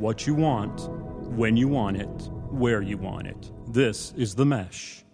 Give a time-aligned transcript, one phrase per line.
[0.00, 0.88] what you want,
[1.36, 3.52] when you want it, where you want it.
[3.68, 5.04] This is The Mesh.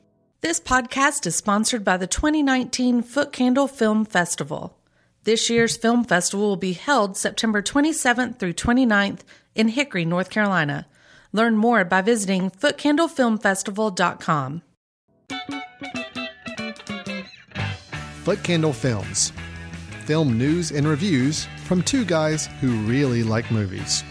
[0.43, 4.79] This podcast is sponsored by the 2019 Footcandle Film Festival.
[5.25, 9.23] This year's film festival will be held September 27th through 29th
[9.57, 10.87] in Hickory, North Carolina.
[11.33, 14.63] Learn more by visiting footcandlefilmfestival.com.
[18.25, 19.33] Footcandle Films.
[20.05, 24.05] Film news and reviews from two guys who really like movies.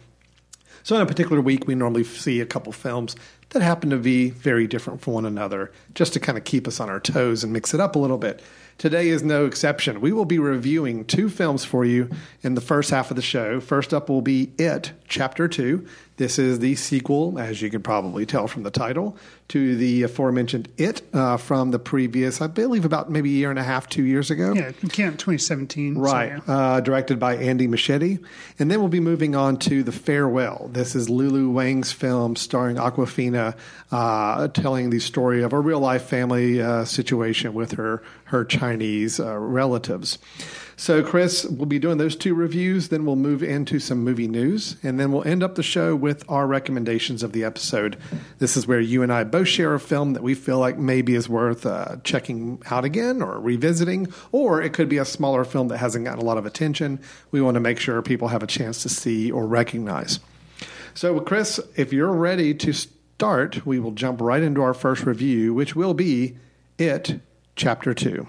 [0.82, 3.16] So in a particular week, we normally see a couple films
[3.50, 6.80] that happen to be very different from one another, just to kind of keep us
[6.80, 8.42] on our toes and mix it up a little bit.
[8.78, 10.00] Today is no exception.
[10.00, 12.08] We will be reviewing two films for you
[12.42, 13.60] in the first half of the show.
[13.60, 15.86] First up will be It, Chapter 2.
[16.20, 19.16] This is the sequel, as you can probably tell from the title,
[19.48, 23.58] to the aforementioned It uh, from the previous, I believe, about maybe a year and
[23.58, 24.52] a half, two years ago.
[24.52, 25.94] yeah, you can't 2017.
[25.94, 26.32] so Right.
[26.32, 26.54] yeah.
[26.54, 28.22] Uh, directed by Andy Muschietti.
[28.58, 30.68] And then we'll be moving on to The Farewell.
[30.70, 33.56] This is Lulu Wang's film starring Awkwafina,
[33.90, 39.18] uh, telling the story of a real life family uh, situation with her, her Chinese
[39.18, 40.18] uh, relatives.
[40.80, 42.88] So, Chris, we'll be doing those two reviews.
[42.88, 44.76] Then we'll move into some movie news.
[44.82, 47.98] And then we'll end up the show with our recommendations of the episode.
[48.38, 51.14] This is where you and I both share a film that we feel like maybe
[51.14, 55.68] is worth uh, checking out again or revisiting, or it could be a smaller film
[55.68, 56.98] that hasn't gotten a lot of attention.
[57.30, 60.18] We want to make sure people have a chance to see or recognize.
[60.94, 65.52] So, Chris, if you're ready to start, we will jump right into our first review,
[65.52, 66.38] which will be
[66.78, 67.20] It,
[67.54, 68.26] Chapter 2.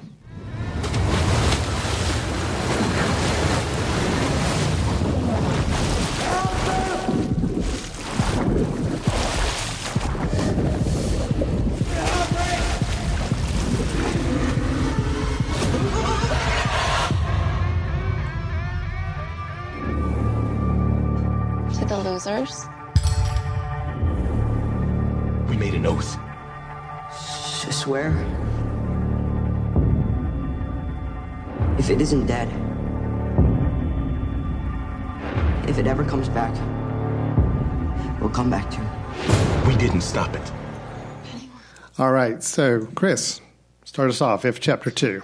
[42.31, 43.41] Right, so Chris,
[43.83, 44.45] start us off.
[44.45, 45.21] It Chapter 2.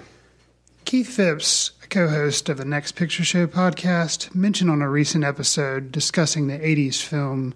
[0.83, 5.23] Keith Phipps, a co host of the Next Picture Show podcast, mentioned on a recent
[5.23, 7.53] episode discussing the 80s film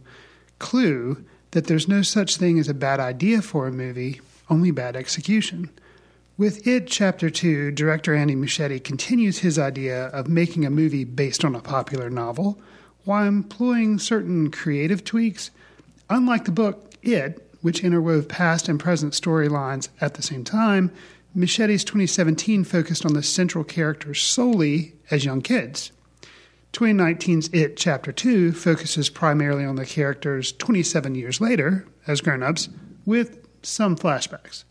[0.59, 4.95] Clue that there's no such thing as a bad idea for a movie, only bad
[4.95, 5.69] execution.
[6.37, 11.43] With It Chapter 2, director Andy Muschietti continues his idea of making a movie based
[11.43, 12.57] on a popular novel
[13.03, 15.51] while employing certain creative tweaks.
[16.09, 20.91] Unlike the book It, which interwove past and present storylines at the same time,
[21.35, 25.91] Muschietti's 2017 focused on the central characters solely as young kids.
[26.73, 32.69] 2019's It Chapter 2 focuses primarily on the characters 27 years later as grown ups,
[33.05, 34.63] with some flashbacks.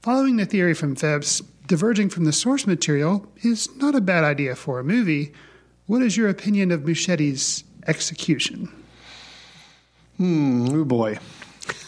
[0.00, 4.54] Following the theory from Phipps, diverging from the source material is not a bad idea
[4.54, 5.32] for a movie.
[5.86, 8.70] What is your opinion of Muschietti's execution?
[10.16, 11.18] Hmm, oh boy,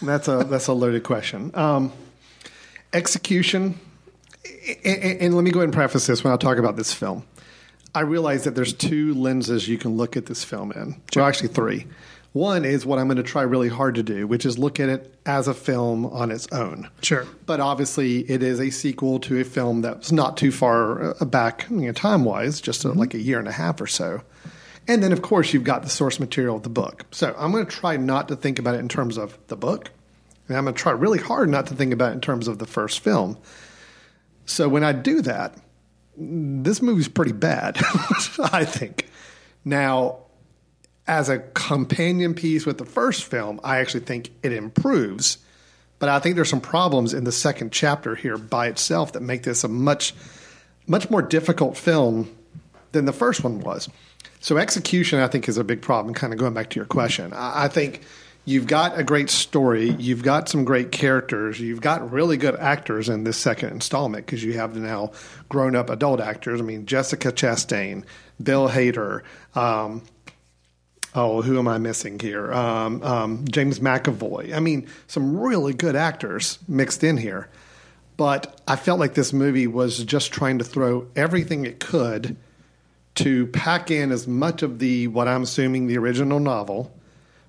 [0.02, 1.50] that's a that's a loaded question.
[1.55, 1.93] Um,
[2.93, 3.78] execution,
[4.84, 7.25] and, and let me go ahead and preface this when I talk about this film.
[7.94, 11.00] I realize that there's two lenses you can look at this film in.
[11.14, 11.87] Well, actually three.
[12.34, 14.90] One is what I'm going to try really hard to do, which is look at
[14.90, 16.90] it as a film on its own.
[17.00, 17.26] Sure.
[17.46, 21.64] But obviously, it is a sequel to a film that's not too far uh, back,
[21.70, 24.20] you know, time wise, just uh like a year and a half or so.
[24.88, 27.06] And then, of course, you've got the source material of the book.
[27.10, 29.90] So I'm going to try not to think about it in terms of the book.
[30.48, 32.58] And I'm going to try really hard not to think about it in terms of
[32.58, 33.36] the first film.
[34.44, 35.56] So when I do that,
[36.16, 37.76] this movie's pretty bad,
[38.52, 39.10] I think.
[39.64, 40.18] Now,
[41.06, 45.38] as a companion piece with the first film, I actually think it improves.
[45.98, 49.42] But I think there's some problems in the second chapter here by itself that make
[49.42, 50.14] this a much,
[50.86, 52.30] much more difficult film
[52.92, 53.88] than the first one was.
[54.46, 56.14] So execution, I think, is a big problem.
[56.14, 58.02] Kind of going back to your question, I, think
[58.44, 63.08] you've got a great story, you've got some great characters, you've got really good actors
[63.08, 65.10] in this second installment because you have now
[65.48, 66.60] grown up adult actors.
[66.60, 68.04] I mean, Jessica Chastain,
[68.40, 69.22] Bill Hader.
[69.56, 70.02] Um,
[71.12, 72.52] oh, who am I missing here?
[72.52, 74.54] Um, um, James McAvoy.
[74.54, 77.49] I mean, some really good actors mixed in here.
[78.16, 82.37] But I felt like this movie was just trying to throw everything it could
[83.16, 86.94] to pack in as much of the what I'm assuming the original novel,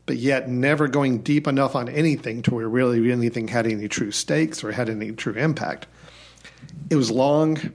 [0.06, 4.12] but yet never going deep enough on anything to where really anything had any true
[4.12, 5.88] stakes or had any true impact.
[6.90, 7.74] It was long.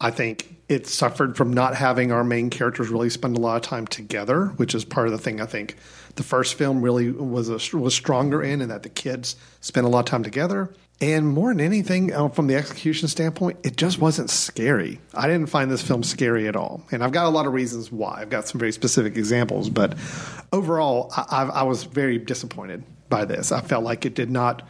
[0.00, 3.62] I think it suffered from not having our main characters really spend a lot of
[3.62, 5.76] time together, which is part of the thing I think
[6.16, 9.88] the first film really was a, was stronger in, and that the kids spent a
[9.88, 10.70] lot of time together.
[11.00, 15.00] And more than anything, uh, from the execution standpoint, it just wasn't scary.
[15.12, 16.84] I didn't find this film scary at all.
[16.92, 18.18] And I've got a lot of reasons why.
[18.20, 19.68] I've got some very specific examples.
[19.68, 19.96] But
[20.52, 23.50] overall, I, I was very disappointed by this.
[23.50, 24.62] I felt like it did not.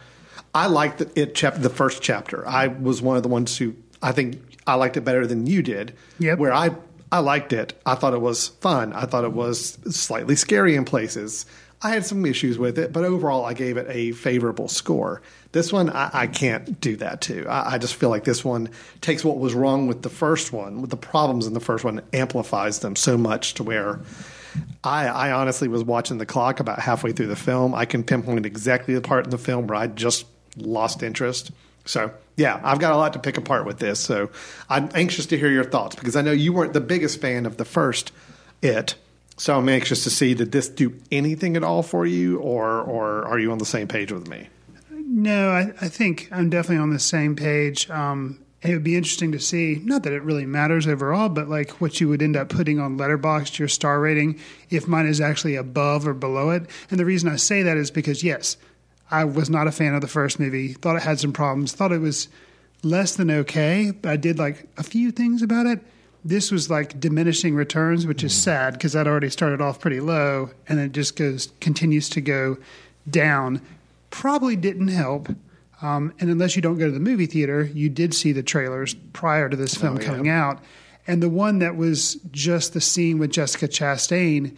[0.55, 2.47] I liked the, it, chap, the first chapter.
[2.47, 5.61] I was one of the ones who I think I liked it better than you
[5.61, 5.95] did.
[6.17, 6.39] Yep.
[6.39, 6.71] Where I,
[7.11, 7.79] I liked it.
[7.85, 8.91] I thought it was fun.
[8.93, 11.45] I thought it was slightly scary in places.
[11.81, 15.21] I had some issues with it, but overall, I gave it a favorable score.
[15.53, 17.47] This one, I, I can't do that to.
[17.47, 18.69] I, I, just feel like this one
[19.01, 22.01] takes what was wrong with the first one, with the problems in the first one,
[22.11, 23.99] amplifies them so much to where
[24.83, 27.73] I, I honestly was watching the clock about halfway through the film.
[27.73, 30.25] I can pinpoint exactly the part in the film where I just
[30.57, 31.51] lost interest.
[31.85, 33.99] So, yeah, I've got a lot to pick apart with this.
[33.99, 34.31] So,
[34.69, 37.57] I'm anxious to hear your thoughts because I know you weren't the biggest fan of
[37.57, 38.11] the first
[38.61, 38.95] It
[39.37, 43.25] so I'm anxious to see did this do anything at all for you, or or
[43.25, 44.47] are you on the same page with me?
[45.23, 47.89] No, I, I think I'm definitely on the same page.
[47.89, 51.79] Um, it would be interesting to see, not that it really matters overall, but like
[51.79, 54.37] what you would end up putting on Letterboxd, your star rating,
[54.69, 56.69] if mine is actually above or below it.
[56.91, 58.57] And the reason I say that is because, yes,
[59.09, 61.93] I was not a fan of the first movie, thought it had some problems, thought
[61.93, 62.27] it was
[62.83, 65.79] less than okay, but I did like a few things about it
[66.25, 68.43] this was like diminishing returns, which is mm-hmm.
[68.43, 72.57] sad because that already started off pretty low and it just goes continues to go
[73.09, 73.61] down.
[74.13, 75.27] Probably didn't help.
[75.81, 78.93] Um, and unless you don't go to the movie theater, you did see the trailers
[79.11, 80.05] prior to this film oh, yeah.
[80.05, 80.59] coming out.
[81.07, 84.55] And the one that was just the scene with Jessica Chastain,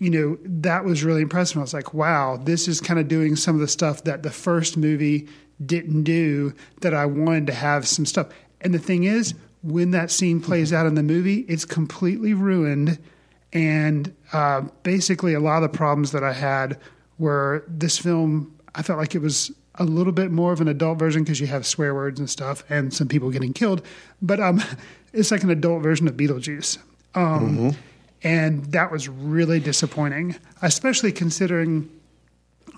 [0.00, 1.58] you know, that was really impressive.
[1.58, 4.30] I was like, wow, this is kind of doing some of the stuff that the
[4.30, 5.28] first movie
[5.64, 8.28] didn't do that I wanted to have some stuff.
[8.62, 12.98] And the thing is, when that scene plays out in the movie, it's completely ruined.
[13.52, 16.78] And uh, basically, a lot of the problems that I had
[17.18, 20.98] were this film, I felt like it was a little bit more of an adult
[20.98, 23.82] version because you have swear words and stuff and some people getting killed.
[24.20, 24.62] But um,
[25.12, 26.78] it's like an adult version of Beetlejuice.
[27.14, 27.68] Um, mm-hmm.
[28.22, 31.88] And that was really disappointing, especially considering,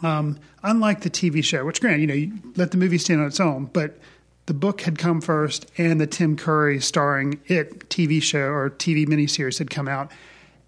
[0.03, 3.27] um, unlike the TV show, which, granted, you know, you let the movie stand on
[3.27, 3.99] its own, but
[4.47, 9.07] the book had come first and the Tim Curry starring it TV show or TV
[9.07, 10.13] miniseries had come out.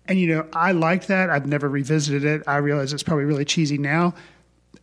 [0.06, 1.30] And, you know, I liked that.
[1.30, 2.42] I've never revisited it.
[2.46, 4.14] I realize it's probably really cheesy now.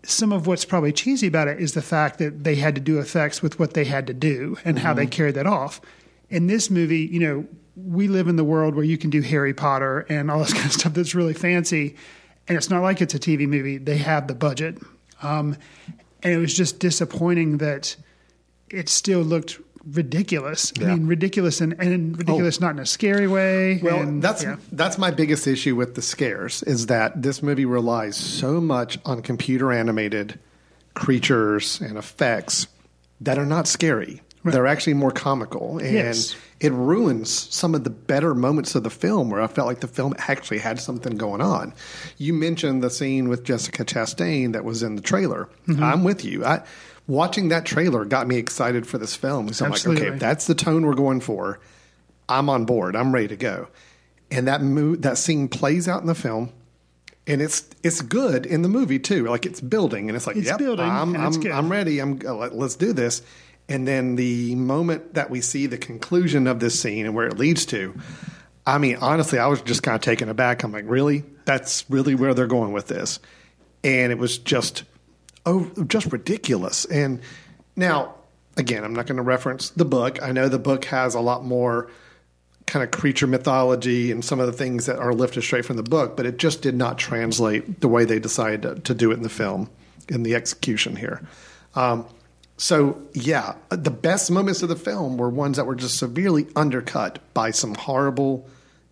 [0.03, 3.00] Some of what's probably cheesy about it is the fact that they had to do
[3.00, 4.86] effects with what they had to do and mm-hmm.
[4.86, 5.12] how they mm-hmm.
[5.12, 5.81] carried that off.
[6.29, 9.53] In this movie, you know, we live in the world where you can do Harry
[9.53, 11.96] Potter and all this kind of stuff that's really fancy.
[12.48, 13.77] And it's not like it's a TV movie.
[13.77, 14.79] They have the budget.
[15.22, 15.58] Um,
[16.24, 17.96] and it was just disappointing that–
[18.72, 20.71] it still looked ridiculous.
[20.79, 20.88] Yeah.
[20.88, 22.65] I mean, ridiculous and, and ridiculous oh.
[22.65, 23.79] not in a scary way.
[23.81, 24.57] Well, and, that's yeah.
[24.71, 29.21] that's my biggest issue with the scares is that this movie relies so much on
[29.21, 30.39] computer animated
[30.93, 32.67] creatures and effects
[33.21, 34.21] that are not scary.
[34.43, 34.53] Right.
[34.53, 36.35] They're actually more comical, and yes.
[36.59, 39.88] it ruins some of the better moments of the film where I felt like the
[39.88, 41.75] film actually had something going on.
[42.17, 45.47] You mentioned the scene with Jessica Chastain that was in the trailer.
[45.67, 45.83] Mm-hmm.
[45.83, 46.43] I'm with you.
[46.43, 46.63] I
[47.08, 49.51] watching that trailer got me excited for this film.
[49.53, 50.03] So I'm Absolutely.
[50.03, 51.60] like, okay, if that's the tone we're going for,
[52.29, 52.96] I'm on board.
[52.96, 53.67] I'm ready to go.
[54.29, 56.53] And that mo- that scene plays out in the film,
[57.27, 59.25] and it's it's good in the movie too.
[59.25, 62.00] Like it's building, and it's like, it's yep, building, I'm I'm, I'm ready.
[62.00, 63.22] I'm uh, let's do this.
[63.67, 67.38] And then the moment that we see the conclusion of this scene and where it
[67.38, 67.93] leads to,
[68.65, 70.63] I mean, honestly, I was just kind of taken aback.
[70.63, 71.24] I'm like, really?
[71.46, 73.20] That's really where they're going with this?
[73.84, 74.84] And it was just
[75.45, 76.86] oh, just ridiculous.
[76.86, 77.21] And
[77.75, 78.15] now
[78.57, 80.21] again, I'm not going to reference the book.
[80.21, 81.89] I know the book has a lot more
[82.65, 85.83] kind of creature mythology and some of the things that are lifted straight from the
[85.83, 89.15] book, but it just did not translate the way they decided to, to do it
[89.15, 89.69] in the film,
[90.07, 91.21] in the execution here.
[91.75, 92.05] Um,
[92.57, 97.19] so, yeah, the best moments of the film were ones that were just severely undercut
[97.33, 98.48] by some horrible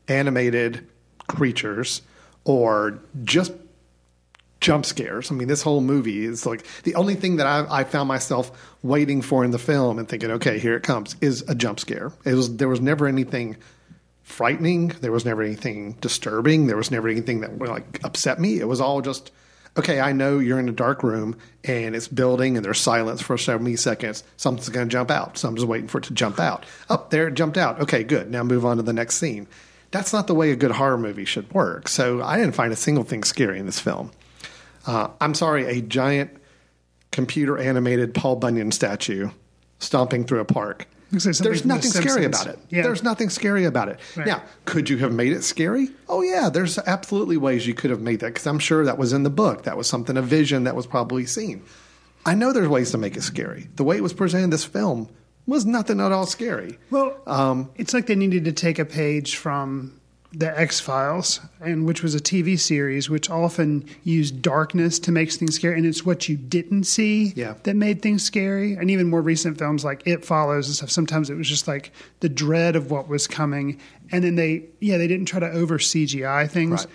[0.07, 0.87] animated
[1.27, 2.01] creatures
[2.45, 3.53] or just
[4.59, 5.31] jump scares.
[5.31, 8.51] I mean, this whole movie is like the only thing that I, I, found myself
[8.83, 12.11] waiting for in the film and thinking, okay, here it comes, is a jump scare.
[12.25, 13.57] It was there was never anything
[14.23, 14.89] frightening.
[15.01, 16.67] There was never anything disturbing.
[16.67, 18.59] There was never anything that like upset me.
[18.59, 19.31] It was all just
[19.77, 19.99] okay.
[19.99, 23.75] I know you're in a dark room and it's building and there's silence for several
[23.77, 24.23] seconds.
[24.37, 25.37] Something's going to jump out.
[25.37, 26.65] So I'm just waiting for it to jump out.
[26.89, 27.79] Up oh, there, it jumped out.
[27.81, 28.29] Okay, good.
[28.29, 29.47] Now move on to the next scene.
[29.91, 31.87] That's not the way a good horror movie should work.
[31.87, 34.11] So I didn't find a single thing scary in this film.
[34.85, 36.31] Uh, I'm sorry, a giant
[37.11, 39.29] computer animated Paul Bunyan statue
[39.79, 40.87] stomping through a park.
[41.11, 42.59] There's nothing scary about it.
[42.69, 42.83] Yeah.
[42.83, 43.99] There's nothing scary about it.
[44.15, 44.27] Right.
[44.27, 45.89] Now, could you have made it scary?
[46.07, 49.11] Oh, yeah, there's absolutely ways you could have made that because I'm sure that was
[49.11, 49.63] in the book.
[49.63, 51.63] That was something, a vision that was probably seen.
[52.27, 53.69] I know there's ways to make it scary.
[53.75, 55.09] The way it was presented in this film
[55.47, 56.77] was nothing at all scary.
[56.91, 59.98] Well, um, it's like they needed to take a page from
[60.31, 65.31] the X Files, and which was a TV series which often used darkness to make
[65.31, 67.55] things scary, and it's what you didn't see yeah.
[67.63, 68.73] that made things scary.
[68.73, 71.91] And even more recent films like It Follows and stuff, sometimes it was just like
[72.19, 73.79] the dread of what was coming,
[74.11, 76.93] and then they yeah they didn't try to over CGI things, right.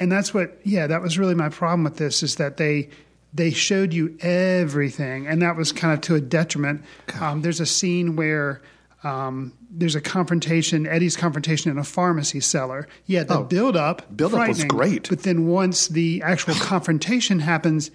[0.00, 2.88] and that's what yeah that was really my problem with this is that they
[3.32, 6.82] they showed you everything, and that was kind of to a detriment.
[7.20, 8.60] Um, there's a scene where
[9.04, 12.86] um, there's a confrontation, Eddie's confrontation in a pharmacy cellar.
[13.06, 17.40] Yeah, the oh, build up, build up was great, but then once the actual confrontation
[17.40, 17.90] happens,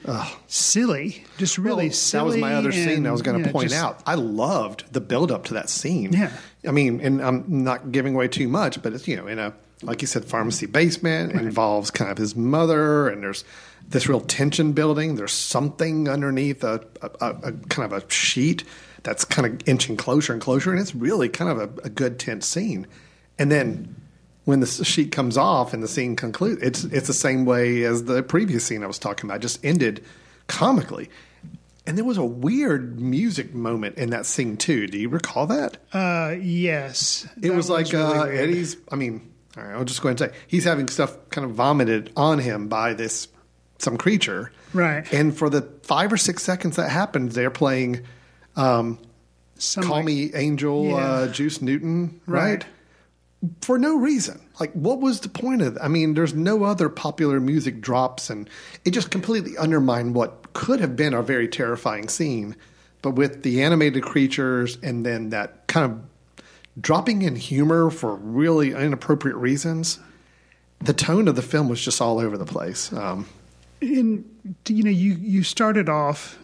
[0.47, 2.19] silly, just really well, silly.
[2.19, 4.01] That was my other and, scene I was going to yeah, point just, out.
[4.05, 6.13] I loved the build up to that scene.
[6.13, 6.31] Yeah,
[6.67, 9.53] I mean, and I'm not giving away too much, but it's you know in a
[9.83, 11.43] like you said, pharmacy basement right.
[11.43, 13.43] involves kind of his mother, and there's
[13.87, 15.15] this real tension building.
[15.15, 18.63] There's something underneath a, a, a kind of a sheet
[19.07, 22.19] that's kind of inching closer and closer, and it's really kind of a, a good
[22.19, 22.85] tense scene.
[23.39, 23.95] And then
[24.43, 28.03] when the sheet comes off and the scene concludes, it's it's the same way as
[28.03, 29.39] the previous scene I was talking about.
[29.39, 30.03] Just ended
[30.47, 31.09] comically.
[31.85, 34.87] And there was a weird music moment in that scene too.
[34.87, 35.77] Do you recall that?
[35.93, 37.25] Uh, yes.
[37.41, 38.75] It was, was, like really uh, Eddie's.
[38.91, 41.51] I mean, all right, I'll just go ahead and say he's having stuff kind of
[41.51, 43.29] vomited on him by this
[43.77, 45.09] some creature, right?
[45.13, 48.01] And for the five or six seconds that happened, they're playing
[48.57, 48.99] um,
[49.79, 50.95] Call Me Angel, yeah.
[50.95, 52.63] uh, Juice Newton, right?
[52.63, 52.65] right?
[53.61, 54.41] For no reason.
[54.59, 55.75] Like, what was the point of?
[55.75, 55.83] That?
[55.83, 58.49] I mean, there's no other popular music drops, and
[58.83, 62.55] it just completely undermined what could have been a very terrifying scene.
[63.03, 66.43] But with the animated creatures and then that kind of
[66.81, 69.99] dropping in humor for really inappropriate reasons,
[70.79, 72.91] the tone of the film was just all over the place.
[72.91, 73.27] Um,
[73.81, 74.25] in
[74.67, 76.39] you know, you you started off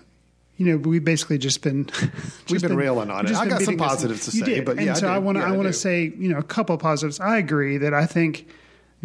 [0.57, 3.35] you know, we've basically just been just we've been, been railing on it.
[3.35, 5.67] I got some positives to say, but and yeah, so I, want to I want
[5.67, 7.19] to say you know a couple of positives.
[7.19, 8.47] I agree that I think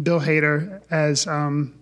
[0.01, 1.73] Bill Hader as um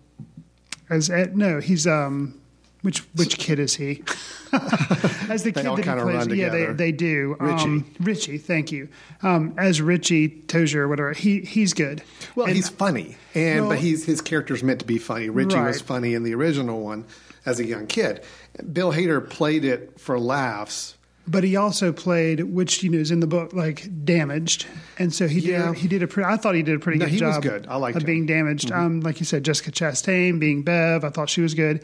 [0.89, 2.39] as Ed, no he's um
[2.81, 4.03] which which kid is he?
[4.53, 7.35] as the kid that he plays, yeah, they, they do.
[7.39, 8.87] Richie, um, Richie, thank you.
[9.21, 12.03] Um, as Richie Tozier whatever, he he's good.
[12.35, 15.29] Well, and, he's funny, and well, but he's his character's meant to be funny.
[15.29, 15.67] Richie right.
[15.67, 17.05] was funny in the original one
[17.45, 18.23] as a young kid.
[18.71, 20.95] Bill Hader played it for laughs.
[21.29, 24.65] But he also played, which you know is in the book, like damaged,
[24.97, 25.67] and so he yeah.
[25.67, 25.77] did.
[25.77, 26.07] He did a.
[26.07, 27.35] Pre- I thought he did a pretty no, good he job.
[27.35, 27.67] Was good.
[27.67, 28.07] I liked of him.
[28.07, 28.69] being damaged.
[28.69, 28.79] Mm-hmm.
[28.79, 31.03] Um, like you said, Jessica Chastain being Bev.
[31.03, 31.83] I thought she was good,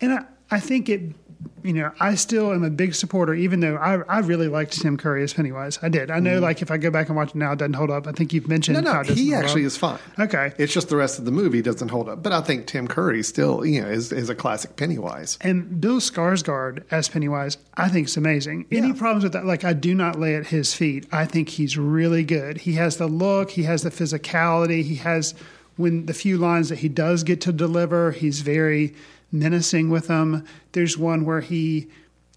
[0.00, 1.25] and I, I think it
[1.62, 4.96] you know, I still am a big supporter, even though I, I really liked Tim
[4.96, 5.78] Curry as Pennywise.
[5.82, 6.10] I did.
[6.10, 6.42] I know, mm.
[6.42, 8.06] like, if I go back and watch it now, it doesn't hold up.
[8.06, 9.98] I think you've mentioned no, no, he actually is fine.
[10.18, 12.22] Okay, it's just the rest of the movie doesn't hold up.
[12.22, 15.38] But I think Tim Curry still, you know, is, is a classic Pennywise.
[15.40, 18.66] And Bill Skarsgård as Pennywise, I think is amazing.
[18.70, 18.78] Yeah.
[18.78, 19.44] Any problems with that?
[19.44, 21.06] Like, I do not lay at his feet.
[21.12, 22.58] I think he's really good.
[22.58, 23.50] He has the look.
[23.50, 24.82] He has the physicality.
[24.82, 25.34] He has
[25.76, 28.94] when the few lines that he does get to deliver, he's very
[29.32, 30.44] menacing with them.
[30.72, 31.88] There's one where he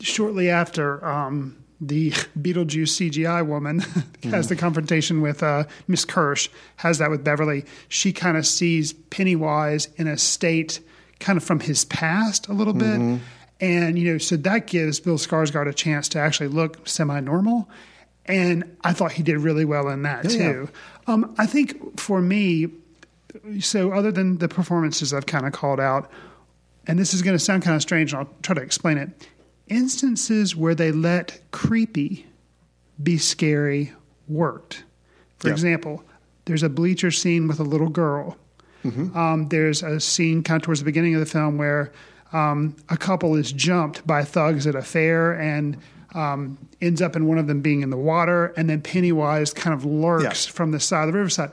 [0.01, 3.79] shortly after um, the Beetlejuice CGI woman
[4.23, 4.49] has mm.
[4.49, 7.65] the confrontation with uh, Miss Kersh, has that with Beverly.
[7.87, 10.79] She kind of sees Pennywise in a state
[11.19, 12.99] kind of from his past a little bit.
[12.99, 13.17] Mm-hmm.
[13.61, 17.69] And, you know, so that gives Bill Skarsgård a chance to actually look semi normal.
[18.25, 20.69] And I thought he did really well in that, yeah, too.
[20.71, 21.13] Yeah.
[21.13, 22.69] Um, I think for me,
[23.59, 26.09] so other than the performances I've kind of called out,
[26.89, 29.09] and this is going to sound kind of strange, and I'll try to explain it
[29.67, 32.25] instances where they let creepy
[33.01, 33.93] be scary
[34.27, 34.83] worked.
[35.37, 35.53] For Yeah.
[35.53, 36.03] example,
[36.45, 38.37] there's a bleacher scene with a little girl.
[39.13, 41.91] Um, there's a scene kind of towards the beginning of the film where
[42.33, 45.77] um, a couple is jumped by thugs at a fair and
[46.15, 49.73] um, ends up in one of them being in the water, and then Pennywise kind
[49.75, 50.51] of lurks Yeah.
[50.53, 51.51] from the side of the riverside.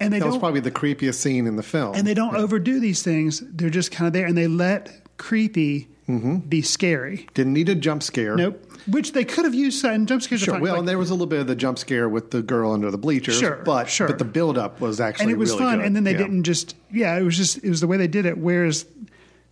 [0.00, 1.94] And they That was probably the creepiest scene in the film.
[1.94, 3.42] and they don't overdo these things.
[3.48, 6.38] They're just kind of there, and they let creepy mm-hmm.
[6.38, 7.28] be scary.
[7.34, 8.34] Didn't need a jump scare.
[8.36, 8.60] Nope.
[8.88, 10.42] Which they could have used and jump scares.
[10.42, 10.54] are Sure.
[10.54, 10.62] fine.
[10.62, 12.72] Well, Like- and there was a little bit of the jump scare with the girl
[12.72, 13.38] under the bleachers.
[13.38, 14.08] Sure, But sure.
[14.08, 15.76] but the build up was actually and it was really fun.
[15.78, 15.86] good.
[15.86, 16.18] And then they Yeah.
[16.18, 18.36] didn't just yeah, it was just it was the way they did it.
[18.36, 18.84] Whereas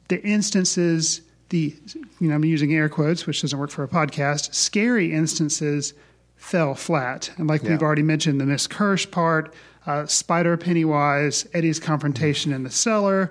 [0.08, 1.74] the instances, the
[2.20, 4.52] you know I'm using air quotes, which doesn't work for a podcast.
[4.54, 5.94] Scary instances
[6.36, 7.70] fell flat, and like Yeah.
[7.70, 9.54] we've already mentioned, the Miss Kersh part,
[9.86, 13.30] uh, Spider Pennywise, Eddie's confrontation in the cellar,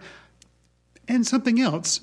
[1.08, 2.02] and something else.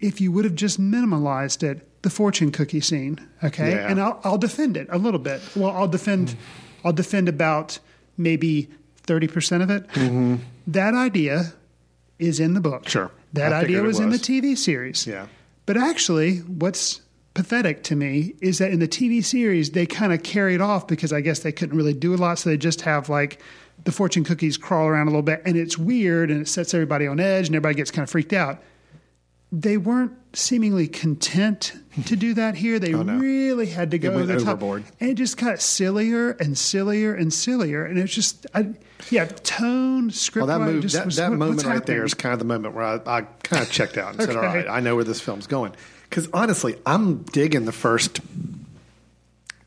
[0.00, 3.90] If you would have just minimalized it, the fortune cookie scene, okay, Yeah.
[3.90, 5.40] and I'll, I'll defend it a little bit.
[5.56, 6.36] Well, I'll defend,
[6.84, 7.80] I'll defend about
[8.16, 8.68] maybe
[9.02, 9.86] thirty percent of it.
[10.68, 11.52] That idea
[12.20, 12.88] is in the book.
[12.88, 13.10] Sure.
[13.32, 14.18] that I idea it was, in the.
[14.18, 15.06] TV series.
[15.06, 15.26] Yeah.
[15.66, 17.00] but actually, what's
[17.34, 21.12] pathetic to me is that in the TV series they kind of carried off because
[21.12, 23.40] I guess they couldn't really do a lot, so they just have like
[23.84, 27.06] the fortune cookies crawl around a little bit, and it's weird and it sets everybody
[27.06, 28.62] on edge, and everybody gets kind of freaked out.
[29.50, 31.72] They weren't seemingly content
[32.04, 32.78] to do that here.
[32.78, 33.16] They Oh, no.
[33.16, 34.48] really had to go over the top.
[34.48, 34.84] overboard.
[35.00, 37.86] And it just got sillier and sillier and sillier.
[37.86, 38.74] And it's just, I,
[39.10, 40.46] yeah, tone, script.
[40.48, 42.04] Well, that, move, just that, was, that what- moment right there happening?
[42.04, 44.42] is kind of the moment where I, I kind of checked out and said, all
[44.42, 45.72] right, I know where this film's going.
[46.10, 48.20] Because honestly, I'm digging the first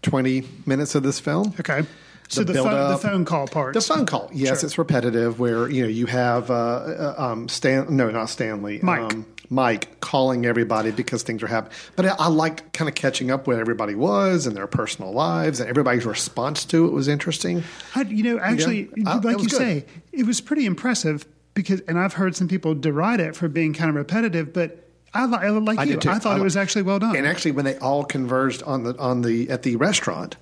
[0.03, 1.53] 20 minutes of this film.
[1.59, 1.83] Okay.
[2.31, 3.73] So the, build phone, the phone call part.
[3.73, 4.67] The phone call, yes, Sure.
[4.67, 5.39] it's repetitive.
[5.39, 9.01] Where you know you have uh, uh, um, Stan, no, not Stanley, Mike.
[9.01, 11.77] um, Mike calling everybody because things are happening.
[11.97, 15.59] But I, I like kind of catching up where everybody was and their personal lives,
[15.59, 17.63] and everybody's response to it was interesting.
[17.95, 19.57] I, you know, actually, Uh, it like you good.
[19.57, 23.73] say, it was pretty impressive because, and I've heard some people deride it for being
[23.73, 25.99] kind of repetitive, but I, li- I like I you.
[26.07, 27.13] I thought it was actually well done.
[27.17, 30.37] And actually, when they all converged on the on the at the restaurant,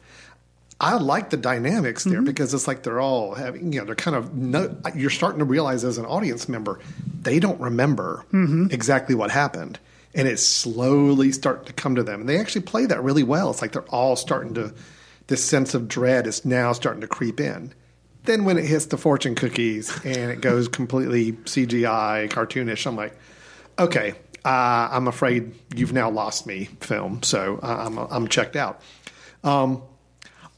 [0.82, 2.12] I like the dynamics Mm-hmm.
[2.12, 5.39] there because it's like they're all having you know they're kind of no, you're starting
[5.39, 6.80] to realize as an audience member
[7.22, 8.68] they don't remember Mm-hmm.
[8.72, 9.78] exactly what happened,
[10.15, 12.22] and it's slowly starting to come to them.
[12.22, 13.50] And they actually play that really well.
[13.52, 14.74] It's like they're all starting to
[15.28, 17.74] this sense of dread is now starting to creep in.
[18.24, 23.15] Then when it hits the fortune cookies and it goes completely CGI cartoonish, I'm like,
[23.78, 24.13] okay,
[24.46, 27.22] uh, I'm afraid you've now lost me, film.
[27.24, 28.82] So uh, I'm I'm checked out.
[29.44, 29.84] Um,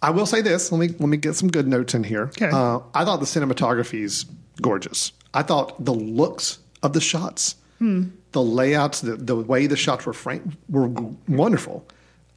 [0.01, 0.71] I will say this.
[0.71, 2.23] Let me let me get some good notes in here.
[2.23, 2.49] Okay.
[2.51, 4.25] Uh, I thought the cinematography is
[4.61, 5.11] gorgeous.
[5.33, 10.13] I thought the looks of the shots, the layouts, the, the way the shots were
[10.13, 11.85] framed were g- wonderful.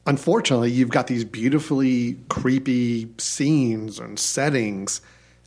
[0.07, 5.01] Unfortunately, you've got these beautifully creepy scenes and settings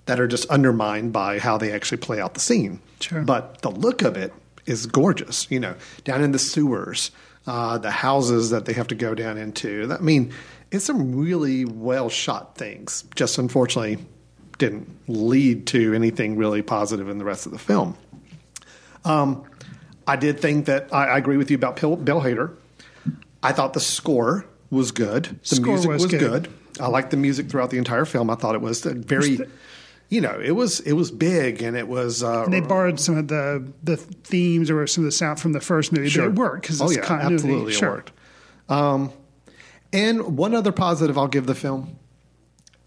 [0.07, 2.81] that are just undermined by how they actually play out the scene.
[3.01, 3.23] Sure.
[3.23, 4.33] But the look of it
[4.67, 5.49] is gorgeous.
[5.51, 7.11] You know, down in the sewers,
[7.47, 9.95] uh, the houses that they have to go down into.
[9.97, 10.33] I mean,
[10.71, 13.05] it's some really well shot things.
[13.15, 13.99] Just unfortunately,
[14.59, 17.97] didn't lead to anything really positive in the rest of the film.
[19.05, 19.45] Um,
[20.07, 22.55] I did think that I, I agree with you about Bill, Bill Hader.
[23.43, 25.39] I thought the score was good.
[25.49, 26.21] The Score music was was, good.
[26.21, 26.49] good.
[26.81, 28.31] I liked the music throughout the entire film.
[28.31, 29.39] I thought it was very,
[30.09, 32.23] you know, it was it was big and it was.
[32.23, 35.53] Uh, and they borrowed some of the the themes or some of the sound from
[35.53, 36.29] the first movie, Sure.
[36.29, 37.35] but it worked because oh it's yeah, continuity.
[37.35, 37.89] absolutely sure.
[37.89, 38.13] it worked.
[38.69, 39.13] Um,
[39.93, 41.99] and one other positive I'll give the film,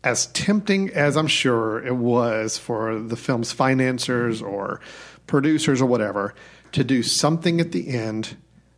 [0.04, 4.82] as tempting as I'm sure it was for the film's financiers or
[5.28, 6.34] producers or whatever
[6.72, 8.36] to do something at the end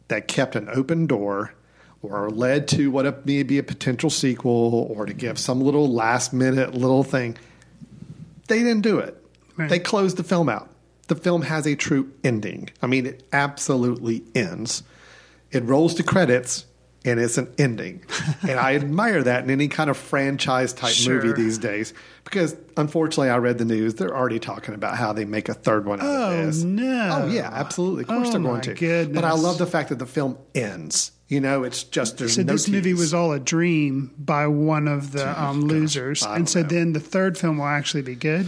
[0.08, 1.54] that kept an open door
[2.02, 6.34] or led to what may be a potential sequel or to give some little last
[6.34, 7.38] minute little thing.
[8.48, 9.18] They didn't do it.
[9.56, 9.70] Right.
[9.70, 10.70] They closed the film out.
[11.08, 12.70] The film has a true ending.
[12.82, 14.84] I mean, it absolutely ends.
[15.52, 16.66] It rolls to credits
[17.06, 18.04] and it's an ending.
[18.42, 21.22] and I admire that in any kind of franchise type Sure.
[21.22, 23.96] movie these days because unfortunately I read the news.
[23.96, 26.64] They're already talking about how they make a third one out Oh, of this.
[26.64, 27.24] no.
[27.24, 28.04] Oh, yeah, absolutely.
[28.04, 28.74] Of course Oh, they're going to.
[28.74, 29.16] goodness.
[29.16, 31.12] But I love the fact that the film ends.
[31.30, 34.88] You know, it's just there's So no this movie was all a dream by one
[34.88, 36.68] of the um, losers, and so know.
[36.68, 38.46] then the third film will actually be good.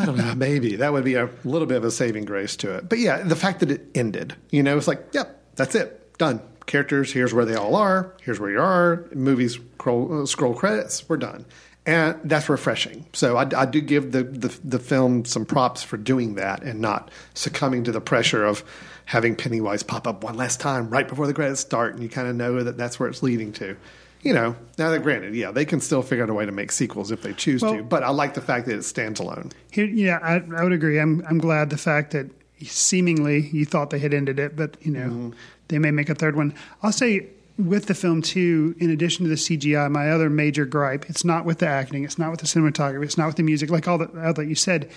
[0.00, 0.34] I don't know.
[0.34, 2.88] Maybe that would be a little bit of a saving grace to it.
[2.88, 6.40] But yeah, the fact that it ended, you know, it's like, yep, that's it, done.
[6.66, 8.14] Characters, here's where they all are.
[8.22, 9.04] Here's where you are.
[9.14, 11.08] Movies scroll, uh, scroll credits.
[11.08, 11.44] We're done.
[11.86, 13.04] and that's refreshing.
[13.12, 16.80] So I, I do give the, the the film some props for doing that and
[16.80, 18.64] not succumbing to the pressure of
[19.04, 22.26] having Pennywise pop up one last time right before the credits start, and you kind
[22.26, 23.76] of know that that's where it's leading to.
[24.22, 26.72] You know, now that granted, yeah, they can still figure out a way to make
[26.72, 29.52] sequels if they choose Well- to, but I like the fact that it stands alone.
[29.70, 30.98] Here, yeah, I, I would agree.
[30.98, 32.30] I'm I'm glad the fact that
[32.62, 35.30] seemingly you thought they had ended it, but you know Mm-hmm.
[35.68, 36.54] They may make a third one.
[36.82, 38.74] I'll say with the film too.
[38.78, 42.18] In addition to the CGI, my other major gripe: it's not with the acting, it's
[42.18, 43.70] not with the cinematography, it's not with the music.
[43.70, 44.90] Like all that, all that you said,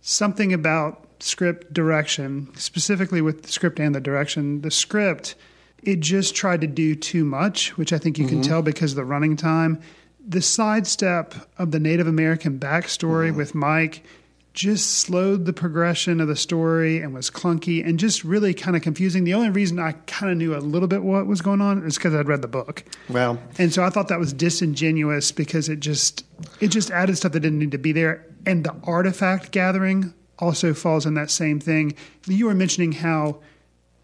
[0.00, 4.62] something about script direction, specifically with the script and the direction.
[4.62, 5.34] The script,
[5.82, 8.50] it just tried to do too much, which I think you can mm-hmm.
[8.50, 9.80] tell because of the running time.
[10.26, 13.36] The sidestep of the Native American backstory mm-hmm.
[13.36, 14.04] with Mike
[14.52, 18.82] just slowed the progression of the story and was clunky and just really kind of
[18.82, 19.24] confusing.
[19.24, 21.96] The only reason I kind of knew a little bit what was going on is
[21.96, 22.84] because I'd read the book.
[23.08, 26.24] Well, And so I thought that was disingenuous because it just
[26.60, 28.26] it just added stuff that didn't need to be there.
[28.46, 31.94] And the artifact gathering also falls in that same thing.
[32.26, 33.40] You were mentioning how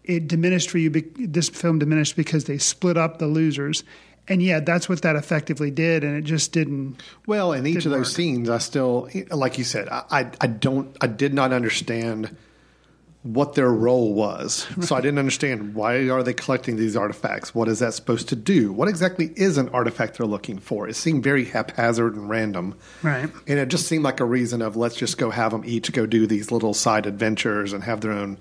[0.03, 0.89] it diminished for you.
[0.89, 3.83] This film diminished because they split up the losers,
[4.27, 7.01] and yeah, that's what that effectively did, and it just didn't.
[7.25, 8.07] Well, in each of those work.
[8.07, 12.35] scenes, I still, like you said, I, I, I don't, I did not understand
[13.33, 14.67] what their role was.
[14.81, 17.53] So I didn't understand why are they collecting these artifacts?
[17.53, 18.71] What is that supposed to do?
[18.71, 20.87] What exactly is an artifact they're looking for?
[20.87, 22.75] It seemed very haphazard and random.
[23.03, 23.29] Right.
[23.47, 26.05] And it just seemed like a reason of let's just go have them each go
[26.05, 28.37] do these little side adventures and have their own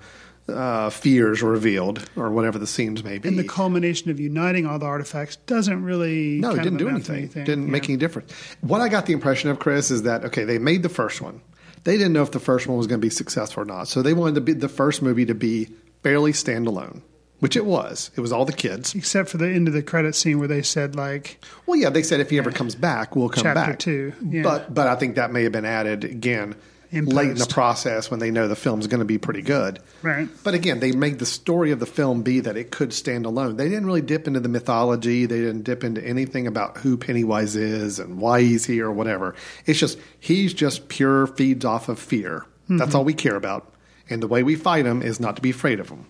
[0.48, 3.28] uh, fears revealed or whatever the scenes may be.
[3.28, 6.38] And the culmination of uniting all the artifacts doesn't really.
[6.38, 7.28] No, it didn't do to anything.
[7.44, 8.32] Didn't make any difference.
[8.60, 11.40] What I got the impression of, Chris, is that okay, they made the first one.
[11.84, 14.02] They didn't know if the first one was going to be successful or not, so
[14.02, 15.68] they wanted to be the first movie to be
[16.02, 17.00] fairly standalone,
[17.38, 18.10] which it was.
[18.16, 18.94] It was all the kids.
[18.94, 22.02] Except for the end of the credit scene where they said like Well, yeah, they
[22.02, 23.78] said if he ever comes back, we'll come Chapter back.
[23.78, 24.42] two, yeah.
[24.42, 26.56] But but I think that may have been added again
[26.90, 29.80] In late in the process when they know the film's going to be pretty good.
[30.02, 30.28] Right.
[30.44, 33.56] But again, they made the story of the film be that it could stand alone.
[33.56, 35.26] They didn't really dip into the mythology.
[35.26, 39.34] They didn't dip into anything about who Pennywise is and why he's here or whatever.
[39.66, 42.46] It's just he's just pure feeds off of fear.
[42.64, 42.78] Mm-hmm.
[42.78, 43.72] That's all we care about.
[44.08, 46.06] And the way we fight him is not to be afraid of him.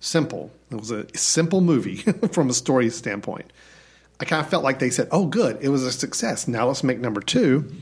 [0.00, 0.50] Simple.
[0.70, 1.96] It was a simple movie
[2.32, 3.50] from a story standpoint.
[4.20, 6.46] I kind of felt like they said, "Oh, good, it was a success.
[6.46, 7.72] Now let's make number two.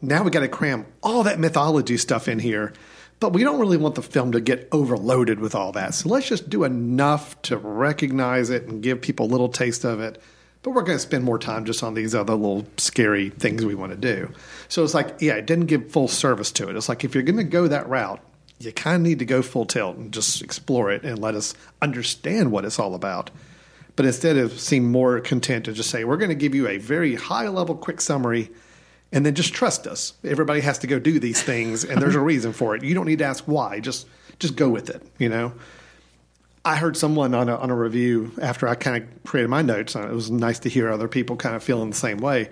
[0.00, 2.72] Now we got to cram all that mythology stuff in here,
[3.20, 5.94] but we don't really want the film to get overloaded with all that.
[5.94, 10.00] So let's just do enough to recognize it and give people a little taste of
[10.00, 10.22] it.
[10.62, 13.74] But we're going to spend more time just on these other little scary things we
[13.74, 14.30] want to do.
[14.68, 16.76] So it's like, yeah, it didn't give full service to it.
[16.76, 18.20] It's like if you're going to go that route,
[18.60, 21.54] you kind of need to go full tilt and just explore it and let us
[21.80, 23.30] understand what it's all about
[23.98, 26.78] but instead of seem more content to just say we're going to give you a
[26.78, 28.48] very high level quick summary
[29.12, 30.14] and then just trust us.
[30.24, 32.84] Everybody has to go do these things and there's a reason for it.
[32.84, 33.80] You don't need to ask why.
[33.80, 34.06] Just
[34.38, 35.52] just go with it you know?
[36.64, 39.94] I heard someone on a, on a review after i kind of created my notes
[39.94, 42.50] and it was nice to hear other people kind of feeling the same way.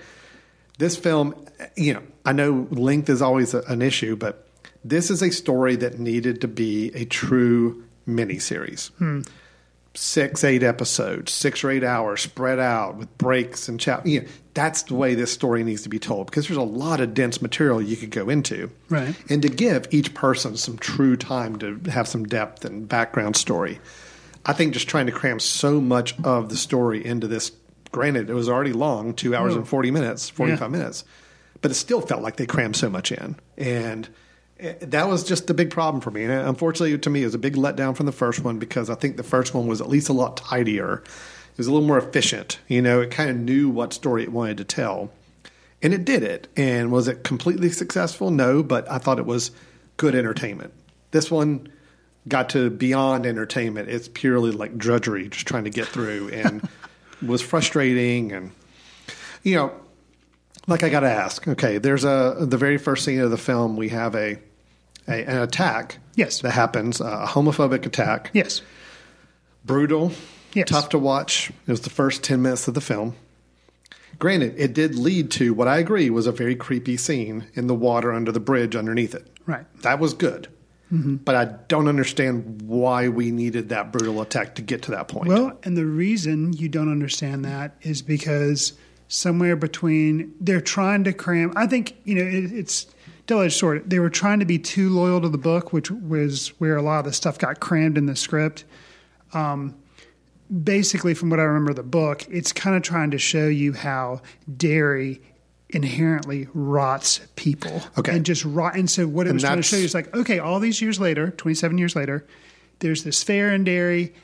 [0.79, 1.35] This film
[1.75, 4.47] you know i know length is always a, an issue but
[4.85, 8.91] this is a story that needed to be a true miniseries.
[8.99, 9.23] Hmm.
[9.95, 14.07] Six, eight episodes, six or eight hours spread out with breaks and chat.
[14.07, 16.99] You know, that's the way this story needs to be told because there's a lot
[16.99, 18.71] of dense material you could go into.
[18.89, 19.15] Right.
[19.29, 23.79] And to give each person some true time to have some depth and background story.
[24.47, 27.53] I think just trying to cram so much of the story into this,
[27.93, 30.69] granted, it was already long, two hours and 40 minutes, 45 Yeah.
[30.69, 31.05] minutes,
[31.61, 33.37] but it still felt like they crammed so much in.
[33.59, 34.09] And
[34.59, 36.25] eh, that was just the big problem for me.
[36.25, 38.89] And uh, unfortunately, to me, it was a big letdown from the first one because
[38.89, 41.03] I think the first one was at least a lot tidier.
[41.57, 42.59] It was a little more efficient.
[42.69, 45.11] You know, it kind of knew what story it wanted to tell.
[45.83, 46.49] And it did it.
[46.55, 48.31] And was it completely successful?
[48.31, 49.53] No, but I thought it was
[49.97, 50.75] good entertainment.
[51.13, 51.73] This one
[52.29, 53.89] got to beyond entertainment.
[53.89, 56.69] It's purely like drudgery, just trying to get through, and
[57.27, 58.33] was frustrating.
[58.33, 58.51] And
[59.43, 59.73] you know,
[60.67, 61.49] like I got to ask.
[61.49, 63.79] Okay, there's a the very first scene of the film.
[63.79, 64.39] We have a,
[65.09, 66.01] a an attack.
[66.17, 66.41] Yes.
[66.41, 67.01] that happens.
[67.01, 68.31] A homophobic attack.
[68.35, 68.61] yes,
[69.65, 70.13] Brutal.
[70.57, 70.69] Yes.
[70.69, 71.51] Tough to watch.
[71.67, 73.15] It was the first ten minutes of the film.
[74.19, 77.75] Granted, it did lead to what I agree was a very creepy scene in the
[77.75, 79.27] water under the bridge underneath it.
[79.47, 79.67] right.
[79.83, 80.49] That was good.
[80.89, 85.29] But I don't understand why we needed that brutal attack to get to that point.
[85.29, 88.73] Well, and the reason you don't understand that is because
[89.09, 91.53] somewhere between they're trying to cram.
[91.57, 92.87] I think you know it, it's
[93.27, 93.91] double-edged sword.
[93.91, 97.01] They were trying to be too loyal to the book, which was where a lot
[97.01, 98.63] of the stuff got crammed in the script.
[99.33, 99.75] Um,
[100.63, 104.23] basically, from what I remember the book, it's kind of trying to show you how
[104.57, 105.21] Derry
[105.71, 107.83] inherently rots people.
[107.99, 108.15] Okay.
[108.15, 108.77] And just rot.
[108.77, 110.81] And so what it And was trying to show you is like, okay, all these
[110.81, 112.25] years later, 27 years later,
[112.79, 114.15] there's this fair in Derry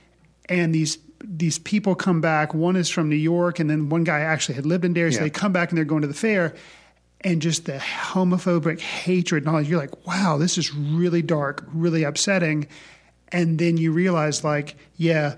[0.48, 2.52] and these these people come back.
[2.52, 5.18] One is from New York, and then one guy actually had lived in Derry, so
[5.18, 5.24] Yeah.
[5.24, 6.52] they come back and they're going to the fair.
[7.20, 11.64] And just the homophobic hatred and all that, you're like, wow, this is really dark,
[11.72, 12.66] really upsetting.
[13.28, 15.37] And then you realize, like, yeah,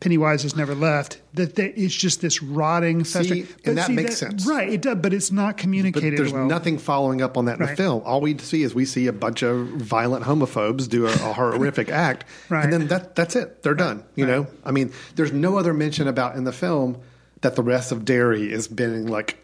[0.00, 1.20] Pennywise has never left.
[1.34, 3.46] That, that it's just this rotting, festering.
[3.64, 4.46] and that makes sense.
[4.46, 4.68] right?
[4.70, 6.46] It does, but it's not But communicated there's well.
[6.46, 8.02] nothing following up on that in the film.
[8.06, 11.88] All we see is we see a bunch of violent homophobes do a, a horrific
[12.08, 12.64] act, Right.
[12.64, 13.62] and then that that's it.
[13.62, 14.02] They're done.
[14.16, 16.98] You know, I mean, there's no other mention about in the film
[17.42, 19.36] that the rest of Derry is being like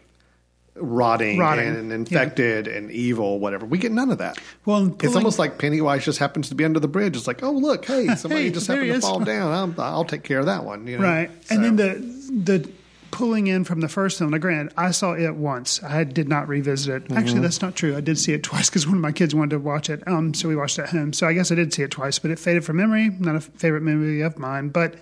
[0.79, 3.65] rotting, Rotting, and infected and evil, whatever.
[3.65, 4.37] We get none of that.
[4.65, 7.15] Well, and it's almost like Pennywise just happens to be under the bridge.
[7.17, 9.75] It's like, oh look, hey, somebody Hey, just happened to fall down.
[9.77, 10.87] I'll, I'll take care of that one.
[10.87, 11.03] You know?
[11.03, 11.29] Right.
[11.45, 12.69] So- And then the the
[13.09, 14.31] pulling in from the first film.
[14.31, 15.81] Now, granted, I saw it once.
[15.81, 17.03] I did not revisit it.
[17.05, 17.17] Mm-hmm.
[17.17, 17.95] Actually, that's not true.
[17.95, 20.05] I did see it twice because one of my kids wanted to watch it.
[20.07, 21.13] Um, so we watched it at home.
[21.13, 23.09] So I guess I did see it twice, but it faded from memory.
[23.09, 24.69] Not a favorite movie of mine.
[24.69, 24.95] But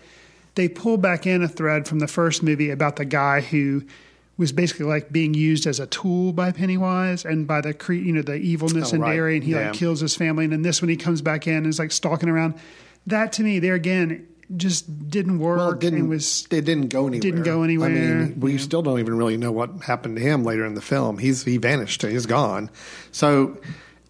[0.53, 3.83] they pulled back in a thread from the first movie about the guy who
[4.37, 8.11] was basically like being used as a tool by Pennywise and by the cre- you
[8.13, 9.15] know the evilness Oh, in right.
[9.15, 9.67] Derry, and he Yeah.
[9.69, 10.43] like kills his family.
[10.45, 12.55] And then this one, he comes back in and is like stalking around.
[13.07, 15.57] That to me, there again, just didn't work.
[15.57, 16.07] Well, it didn't.
[16.09, 17.21] was it didn't go anywhere.
[17.21, 17.89] didn't go anywhere.
[17.89, 17.93] I
[18.25, 21.17] mean, we still don't even really know what happened to him later in the film.
[21.17, 22.01] He's he vanished.
[22.01, 22.69] He's gone.
[23.11, 23.57] So,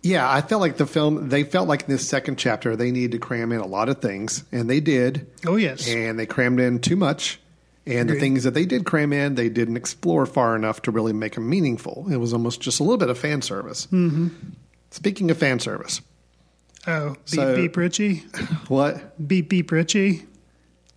[0.01, 1.29] yeah, I felt like the film.
[1.29, 4.01] They felt like in this second chapter they needed to cram in a lot of
[4.01, 5.27] things, and they did.
[5.45, 5.88] Oh, yes.
[5.88, 7.39] and they crammed in too much.
[7.87, 11.13] And the things that they did cram in, they didn't explore far enough to really
[11.13, 12.07] make them meaningful.
[12.11, 13.85] It was almost just a little bit of fan service.
[13.87, 14.29] Mm-hmm.
[14.91, 16.01] Speaking of fan service,
[16.87, 18.15] Oh, beep So- beep Richie,
[18.67, 19.27] what?
[19.27, 20.25] beep beep Richie.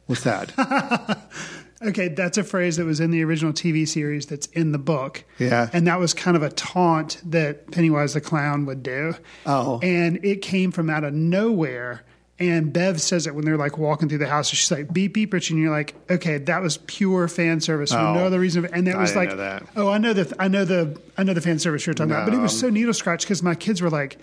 [0.07, 0.53] What's that?
[1.81, 5.23] Okay, that's a phrase that was in the original TV series that's in the book.
[5.39, 5.71] Yeah.
[5.73, 9.15] And that was kind of a taunt that Pennywise the Clown would do.
[9.47, 9.79] Oh.
[9.81, 12.03] And it came from out of nowhere.
[12.41, 14.49] And Bev says it when they're like walking through the house.
[14.49, 15.51] She's like, beep, beep, Rich.
[15.51, 18.15] And you're like, okay, that was pure fan service for Oh.
[18.15, 18.65] no other reason.
[18.73, 19.31] And that I was like,
[19.77, 22.27] oh, I know the, I know the, I know the fan service you're talking about.
[22.27, 24.19] But it was so needle scratch because my kids were like,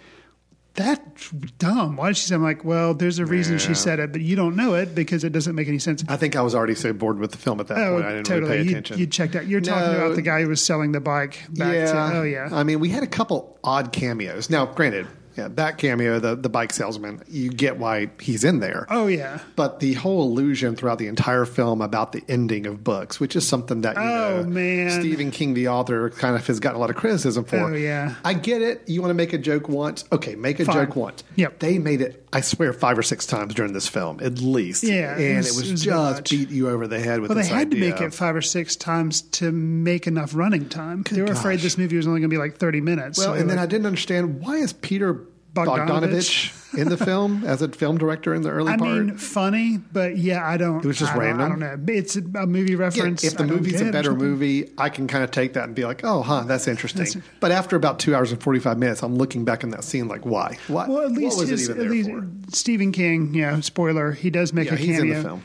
[0.75, 1.95] that's dumb.
[1.95, 2.35] Why did she say?
[2.35, 5.23] I'm like, well, there's a reason she said it, but you don't know it because
[5.23, 6.03] it doesn't make any sense.
[6.09, 8.05] I think I was already so bored with the film at that Oh, point.
[8.05, 8.51] I didn't totally.
[8.51, 8.97] really pay you, attention.
[8.99, 9.47] you checked out.
[9.47, 11.85] You're talking about the guy who was selling the bike back yeah.
[11.91, 12.17] to.
[12.17, 12.49] Oh yeah.
[12.51, 14.49] I mean, we had a couple odd cameos.
[14.49, 18.85] Now, granted, yeah, that cameo, the the bike salesman, you get why he's in there.
[18.89, 19.39] oh yeah.
[19.55, 23.47] But the whole illusion throughout the entire film about the ending of books, which is
[23.47, 24.89] something that you Oh, know, man.
[24.91, 27.57] Stephen King, the author, kind of has gotten a lot of criticism for.
[27.59, 28.15] Oh, yeah.
[28.23, 28.83] I get it.
[28.87, 30.75] You want to make a joke once, okay, make a Fine.
[30.87, 31.23] joke once.
[31.35, 31.59] Yep.
[31.59, 34.83] They made it, I swear, five or six times during this film, at least.
[34.83, 36.29] Yeah, it and was- it was, it was just much.
[36.29, 38.75] beat you over the head with Well, they had to make it five or six
[38.75, 41.03] times to make enough running time.
[41.09, 43.17] they were afraid this movie was only going to be like 30 minutes.
[43.17, 45.13] Well, So and then like- I didn't understand why is Peter
[45.55, 46.51] Bogdanovich?
[46.51, 48.89] Bogdanovich in the film as a film director in the early I part?
[48.91, 50.83] I mean, funny, but yeah, I don't.
[50.83, 51.45] It was just I don't- random?
[51.45, 51.93] I don't know.
[51.93, 53.23] It's a movie Yeah, reference.
[53.23, 55.85] if the I movie's a better movie, I can kind of take that and be
[55.85, 59.15] like, "Oh, huh, that's interesting." That's- but after about two hours and forty-five minutes, I'm
[59.15, 60.57] looking back in that scene like, "Why?
[60.67, 60.89] What?
[60.89, 63.33] Well, at least his, at least for?" Stephen King.
[63.33, 64.11] Yeah, spoiler.
[64.11, 65.01] He does make Yeah, a he's cameo.
[65.17, 65.43] in the film.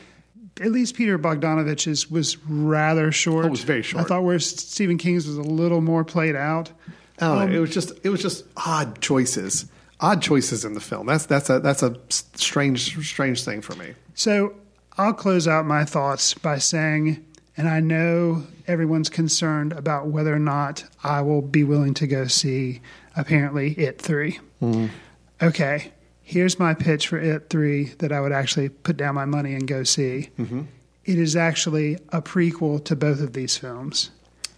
[0.59, 3.45] At least Peter Bogdanovich is, was rather short.
[3.45, 4.03] Oh, it was very short.
[4.03, 6.69] I thought where Stephen King's was a little more played out.
[7.19, 7.55] I don't Um, know.
[7.55, 9.65] It was just it was just odd choices,
[10.01, 11.07] odd choices in the film.
[11.07, 13.93] That's that's a that's a strange strange thing for me.
[14.13, 14.55] So
[14.97, 20.39] I'll close out my thoughts by saying, and I know everyone's concerned about whether or
[20.39, 22.81] not I will be willing to go see
[23.15, 24.39] apparently It 3.
[24.61, 24.87] Mm-hmm.
[25.41, 29.53] Okay, here's my pitch for It 3 that I would actually put down my money
[29.53, 30.29] and go see.
[30.37, 30.63] Mm-hmm.
[31.03, 34.11] It is actually a prequel to both of these films.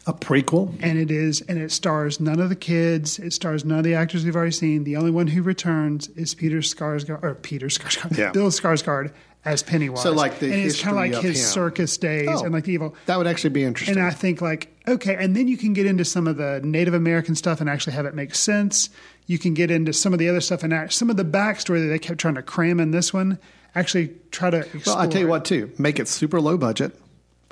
[0.05, 0.75] A prequel.
[0.81, 3.19] And it is, and it stars none of the kids.
[3.19, 4.83] It stars none of the actors we've already seen.
[4.83, 8.31] The only one who returns is Peter Skarsgård, or Peter Skarsgård, Yeah.
[8.33, 9.13] Bill Skarsgård
[9.45, 10.01] as Pennywise.
[10.03, 11.45] So, like, the and it's kind of like of his him.
[11.45, 12.95] circus days Oh, and like the evil.
[13.05, 13.97] That would actually be interesting.
[13.97, 16.93] And I think like okay, and then you can get into some of the Native
[16.93, 18.89] American stuff and actually have it make sense.
[19.27, 21.81] You can get into some of the other stuff and act, some of the backstory
[21.81, 23.39] that they kept trying to cram in this one.
[23.75, 24.59] Actually, try to.
[24.59, 24.97] Explore.
[24.97, 26.93] well, I tell you what, too, make it super low budget,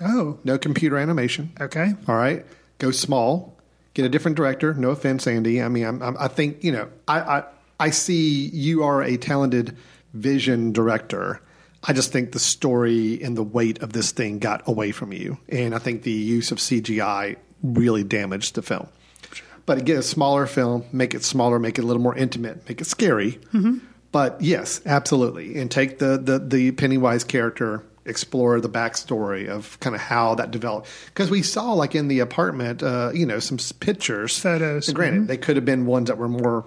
[0.01, 1.51] Oh, no computer animation.
[1.59, 1.93] okay.
[2.07, 2.45] All right,
[2.79, 3.57] go small.
[3.93, 4.73] Get a different director.
[4.73, 5.61] No offense, Andy.
[5.61, 6.89] I mean, I'm, I'm, I think you know.
[7.07, 7.43] I, I
[7.79, 9.75] I see you are a talented
[10.13, 11.41] vision director.
[11.83, 15.39] I just think the story and the weight of this thing got away from you,
[15.49, 18.87] and I think the use of CGI really damaged the film.
[19.65, 22.81] But get a smaller film, make it smaller, make it a little more intimate, make
[22.81, 23.33] it scary.
[23.53, 23.79] Mm-hmm.
[24.11, 29.95] But yes, absolutely, and take the the the Pennywise character explore the backstory of kind
[29.95, 30.87] of how that developed.
[31.07, 34.87] Because we saw, like in the apartment, uh, you know, some pictures, Photos.
[34.87, 35.27] And granted, Mhm.
[35.27, 36.65] they could have been ones that were more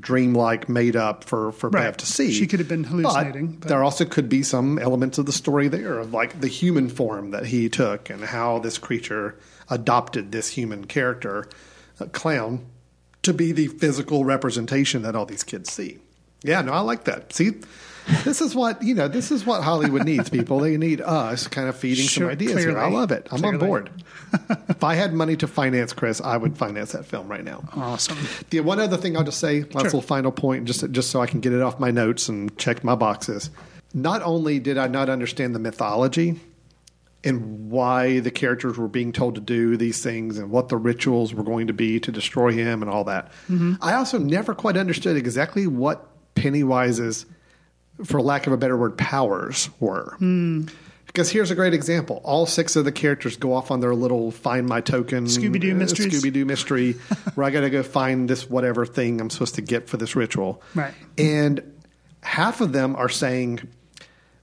[0.00, 1.84] dreamlike, made up for for Right.
[1.84, 2.32] Bev to see.
[2.32, 5.32] She could have been hallucinating, But but- there also could be some elements of the
[5.32, 9.36] story there of like the human form that he took and how this creature
[9.70, 11.46] adopted this human character,
[12.00, 12.60] a clown,
[13.22, 15.98] to be the physical representation that all these kids see.
[16.42, 17.32] Yeah, no, I like that.
[17.32, 17.52] See,
[18.24, 19.08] this is what you know.
[19.08, 20.30] This is what Hollywood needs.
[20.30, 22.78] People, they need us kind of feeding Sure, some ideas here.
[22.78, 23.28] I love it.
[23.30, 23.90] I'm on board.
[24.68, 27.64] if I had money to finance Chris, I would finance that film right now.
[27.74, 28.18] Awesome.
[28.50, 31.26] The one other thing I'll just say, last little final point, just just so I
[31.26, 33.50] can get it off my notes and check my boxes.
[33.94, 36.38] Not only did I not understand the mythology
[37.24, 41.32] and why the characters were being told to do these things and what the rituals
[41.32, 43.74] were going to be to destroy him and all that, mm-hmm.
[43.80, 47.26] I also never quite understood exactly what Pennywise's,
[48.04, 50.16] for lack of a better word, powers were.
[51.06, 52.20] Because here's a great example.
[52.24, 55.74] All six of the characters go off on their little find my token Scooby-Doo uh,
[55.74, 56.22] mysteries.
[56.22, 56.92] Scooby Doo mystery
[57.34, 60.14] where I got to go find this whatever thing I'm supposed to get for this
[60.14, 60.62] ritual.
[60.74, 60.92] Right.
[61.16, 61.74] And
[62.22, 63.60] half of them are saying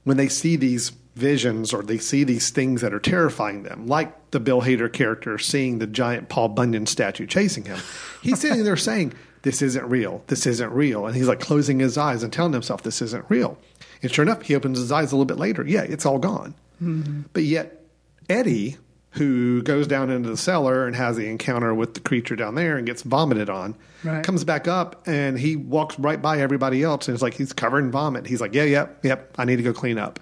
[0.02, 4.32] when they see these visions or they see these things that are terrifying them, like
[4.32, 7.78] the Bill Hader character seeing the giant Paul Bunyan statue chasing him,
[8.20, 9.14] he's sitting there saying,
[9.44, 10.22] This isn't real.
[10.26, 11.06] This isn't real.
[11.06, 13.56] And he's like closing his eyes and telling himself, This isn't real.
[14.02, 15.64] And sure enough, he opens his eyes a little bit later.
[15.66, 16.54] Yeah, it's all gone.
[16.82, 17.22] Mm-hmm.
[17.32, 17.82] But yet,
[18.28, 18.76] Eddie,
[19.10, 22.76] who goes down into the cellar and has the encounter with the creature down there
[22.76, 24.24] and gets vomited on, Right.
[24.24, 27.84] comes back up and he walks right by everybody else and it's like he's covered
[27.84, 28.26] in vomit.
[28.26, 30.18] He's like, yeah, yep, yep, I need to go clean up.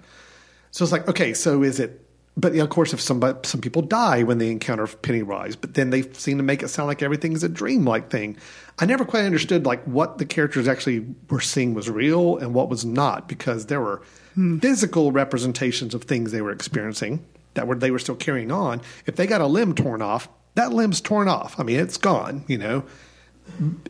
[0.71, 2.02] So it's like, okay, so is it?
[2.35, 6.01] But of course, if somebody, some people die when they encounter Pennywise, but then they
[6.13, 8.37] seem to make it sound like everything's a dreamlike thing.
[8.79, 12.69] I never quite understood like what the characters actually were seeing was real and what
[12.69, 14.01] was not, because there were
[14.33, 14.57] hmm.
[14.57, 18.81] physical representations of things they were experiencing that were they were still carrying on.
[19.05, 21.59] If they got a limb torn off, that limb's torn off.
[21.59, 22.45] I mean, it's gone.
[22.47, 22.83] You know,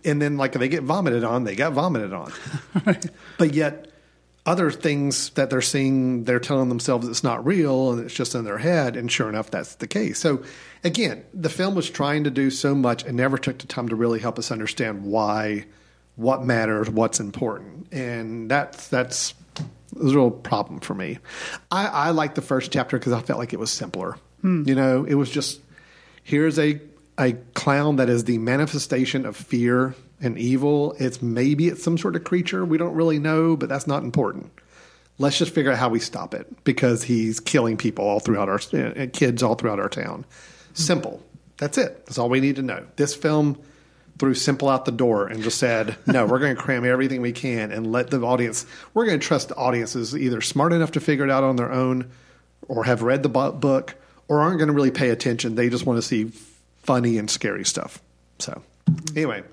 [0.03, 2.32] and then like if they get vomited on, they got vomited on.
[3.38, 3.92] But yet,
[4.45, 8.43] other things that they're seeing, they're telling themselves it's not real and it's just in
[8.43, 8.97] their head.
[8.97, 10.19] And sure enough, that's the case.
[10.19, 10.43] So,
[10.84, 13.95] again, the film was trying to do so much and never took the time to
[13.95, 15.65] really help us understand why,
[16.17, 17.88] what matters, what's important.
[17.93, 21.19] And that's that's a real problem for me.
[21.71, 24.17] I, I like the first chapter because I felt like it was simpler.
[24.41, 24.67] Hmm.
[24.67, 25.62] You know, it was just
[26.23, 26.82] here's a
[27.17, 30.95] a clown that is the manifestation of fear and evil.
[30.97, 34.51] It's maybe it's some sort of creature we don't really know, but that's not important.
[35.19, 38.59] Let's just figure out how we stop it because he's killing people all throughout our
[38.73, 40.25] uh, kids all throughout our town.
[40.73, 41.21] Simple.
[41.57, 42.05] That's it.
[42.05, 42.86] That's all we need to know.
[42.95, 43.59] This film
[44.17, 47.31] threw simple out the door and just said, "No, we're going to cram everything we
[47.31, 48.65] can and let the audience.
[48.93, 51.71] We're going to trust the audiences either smart enough to figure it out on their
[51.71, 52.09] own,
[52.67, 53.95] or have read the book,
[54.27, 55.55] or aren't going to really pay attention.
[55.55, 56.31] They just want to see
[56.81, 58.01] funny and scary stuff."
[58.39, 58.62] So,
[59.15, 59.43] anyway,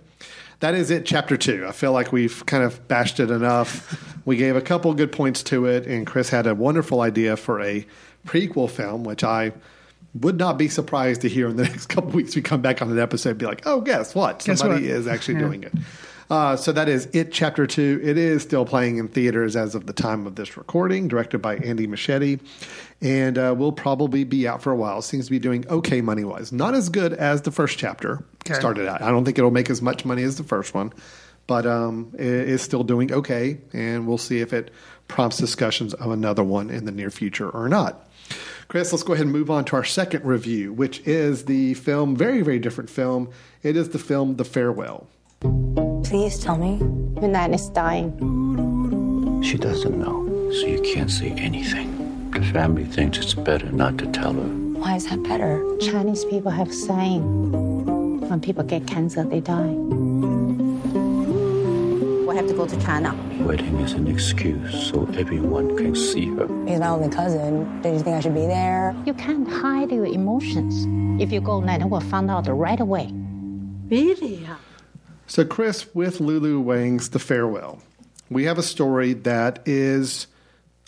[0.60, 1.04] that is it.
[1.06, 1.66] Chapter two.
[1.66, 4.16] I feel like we've kind of bashed it enough.
[4.26, 7.60] we gave a couple good points to it, and Chris had a wonderful idea for
[7.60, 7.86] a
[8.26, 9.52] prequel film, which I
[10.14, 12.90] would not be surprised to hear in the next couple weeks we come back on
[12.90, 14.44] an episode and be like, oh, guess what?
[14.44, 14.90] Guess Somebody what?
[14.96, 15.40] is actually Yeah.
[15.40, 15.72] doing it.
[16.28, 18.02] Uh, so that is It Chapter 2.
[18.04, 21.56] It is still playing in theaters as of the time of this recording, directed by
[21.56, 22.38] Andy Muschietti,
[23.00, 25.02] and uh, will probably be out for a while.
[25.02, 26.52] Seems to be doing okay money wise.
[26.52, 28.54] Not as good as the first chapter Okay.
[28.54, 29.02] started out.
[29.02, 30.92] I don't think it'll make as much money as the first one,
[31.46, 34.70] but um, it is still doing okay, and we'll see if it
[35.08, 38.08] prompts discussions of another one in the near future or not.
[38.68, 42.14] Chris, let's go ahead and move on to our second review, which is the film,
[42.14, 43.28] very, very different film.
[43.64, 45.08] It is the film The Farewell.
[46.04, 46.78] Please tell me.
[47.20, 49.42] Nai Nai is dying.
[49.42, 52.30] She doesn't know, so you can't say anything.
[52.30, 54.48] The family thinks it's better not to tell her.
[54.78, 55.60] Why is that better?
[55.80, 57.89] Chinese people have saying
[58.30, 59.74] when people get cancer, they die.
[62.26, 63.12] We have to go to China.
[63.40, 66.46] Wedding is an excuse so everyone can see her.
[66.64, 67.82] He's my only cousin.
[67.82, 68.94] Did you think I should be there?
[69.04, 70.86] You can't hide your emotions.
[71.20, 73.10] If you go, then will find out right away.
[73.88, 74.46] Really?
[75.26, 77.82] So, Chris, with Lulu Wang's The Farewell,
[78.30, 80.28] we have a story that is,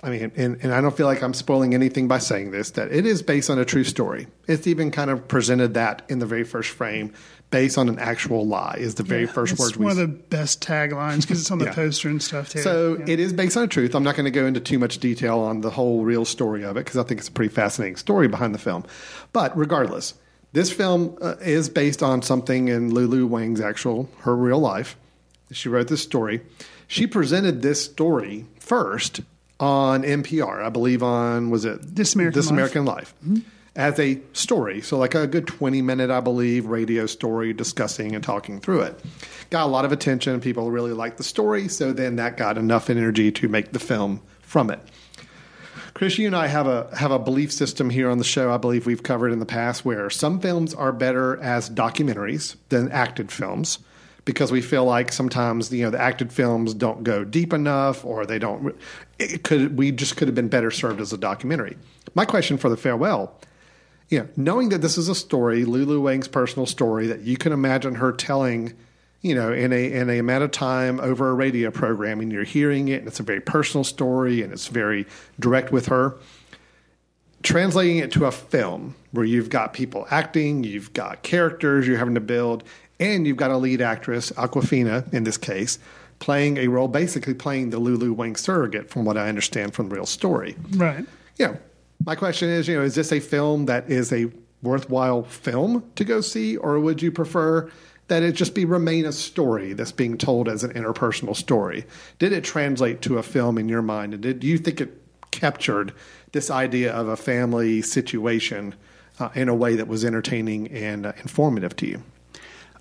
[0.02, 2.92] I mean, and, and I don't feel like I'm spoiling anything by saying this, that
[2.92, 4.28] it is based on a true story.
[4.46, 7.12] It's even kind of presented that in the very first frame,
[7.52, 10.08] based on an actual lie, is the very first it's words we one of the
[10.08, 11.74] best taglines because it's on the Yeah.
[11.74, 12.62] poster and stuff too.
[12.62, 13.04] So Yeah.
[13.12, 13.94] it is based on truth.
[13.94, 16.76] I'm not going to go into too much detail on the whole real story of
[16.76, 18.84] it because I think it's a pretty fascinating story behind the film.
[19.32, 20.14] But regardless,
[20.52, 24.96] this film uh, is based on something in Lulu Wang's actual her real life.
[25.52, 26.40] She wrote this story.
[26.88, 29.20] She presented this story first
[29.60, 32.52] on NPR, I believe on was it This American This Life.
[32.52, 33.14] American Life,
[33.74, 34.80] as a story.
[34.80, 39.00] So like a good twenty minute, I believe, radio story discussing and talking through it.
[39.50, 40.40] Got a lot of attention.
[40.40, 44.20] People really liked the story, so then that got enough energy to make the film
[44.40, 44.80] from it.
[45.94, 48.52] Chris, you and I have a have a belief system here on the show.
[48.52, 52.90] I believe we've covered in the past where some films are better as documentaries than
[52.90, 53.78] acted films
[54.24, 58.24] because we feel like sometimes you know the acted films don't go deep enough or
[58.24, 58.74] they don't.
[59.18, 61.76] It could we just could have been better served as a documentary.
[62.14, 63.38] My question for the farewell,
[64.12, 67.50] you know, knowing that this is a story, Lulu Wang's personal story that you can
[67.50, 68.74] imagine her telling
[69.22, 72.42] you know, in a in a amount of time over a radio program, and you're
[72.42, 75.06] hearing it, and it's a very personal story, and it's very
[75.38, 76.16] direct with her.
[77.44, 82.16] Translating it to a film where you've got people acting, you've got characters you're having
[82.16, 82.64] to build,
[82.98, 85.78] and you've got a lead actress, Awkwafina in this case,
[86.18, 89.94] playing a role, basically playing the Lulu Wang surrogate, from what I understand from the
[89.94, 90.56] real story.
[90.72, 91.06] Right.
[91.38, 91.56] Know,
[92.04, 94.30] my question is, you know, is this a film that is a
[94.62, 97.70] worthwhile film to go see, or would you prefer
[98.08, 101.84] that it just be remain a story that's being told as an interpersonal story?
[102.18, 105.00] Did it translate to a film in your mind, and did do you think it
[105.30, 105.92] captured
[106.32, 108.74] this idea of a family situation
[109.18, 112.02] uh, in a way that was entertaining and uh, informative to you?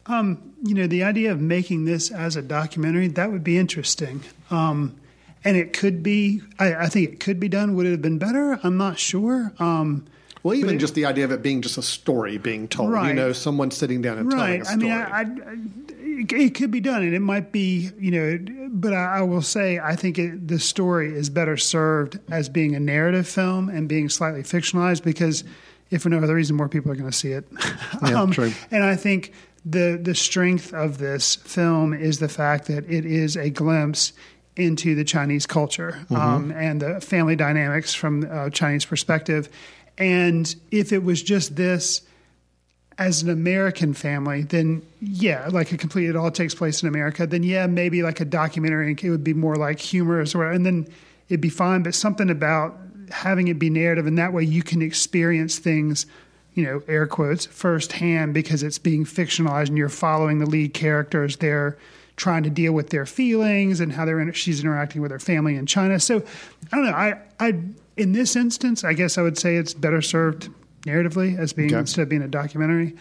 [0.08, 4.22] Um, you know, the idea of making this as a documentary, that would be interesting.
[4.50, 4.96] Um,
[5.44, 7.76] and it could be, I, I think it could be done.
[7.76, 8.60] Would it have been better?
[8.64, 9.52] I'm not sure.
[9.60, 10.06] Um,
[10.44, 13.14] Well, even it- just the idea of it being just a story being told, you
[13.14, 14.60] know, someone sitting down and telling right.
[14.60, 14.84] a I story.
[14.84, 15.26] mean, I, I,
[16.22, 19.42] it, it could be done, and it might be, you know, but I, I will
[19.42, 23.88] say, I think it, the story is better served as being a narrative film and
[23.90, 25.44] being slightly fictionalized because,
[25.90, 27.46] if for no other reason, more people are going to see it.
[28.04, 28.52] Yeah, true.
[28.72, 29.34] And I think
[29.66, 34.14] the the strength of this film is the fact that it is a glimpse
[34.56, 39.50] into the Chinese culture um, and the family dynamics from a Chinese perspective.
[39.98, 42.02] And if it was just this
[42.98, 47.26] as an American family, then yeah, like a complete it all takes place in America,
[47.26, 50.88] then yeah, maybe like a documentary, it would be more like humorous or and then
[51.30, 51.82] it'd be fine.
[51.82, 52.78] But something about
[53.10, 56.06] having it be narrative, and that way you can experience things,
[56.54, 61.38] you know, air quotes, firsthand because it's being fictionalized and you're following the lead characters.
[61.38, 61.78] They're
[62.22, 65.56] trying to deal with their feelings and how they're inter- she's interacting with her family
[65.56, 66.00] in China.
[66.00, 66.24] So
[66.72, 66.92] I don't know.
[66.94, 67.60] I I
[67.98, 70.50] in this instance, I guess I would say it's better served
[70.86, 71.80] narratively as being Okay.
[71.80, 72.96] instead of being a documentary.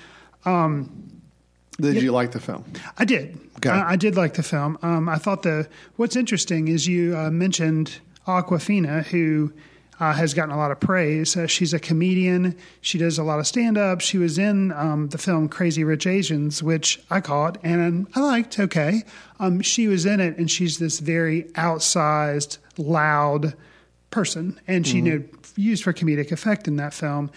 [1.80, 2.64] Did you like the film?
[2.98, 3.38] I did.
[3.56, 3.70] Okay.
[3.70, 4.78] I, I did like the film.
[4.82, 9.52] Um, I thought the what's interesting is you uh, mentioned Awkwafina, who
[10.00, 11.36] uh, has gotten a lot of praise.
[11.36, 12.56] Uh, she's a comedian.
[12.80, 14.00] She does a lot of stand up.
[14.00, 18.58] She was in um, the film Crazy Rich Asians, which I caught and I liked.
[18.58, 19.02] Okay,
[19.38, 23.54] um, she was in it, and she's this very outsized, loud
[24.10, 25.24] person, and she you know,
[25.54, 27.30] used for comedic effect in that film.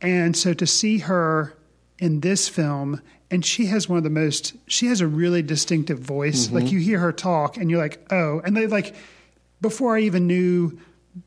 [0.00, 1.54] And so to see her
[1.98, 3.00] in this film,
[3.30, 6.50] and she has one of the most, she has a really distinctive voice.
[6.50, 8.94] Like you hear her talk, and you're like, oh, and they like,
[9.60, 10.78] before I even knew,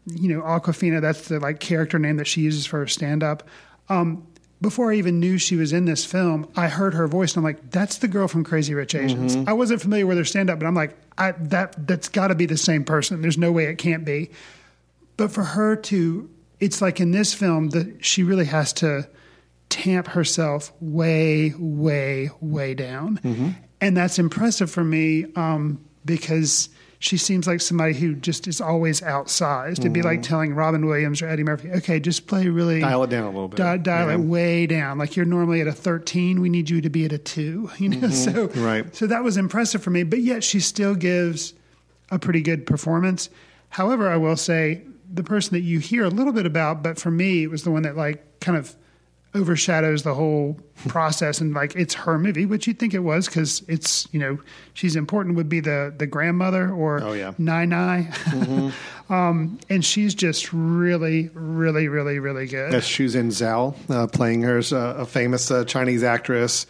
[0.06, 3.44] you know, Awkwafina, that's the like character name that she uses for her stand up.
[3.90, 4.26] Um,
[4.62, 7.44] before I even knew she was in this film, I heard her voice, and I'm
[7.46, 10.60] like, "That's the girl from Crazy Rich Asians." I wasn't familiar with her stand up,
[10.60, 13.22] but I'm like, I, "That that's got to be the same person.
[13.22, 14.32] There's no way it can't be."
[15.16, 16.30] But for her to,
[16.60, 19.08] it's like in this film that she really has to
[19.70, 23.20] tamp herself way, way, way down,
[23.80, 26.68] and that's impressive for me um, because
[27.02, 29.80] she seems like somebody who just is always outsized.
[29.80, 33.10] It'd be like telling Robin Williams or Eddie Murphy, "Okay, just play really Dial it
[33.10, 33.56] down a little bit.
[33.58, 34.16] Di- dial Yeah.
[34.16, 34.98] it way down.
[34.98, 37.70] Like you're normally at a 13, we need you to be at a two.
[37.78, 38.64] You know, so Mm-hmm.
[38.64, 38.96] Right.
[38.96, 40.04] So that was impressive for me.
[40.04, 41.54] But yet she still gives
[42.12, 43.30] a pretty good performance.
[43.70, 44.82] However, I will say
[45.12, 47.72] the person that you hear a little bit about, but for me, it was the
[47.72, 48.76] one that like kind of
[49.36, 50.58] overshadows the whole
[50.88, 54.40] process and like it's her movie, which you'd think it was because it's you know
[54.74, 55.36] she's important.
[55.36, 57.34] Would be the the grandmother or Oh, yeah.
[57.38, 58.12] Nai Nai,
[59.10, 62.72] um, and she's just really, really, really, really good.
[62.72, 66.66] That's Shuzhen Zhao uh, playing her as a, a famous uh, Chinese actress.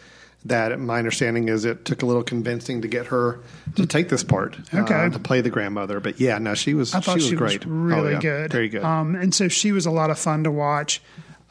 [0.46, 3.40] That my understanding is it took a little convincing to get her
[3.76, 5.10] to take this part, uh, Okay.
[5.10, 6.00] to play the grandmother.
[6.00, 8.20] But yeah, no, she was I thought she was great, really Oh, yeah.
[8.20, 8.82] good, very good.
[8.82, 11.02] Um, and so she was a lot of fun to watch.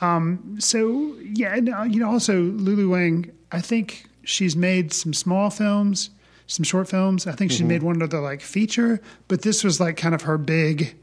[0.01, 3.31] Um, so yeah, and, uh, you know, also Lulu Wang.
[3.51, 6.09] I think she's made some small films,
[6.47, 7.27] some short films.
[7.27, 7.67] I think she Mm-hmm.
[7.67, 10.95] made one other like feature, but this was like kind of her big,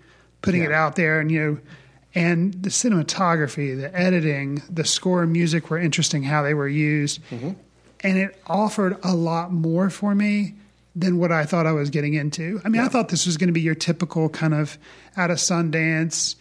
[0.43, 1.59] putting it out there, and you know.
[2.15, 7.21] And the cinematography, the editing, the score and music were interesting how they were used.
[7.31, 7.51] Mm-hmm.
[8.01, 10.55] And it offered a lot more for me
[10.95, 12.59] than what I thought I was getting into.
[12.65, 14.79] I mean, I thought this was going to be your typical kind of
[15.19, 16.37] out of Sundance,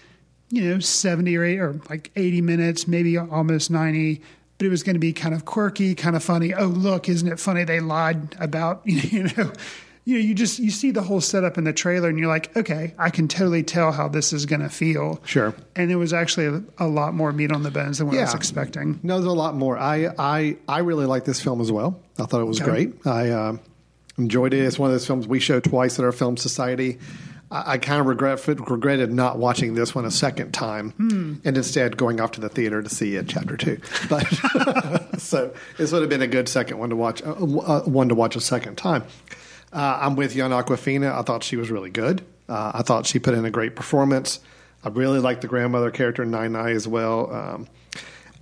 [0.49, 4.21] you know, 70 or 8 or like 80 minutes, maybe almost 90,
[4.57, 6.53] but it was going to be kind of quirky, kind of funny.
[6.53, 9.51] Oh, look, isn't it funny they lied about, you know,
[10.07, 12.55] you know, you just you see the whole setup in the trailer and you're like,
[12.55, 15.19] okay, I can totally tell how this is going to feel.
[15.25, 15.55] Sure.
[15.75, 18.21] And it was actually a, a lot more meat on the bones than what I
[18.21, 18.99] was expecting.
[19.01, 19.79] No, there's a lot more.
[19.79, 21.99] I I I really like this film as well.
[22.19, 22.69] I thought it was Okay.
[22.85, 23.07] great.
[23.07, 23.57] I uh,
[24.19, 24.59] enjoyed it.
[24.59, 26.99] It's one of those films we show twice at our film society.
[27.55, 30.93] I, I kind of regret regretted not watching this one a second time,
[31.45, 33.79] and instead going off to the theater to see it, chapter two.
[34.09, 34.25] But
[35.17, 37.23] so this would have been a good second one to watch.
[37.23, 39.03] Uh, uh, one to watch a second time.
[39.71, 41.13] Uh, I'm with you on Awkwafina.
[41.13, 42.21] I thought she was really good.
[42.47, 44.39] Uh, I thought she put in a great performance.
[44.83, 47.33] I really liked the grandmother character Nai Nai as well.
[47.33, 47.67] Um,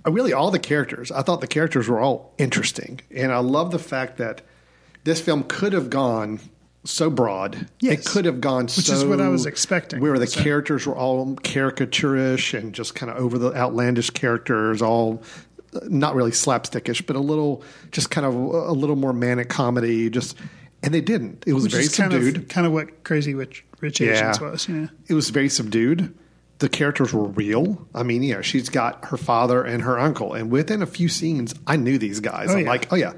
[0.04, 1.10] I really all the characters.
[1.12, 4.42] I thought the characters were all interesting, and I love the fact that
[5.04, 6.40] this film could have gone
[6.84, 7.68] so broad.
[7.80, 8.00] Yes.
[8.00, 10.00] It could have gone Which so is what I was expecting.
[10.00, 14.82] Where the So- characters were all caricaturish and just kind of over the outlandish characters,
[14.82, 15.22] all
[15.74, 20.10] uh, not really slapstickish, but a little just kind of a little more manic comedy.
[20.10, 20.36] Just
[20.82, 21.44] and they didn't.
[21.46, 22.36] It was Which very is kind subdued.
[22.36, 24.68] of kind of what Crazy Rich, Rich Asians was.
[24.68, 24.88] Know?
[25.08, 26.14] It was very subdued.
[26.58, 27.86] The characters were real.
[27.94, 31.08] I mean, you know, she's got her father and her uncle, and within a few
[31.08, 32.50] scenes, I knew these guys.
[32.50, 32.68] Oh, I'm yeah.
[32.68, 33.14] like, oh yeah,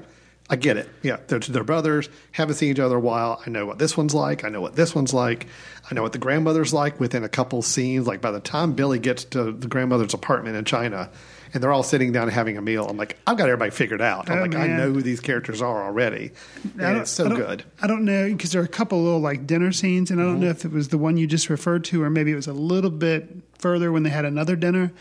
[0.49, 0.87] I get it.
[1.03, 2.07] Yeah, they're, they're brothers.
[2.31, 3.41] Haven't seen each other a while.
[3.45, 4.45] I know what this one's like.
[4.45, 5.47] I know what this one's like.
[5.91, 6.99] I know what the grandmother's like.
[7.01, 10.63] Within a couple scenes, like by the time Billi gets to the grandmother's apartment in
[10.63, 11.09] China,
[11.53, 14.01] and they're all sitting down and having a meal, I'm like, I've got everybody figured
[14.01, 14.29] out.
[14.29, 16.31] I'm Oh, like, I know who these characters are already.
[16.79, 17.63] And it's so I good.
[17.81, 20.31] I don't know because there are a couple little like dinner scenes, and I Mm-hmm.
[20.33, 22.47] don't know if it was the one you just referred to, or maybe it was
[22.47, 23.27] a little bit
[23.59, 24.93] further when they had another dinner.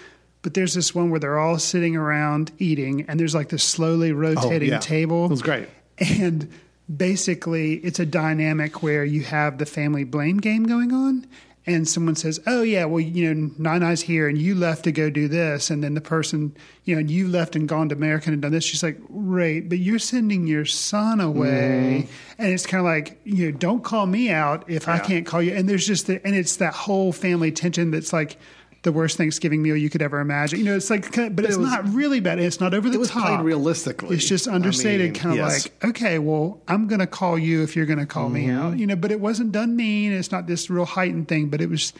[0.47, 4.13] But there's this one where they're all sitting around eating, and there's like this slowly
[4.13, 4.79] oh, rotating Oh, yeah.
[4.79, 5.25] table.
[5.25, 5.69] It was great.
[5.99, 6.49] And
[6.95, 11.27] basically, it's a dynamic where you have the family blame game going on.
[11.67, 14.93] And someone says, "Oh yeah, well you know, Nine Eyes here, and you left to
[14.93, 17.97] go do this, and then the person, you know, and you left and gone to
[17.97, 22.09] America and done this." She's like, "Right, but you're sending your son away," mm.
[22.39, 25.43] and it's kind of like, you know, don't call me out if I can't call
[25.43, 25.55] you.
[25.55, 28.39] And there's just the, and it's that whole family tension that's like
[28.87, 30.59] the worst Thanksgiving meal you could ever imagine.
[30.61, 32.39] You know, it's like, but it's it was- not really bad.
[32.39, 33.45] It's not over the It was top.
[33.45, 34.17] realistically.
[34.17, 35.67] It's just I understated, mean, kind of yes.
[35.67, 38.59] like, okay, well, I'm going to call you if you're going to call me Mm-hmm.
[38.59, 38.97] out, you know.
[38.97, 40.13] But it wasn't done mean.
[40.13, 41.93] It's not this real heightened thing, but it was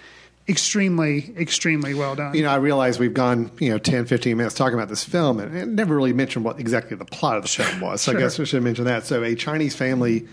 [0.49, 2.35] extremely, extremely well done.
[2.35, 5.41] You know, I realize we've gone, you know, 10, 15 minutes talking about this film
[5.41, 8.03] and, and never really mentioned what exactly the plot of the film was.
[8.03, 9.05] So I guess we should mention that.
[9.07, 10.27] So a Chinese family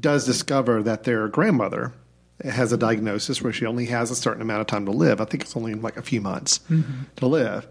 [0.00, 1.92] does discover that their grandmother
[2.44, 5.20] has a diagnosis where she only has a certain amount of time to live.
[5.20, 7.04] I think it's only like a few months mm-hmm.
[7.16, 7.66] to live.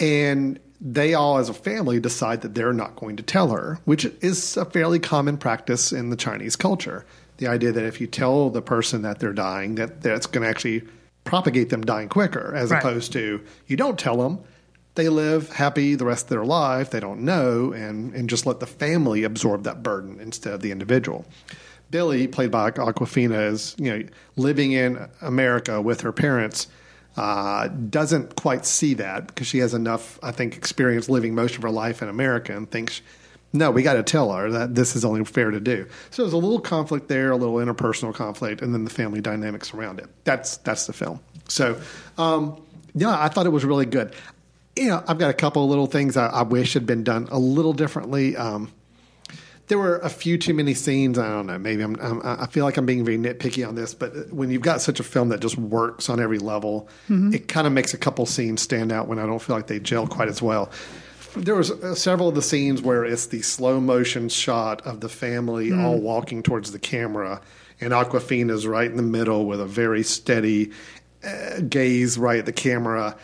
[0.00, 4.04] And they all, as a family, decide that they're not going to tell her, which
[4.20, 7.04] is a fairly common practice in the Chinese culture.
[7.36, 10.48] The idea that if you tell the person that they're dying, that that's going to
[10.48, 10.82] actually
[11.24, 12.78] propagate them dying quicker, as Right.
[12.78, 14.40] opposed to you don't tell them,
[14.94, 18.60] they live happy the rest of their life, they don't know, and, and just let
[18.60, 21.24] the family absorb that burden instead of the individual.
[21.92, 26.66] Billi, played by Awkwafina, is you know living in America with her parents.
[27.16, 31.62] Uh, doesn't quite see that because she has enough, I think, experience living most of
[31.62, 33.02] her life in America and thinks,
[33.52, 35.86] no, we got to tell her that this is only fair to do.
[36.10, 39.74] So there's a little conflict there, a little interpersonal conflict, and then the family dynamics
[39.74, 40.06] around it.
[40.24, 41.20] That's that's the film.
[41.48, 41.78] So,
[42.16, 42.62] um,
[42.94, 44.14] yeah, I thought it was really good.
[44.74, 47.28] You know, I've got a couple of little things I, I wish had been done
[47.30, 48.36] a little differently.
[48.36, 48.72] Um,
[49.68, 51.18] there were a few too many scenes.
[51.18, 51.58] I don't know.
[51.58, 52.20] Maybe I'm, I'm.
[52.24, 55.02] I feel like I'm being very nitpicky on this, but when you've got such a
[55.04, 56.88] film that just works on every level,
[57.32, 59.78] it kind of makes a couple scenes stand out when I don't feel like they
[59.80, 60.70] gel quite as well.
[61.36, 65.08] There was uh, several of the scenes where it's the slow motion shot of the
[65.08, 67.40] family all walking towards the camera,
[67.80, 70.72] and Awkwafina's right in the middle with a very steady
[71.24, 73.16] uh, gaze right at the camera.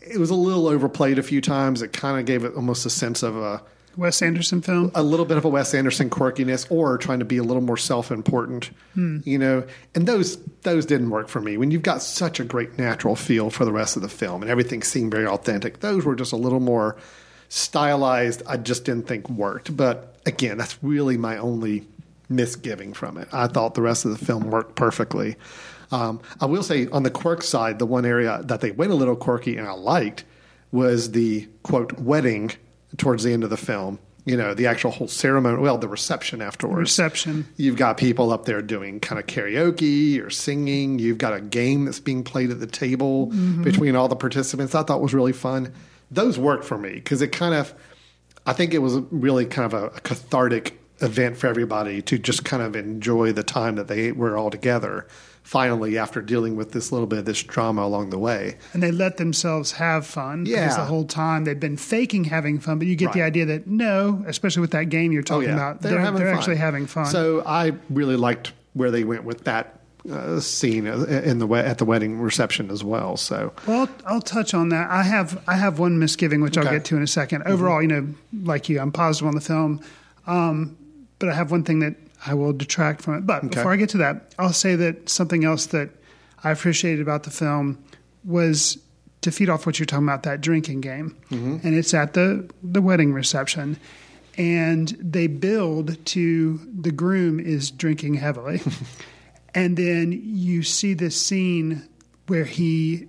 [0.00, 1.82] It was a little overplayed a few times.
[1.82, 3.62] It kind of gave it almost a sense of a
[3.96, 4.90] Wes Anderson film.
[4.94, 7.76] a little bit of a Wes Anderson quirkiness or trying to be a little more
[7.76, 8.70] self-important,
[9.24, 9.64] you know.
[9.94, 11.56] And those those didn't work for me.
[11.56, 14.50] When you've got such a great natural feel for the rest of the film and
[14.50, 16.96] everything seemed very authentic, those were just a little more
[17.48, 18.42] stylized.
[18.46, 19.76] I just didn't think worked.
[19.76, 21.86] But again, that's really my only
[22.28, 23.28] misgiving from it.
[23.32, 25.36] I thought the rest of the film worked perfectly.
[25.92, 28.96] Um, I will say on the quirk side, the one area that they went a
[28.96, 30.24] little quirky and I liked
[30.72, 32.50] was the quote wedding
[32.98, 33.98] towards the end of the film.
[34.24, 36.80] You know, the actual whole ceremony, well, the reception afterwards.
[36.80, 37.46] Reception.
[37.56, 40.98] You've got people up there doing kind of karaoke or singing.
[40.98, 43.62] You've got a game that's being played at the table mm-hmm.
[43.62, 44.74] between all the participants.
[44.74, 45.72] I thought was really fun.
[46.10, 47.72] Those worked for me because it kind of,
[48.44, 52.44] I think it was really kind of a, a cathartic event for everybody to just
[52.44, 55.06] kind of enjoy the time that they were all together.
[55.46, 58.90] Finally, after dealing with this little bit of this drama along the way, and they
[58.90, 60.44] let themselves have fun.
[60.44, 60.62] Yeah.
[60.62, 63.68] because the whole time they've been faking having fun, but you get the idea that
[63.68, 67.06] no, especially with that game you're talking about, they're, they're, actually having fun.
[67.06, 69.78] So I really liked where they went with that
[70.10, 73.16] uh, scene in the at the wedding reception as well.
[73.16, 74.90] So Well, I'll touch on that.
[74.90, 76.74] I have I have one misgiving, which I'll Mm-hmm.
[76.74, 78.08] get to in a 2nd Overall, you know,
[78.42, 79.80] like you, I'm positive on the film,
[80.26, 80.76] um,
[81.20, 81.94] but I have one thing that
[82.26, 83.26] I will detract from it.
[83.26, 83.48] But Okay.
[83.56, 85.90] before I get to that, I'll say that something else that
[86.44, 87.78] I appreciated about the film
[88.24, 88.78] was
[89.22, 91.66] to feed off what you're talking about that drinking game, Mm-hmm.
[91.66, 93.76] and it's at the the wedding reception.
[94.38, 98.60] And they build to the groom is drinking heavily.
[99.54, 101.88] and then you see this scene
[102.26, 103.08] where he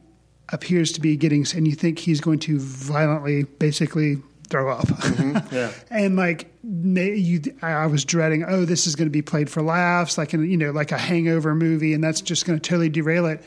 [0.54, 4.88] appears to be getting, and you think he's going to violently, basically throw up.
[4.88, 5.38] Mm-hmm.
[5.56, 5.72] yeah.
[5.90, 10.18] and like you, I was dreading, oh, this is going to be played for laughs,
[10.18, 13.26] like in, you know, like a Hangover movie, and that's just going to totally derail
[13.26, 13.44] it.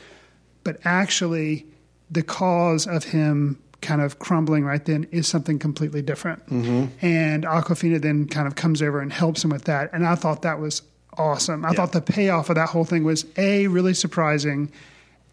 [0.63, 1.65] But actually,
[2.09, 6.45] the cause of him kind of crumbling right then is something completely different.
[6.47, 7.05] Mm-hmm.
[7.05, 10.43] And Awkwafina then kind of comes over and helps him with that, and I thought
[10.43, 10.81] that was
[11.17, 11.65] awesome.
[11.65, 14.71] I thought the payoff of that whole thing was a really surprising,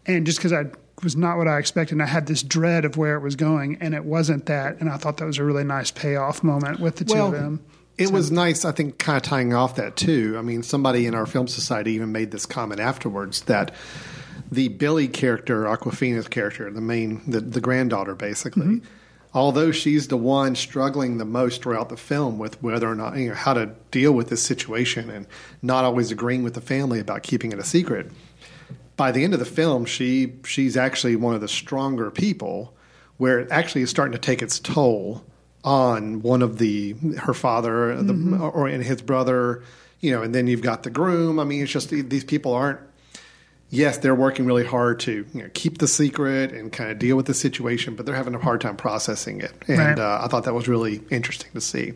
[0.05, 0.65] and just because I
[1.03, 3.77] was not what I expected, and I had this dread of where it was going,
[3.81, 6.97] and it wasn't that, and I thought that was a really nice payoff moment with
[6.97, 7.63] the two of them.
[7.97, 10.35] It was nice, I think, kind of tying off that too.
[10.37, 13.73] I mean, somebody in our film society even made this comment afterwards that
[14.51, 18.87] the Billi character, Awkwafina's character, the main, the, the granddaughter, basically, mm-hmm.
[19.33, 23.29] although she's the one struggling the most throughout the film with whether or not, you
[23.29, 25.27] know, how to deal with this situation and
[25.61, 28.09] not always agreeing with the family about keeping it a secret.
[28.99, 32.75] By the end of the film, she she's actually one of the stronger people,
[33.15, 35.23] where it actually is starting to take its toll
[35.63, 39.63] on one of the her father the, or and his brother,
[40.01, 41.39] you know, and then you've got the groom.
[41.39, 42.81] I mean, it's just these people aren't.
[43.69, 47.15] Yes, they're working really hard to you know, keep the secret and kind of deal
[47.15, 49.53] with the situation, but they're having a hard time processing it.
[49.69, 49.99] And Right.
[49.99, 51.93] uh, I thought that was really interesting to see.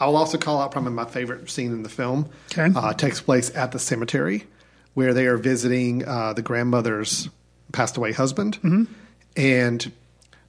[0.00, 2.28] I will also call out probably my favorite scene in the film.
[2.50, 2.72] Okay.
[2.74, 4.46] Uh, takes place at the cemetery
[4.94, 7.28] where they are visiting uh, the grandmother's
[7.72, 8.88] passed away husband.
[9.36, 9.92] And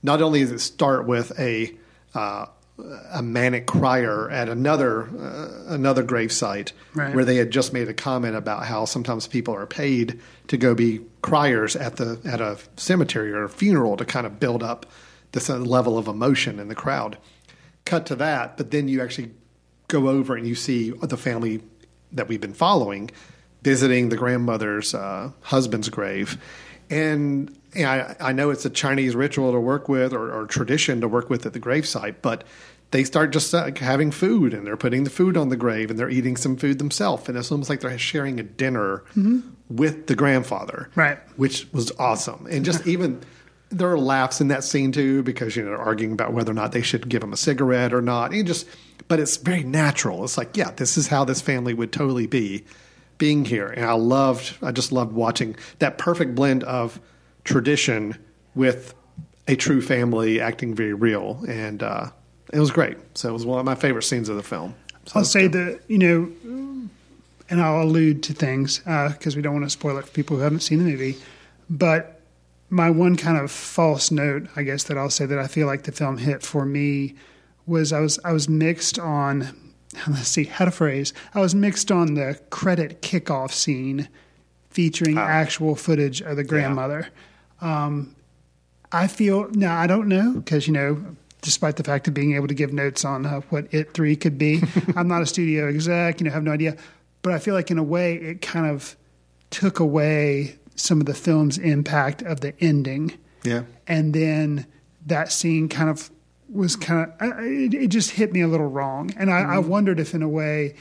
[0.04, 1.74] not only does it start with a
[2.14, 2.46] uh,
[3.14, 7.16] a manic crier at another uh, another gravesite Right.
[7.16, 10.76] where they had just made a comment about how sometimes people are paid to go
[10.76, 14.86] be criers at the at a cemetery or a funeral to kind of build up
[15.32, 17.18] this level of emotion in the crowd.
[17.86, 19.32] Cut to that, but then you actually
[19.88, 21.62] go over and you see the family
[22.12, 23.10] that we've been following
[23.66, 26.40] visiting the grandmother's uh, husband's grave.
[26.92, 30.46] And you know, I, I know it's a Chinese ritual to work with or, or
[30.46, 32.44] tradition to work with at the gravesite, but
[32.92, 35.98] they start just uh, having food and they're putting the food on the grave and
[35.98, 37.28] they're eating some food themselves.
[37.28, 39.04] And it's almost like they're sharing a dinner
[39.68, 40.92] with the grandfather.
[40.94, 41.18] Right.
[41.36, 42.46] Which was awesome.
[42.48, 43.20] And just even
[43.70, 46.56] there are laughs in that scene too because you know they're arguing about whether or
[46.56, 48.32] not they should give him a cigarette or not.
[48.32, 48.68] And just
[49.08, 50.24] but it's very natural.
[50.24, 52.64] It's like, yeah, this is how this family would totally be
[53.18, 53.68] being here.
[53.68, 57.00] And I loved I just loved watching that perfect blend of
[57.44, 58.18] tradition
[58.56, 58.94] with
[59.48, 61.44] a true family acting very real.
[61.48, 62.08] And uh,
[62.52, 62.98] it was great.
[63.18, 64.76] So it was one of my favorite scenes of the film.
[65.06, 65.54] So I'll say good.
[65.54, 66.32] that you know,
[67.50, 70.44] and I'll allude to things because we don't want to spoil it for people who
[70.44, 71.16] haven't seen the movie.
[71.70, 72.20] But
[72.70, 75.84] my one kind of false note, I guess, that I'll say that I feel like
[75.84, 77.16] the film hit for me
[77.66, 79.65] was I was I was mixed on.
[80.08, 81.14] Let's see how to phrase.
[81.34, 84.08] I was mixed on the credit kickoff scene
[84.70, 87.08] featuring actual footage of the grandmother.
[87.62, 88.16] Um,
[88.92, 91.04] I feel now I don't know because you know,
[91.42, 94.38] despite the fact of being able to give notes on uh, what it three could
[94.38, 94.62] be,
[94.96, 96.20] I'm not a studio exec.
[96.20, 96.76] You know, have no idea.
[97.22, 98.96] But I feel like in a way it kind of
[99.50, 103.64] took away some of the film's impact of the ending, Yeah.
[103.88, 104.66] and then
[105.06, 106.12] that scene kind of
[106.50, 109.40] was kind of I- I- it, it just hit me a little wrong, and I,
[109.40, 109.70] I mm-hmm.
[109.70, 110.76] wondered if in a way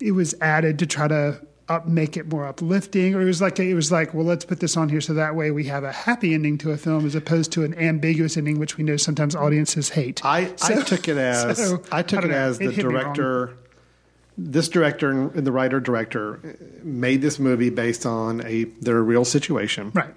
[0.00, 3.58] it was added to try to up, make it more uplifting, or it was like
[3.58, 5.92] it was like, well, let's put this on here so that way we have a
[5.92, 9.34] happy ending to a film as opposed to an ambiguous ending, which we know sometimes
[9.34, 10.24] audiences hate.
[10.24, 12.38] I, I took it as so, I took don't it know.
[12.38, 13.56] as the hit director.
[14.38, 19.92] This director and the writer director made this movie based on a their real situation.
[19.94, 20.14] Right.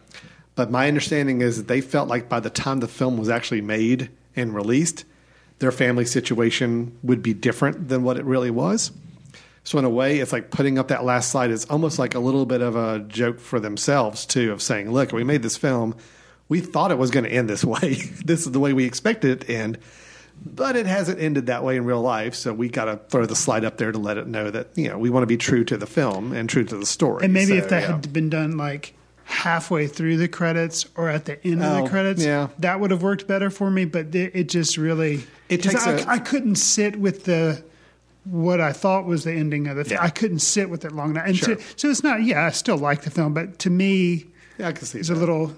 [0.55, 3.59] But my understanding is that they felt like by the time the film was actually
[3.59, 5.05] made and released,
[5.59, 8.91] their family situation would be different than what it really was.
[9.63, 12.19] So in a way, it's like putting up that last slide is almost like a
[12.19, 15.95] little bit of a joke for themselves too, of saying, "Look, we made this film.
[16.49, 17.95] We thought it was going to end this way.
[18.23, 19.79] this is the way we expected it to end,
[20.45, 22.35] but it hasn't ended that way in real life.
[22.35, 24.87] So we got to throw the slide up there to let it know that you
[24.87, 27.23] know we want to be true to the film and true to the story.
[27.25, 27.91] And maybe So, if that yeah.
[27.93, 28.93] had been done like
[29.25, 32.47] halfway through the credits or at the end of Oh, the credits, yeah.
[32.59, 33.85] that would have worked better for me.
[33.85, 37.63] But it, it just really it takes I a- I couldn't sit with the
[38.25, 39.99] what I thought was the ending of the film.
[39.99, 40.03] Yeah.
[40.05, 41.27] I couldn't sit with it long enough.
[41.27, 41.57] And Sure.
[41.59, 42.23] so, so it's not.
[42.23, 44.25] Yeah, I still like the film, but to me,
[44.57, 45.15] yeah, I can see it's that.
[45.15, 45.55] a little.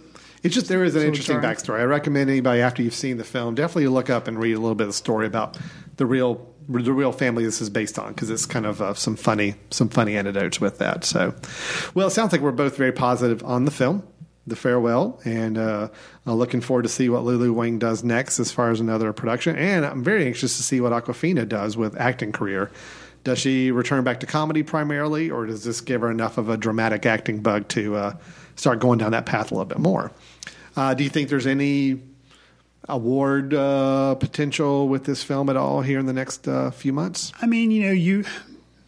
[0.48, 1.58] It's just there is an of interesting jarring.
[1.58, 1.80] backstory.
[1.82, 4.76] I recommend anybody after you've seen the film definitely look up and read a little
[4.76, 5.58] bit of the story about
[5.98, 9.18] the real the real family this is based on because it's kind of uh, some
[9.18, 11.04] funny some funny anecdotes with that.
[11.04, 11.36] So,
[11.93, 14.08] well, it sounds like we're both very positive on the film,
[14.48, 15.89] The Farewell, and uh,
[16.26, 19.58] uh, looking forward to see what Lulu Wang does next as far as another production.
[19.58, 22.72] And I'm very anxious to see what Awkwafina does with acting career.
[23.26, 26.56] Does she return back to comedy primarily, or does this give her enough of a
[26.56, 28.14] dramatic acting bug to uh,
[28.56, 30.14] start going down that path a little bit more?
[30.78, 32.00] Uh, do you think there's any
[32.88, 37.32] award uh, potential with this film at all here in the next uh, few months?
[37.42, 38.24] I mean, you know, you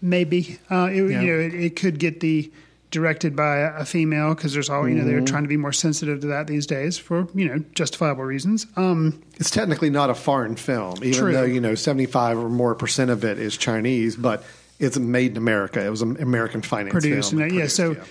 [0.02, 1.22] maybe uh, it, Yeah.
[1.22, 2.52] you know it, it could get the
[2.92, 5.10] directed by a, female because there's all you know Mm-hmm.
[5.12, 8.66] they're trying to be more sensitive to that these days for you know justifiable reasons.
[8.78, 11.34] Um, It's technically not a foreign film, even True.
[11.34, 14.44] though you know 75 or more percent of it is Chinese, but
[14.80, 15.86] it's made in America.
[15.86, 17.42] It was an American finance produced film.
[17.44, 17.92] and yeah, so.
[17.92, 18.04] Yeah,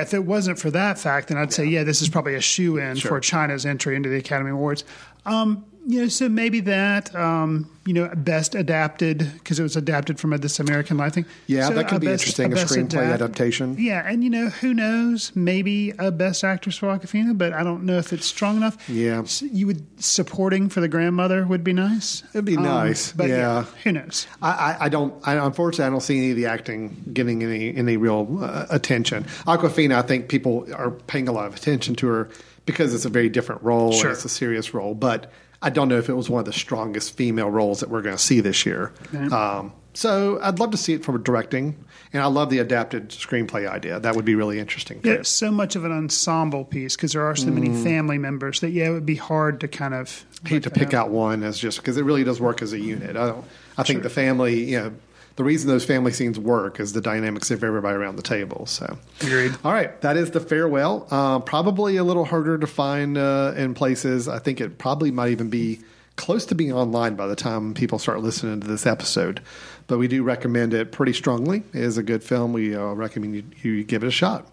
[0.00, 2.78] if it wasn't for that fact, then I'd say, yeah, this is probably a shoe
[2.78, 3.10] in Sure.
[3.10, 4.84] for China's entry into the Academy Awards.
[5.26, 10.18] Um, you know, so maybe that, um, you know, best adapted because it was adapted
[10.18, 11.26] from a This American Life thing.
[11.46, 13.76] Yeah, So that could a be interesting, a best screenplay adapt- adaptation.
[13.78, 15.30] Yeah, and you know, who knows?
[15.36, 18.76] Maybe a best actress for Awkwafina, but I don't know if it's strong enough.
[18.88, 19.20] Yeah.
[19.20, 22.24] S- you would supporting for the grandmother would be nice.
[22.34, 23.66] It'd be Um, nice, but yeah.
[23.84, 24.26] who knows?
[24.42, 25.14] I, I, I don't.
[25.24, 29.22] I, unfortunately, I don't see any of the acting getting any any real uh, attention.
[29.46, 32.28] Awkwafina, I think people are paying a lot of attention to her
[32.66, 34.08] because it's a very different role Sure.
[34.08, 34.94] and it's a serious role.
[34.94, 38.02] But I don't know if it was one of the strongest female roles that we're
[38.02, 38.92] going to see this year.
[39.32, 41.74] Um, so I'd love to see it from directing,
[42.12, 43.98] and I love the adapted screenplay idea.
[43.98, 45.00] That would be really interesting.
[45.02, 47.82] Yeah, it's so much of an ensemble piece because there are so many Mm.
[47.82, 51.08] family members that yeah, it would be hard to kind of hate to pick out
[51.08, 53.16] one as just because it really does work as a unit.
[53.16, 53.44] I don't.
[53.78, 54.02] I think Sure.
[54.02, 54.92] the family, you know,
[55.36, 58.66] the reason those family scenes work is the dynamics of everybody around the table.
[58.66, 59.54] So, Agreed.
[59.64, 61.06] All right, that is the farewell.
[61.10, 64.28] Uh, probably a little harder to find uh, in places.
[64.28, 65.80] I think it probably might even be
[66.16, 69.42] close to being online by the time people start listening to this episode.
[69.86, 71.62] But we do recommend it pretty strongly.
[71.72, 72.52] It is a good film.
[72.52, 74.46] We uh, recommend you, you give it a shot.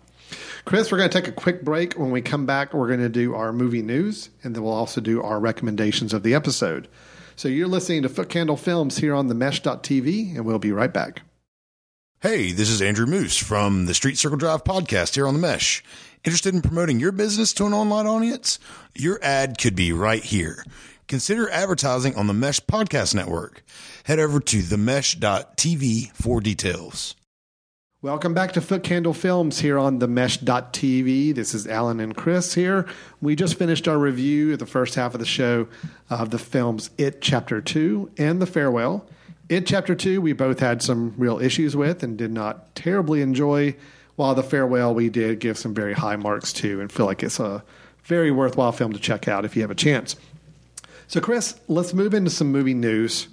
[0.65, 1.93] Chris, we're going to take a quick break.
[1.93, 5.01] When we come back, we're going to do our movie news, and then we'll also
[5.01, 6.87] do our recommendations of the episode.
[7.35, 11.23] So you're listening to Footcandle Films here on the Mesh.tv, and we'll be right back.
[12.21, 15.83] Hey, this is Andrew Moose from the Street Circle Drive podcast here on the Mesh.
[16.23, 18.59] Interested in promoting your business to an online audience?
[18.95, 20.63] Your ad could be right here.
[21.07, 23.61] Consider advertising on the Mesh Podcast Network.
[24.05, 27.15] Head over to themesh.tv for details.
[28.03, 31.33] Welcome back to Footcandle Films here on the Mesh.tv.
[31.33, 32.85] This is Alan and Chris here.
[33.21, 35.69] We just finished our review of the first half of the show
[36.09, 39.05] of the films It Chapter 2 and The Farewell.
[39.47, 43.73] It Chapter 2, we both had some real issues with and did not terribly enjoy,
[44.17, 47.39] while The Farewell, we did give some very high marks to and feel like it's
[47.39, 47.63] a
[48.03, 50.17] very worthwhile film to check out if you have a chance.
[51.07, 53.29] So, Chris, let's move into some movie news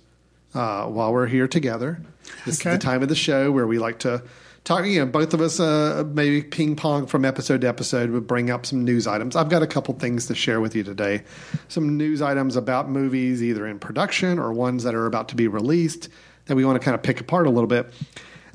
[0.55, 2.01] uh, while we're here together.
[2.47, 2.71] This Okay.
[2.71, 4.23] is the time of the show where we like to
[4.71, 4.87] talk.
[4.87, 8.51] You know, both of us uh, maybe ping pong from episode to episode would bring
[8.51, 9.37] up some news items.
[9.37, 11.23] I've got a couple things to share with you today.
[11.69, 15.49] Some news items about movies, either in production or ones that are about to be
[15.49, 16.09] released
[16.47, 17.93] that we want to kind of pick apart a little bit.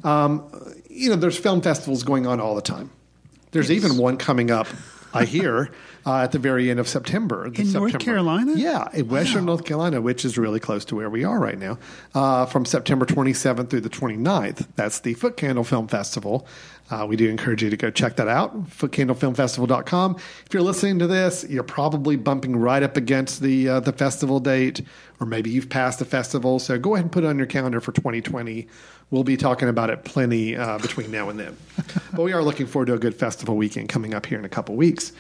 [0.04, 0.50] Um,
[0.90, 2.90] you know, there's film festivals going on all the time.
[3.52, 4.68] There's even one coming up,
[5.14, 5.72] I hear,
[6.06, 7.48] uh, at the very end of September.
[7.48, 8.54] In North Carolina?
[8.56, 11.80] Yeah, in Western North Carolina, which is really close to where we are right now,
[12.14, 14.68] uh, from September 27th through the 29th.
[14.76, 16.48] That's the Footcandle Film Festival.
[16.92, 20.16] Uh, we do encourage you to go check that out, footcandlefilmfestival.com.
[20.18, 24.40] If you're listening to this, you're probably bumping right up against the uh, the festival
[24.40, 24.82] date,
[25.20, 26.60] or maybe you've passed the festival.
[26.60, 28.68] So go ahead and put it on your calendar for 2020.
[29.10, 31.58] We'll be talking about it plenty uh, between now and then.
[32.14, 34.50] but we are looking forward to a good festival weekend coming up here in a
[34.50, 35.12] couple weeks.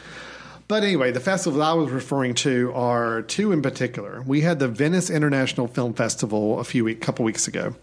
[0.67, 4.23] But anyway, the festivals I was referring to are two in particular.
[4.25, 7.75] We had the Venice International Film Festival a few week, couple weeks ago.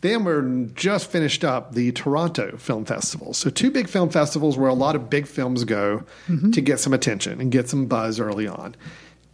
[0.00, 3.34] Then we're just finished up the Toronto Film Festival.
[3.34, 6.04] So two big film festivals where a lot of big films go
[6.52, 8.76] to get some attention and get some buzz early on.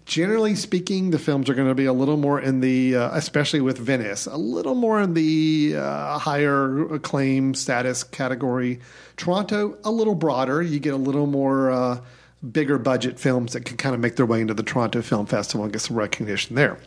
[0.07, 3.61] Generally speaking, the films are going to be a little more in the, uh, especially
[3.61, 8.81] with Venice, a little more in the uh, higher acclaim status category.
[9.17, 10.63] Toronto, a little broader.
[10.63, 12.01] You get a little more uh,
[12.53, 15.65] bigger budget films that can kind of make their way into the Toronto Film Festival
[15.65, 16.79] and get some recognition there.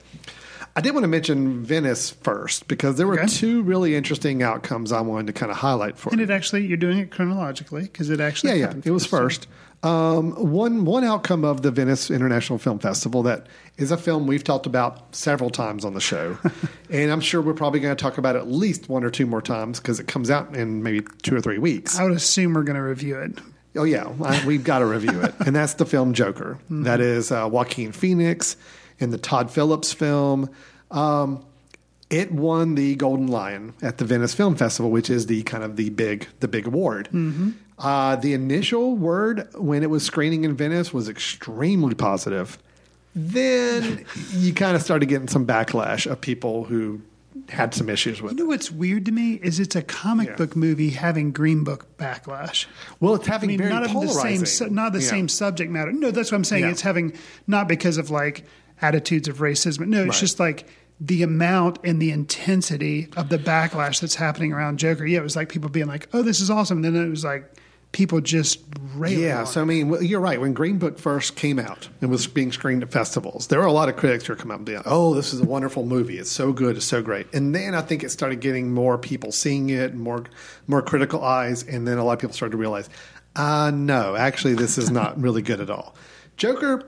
[0.75, 3.27] I did want to mention Venice first because there were Okay.
[3.27, 6.77] two really interesting outcomes I wanted to kind of highlight for And it actually, you're
[6.77, 9.47] doing it chronologically because it actually Yeah, yeah, it was first.
[9.81, 13.47] Um, one one outcome of the Venice International Film Festival that
[13.77, 16.37] is a film we've talked about several times on the show,
[16.91, 19.25] and I'm sure we're probably going to talk about it at least one or two
[19.25, 21.97] more times because it comes out in maybe two or three weeks.
[21.97, 23.39] I would assume we're going to review it.
[23.75, 26.57] Oh yeah, I, we've got to review it, and that's the film Joker.
[26.69, 28.57] That is uh, Joaquin Phoenix
[28.97, 30.49] in the Todd Phillips film.
[30.91, 31.45] Um,
[32.09, 35.75] it won the Golden Lion at the Venice Film Festival, which is the kind of
[35.75, 37.09] the big the big award.
[37.77, 42.57] Uh, the initial word when it was screening in Venice was extremely positive.
[43.15, 47.01] Then you kind of started getting some backlash of people who
[47.49, 50.35] had some issues with You know what's weird to me is it's a comic Yeah.
[50.35, 52.65] book movie having Green Book backlash.
[52.99, 55.07] Well, it's I having mean, very not of the same, not the Yeah.
[55.07, 55.91] same subject matter.
[55.91, 56.63] No, that's what I'm saying.
[56.63, 56.71] Yeah.
[56.71, 57.13] It's having
[57.47, 58.43] not because of like
[58.81, 59.87] attitudes of racism.
[59.87, 60.19] No, it's Right.
[60.19, 60.65] just like
[61.01, 65.05] the amount and the intensity of the backlash that's happening around Joker.
[65.05, 67.23] Yeah, it was like people being like, "Oh, this is awesome," and then it was
[67.23, 67.49] like
[67.91, 68.59] people just
[68.93, 69.23] railing.
[69.23, 69.61] Yeah, so.
[69.61, 70.39] I mean, well, you're right.
[70.39, 73.71] When Green Book first came out and was being screened at festivals, there were a
[73.71, 76.17] lot of critics who were coming up and being, "Oh, this is a wonderful movie.
[76.17, 76.77] It's so good.
[76.77, 79.99] It's so great." And then I think it started getting more people seeing it, and
[79.99, 80.25] more
[80.67, 82.89] more critical eyes, and then a lot of people started to realize,
[83.35, 85.95] uh, no, actually, this is not really good at all.
[86.37, 86.83] Joker,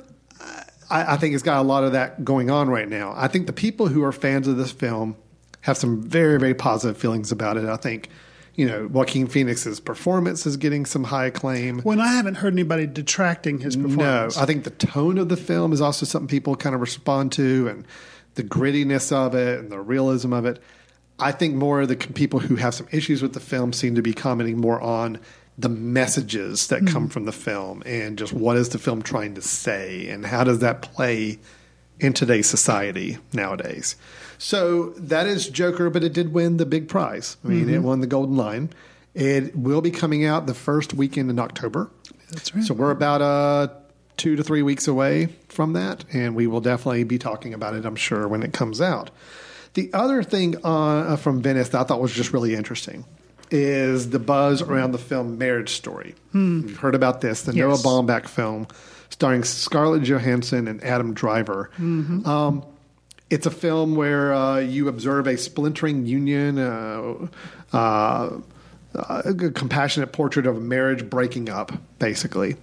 [0.90, 3.14] I, I think it's got a lot of that going on right now.
[3.16, 5.16] I think the people who are fans of this film
[5.62, 7.66] have some very, very positive feelings about it.
[7.66, 8.10] I think,
[8.56, 11.80] you know, Joaquin Phoenix's performance is getting some high acclaim.
[11.80, 14.36] when I haven't heard anybody detracting his performance.
[14.36, 14.42] No.
[14.42, 17.68] I think the tone of the film is also something people kind of respond to,
[17.68, 17.86] and
[18.36, 20.62] the grittiness of it and the realism of it.
[21.20, 24.02] I think more of the people who have some issues with the film seem to
[24.02, 25.20] be commenting more on
[25.58, 26.88] the messages that hmm.
[26.88, 30.44] come from the film and just what is the film trying to say and how
[30.44, 31.40] does that play
[32.00, 33.96] in today's society nowadays.
[34.44, 37.38] So that is Joker, but it did win the big prize.
[37.46, 38.72] I mean, it won the Golden Lion.
[39.14, 41.92] It will be coming out the first weekend in October.
[42.32, 42.64] That's right.
[42.64, 43.68] So we're about uh,
[44.18, 47.86] two to three weeks away from that, and we will definitely be talking about it,
[47.86, 49.12] I'm sure, when it comes out.
[49.76, 53.06] The other thing uh, from Venice that I thought was just really interesting
[53.52, 56.16] is the buzz around the film Marriage Story.
[56.34, 58.66] You've heard about this, the Noah Baumbach film
[59.12, 61.70] starring Scarlett Johansson and Adam Driver.
[61.78, 62.66] Um,
[63.32, 67.28] it's a film where uh, you observe a splintering union, uh,
[67.72, 68.42] uh,
[68.94, 72.58] a compassionate portrait of a marriage breaking up, basically.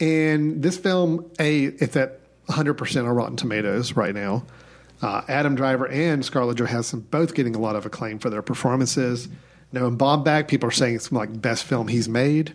[0.00, 4.46] And this film, a it's at 100% on Rotten Tomatoes right now.
[5.02, 9.28] Uh, Adam Driver and Scarlett Johansson both getting a lot of acclaim for their performances.
[9.72, 12.54] Noah Baumbach, people are saying it's like best film he's made.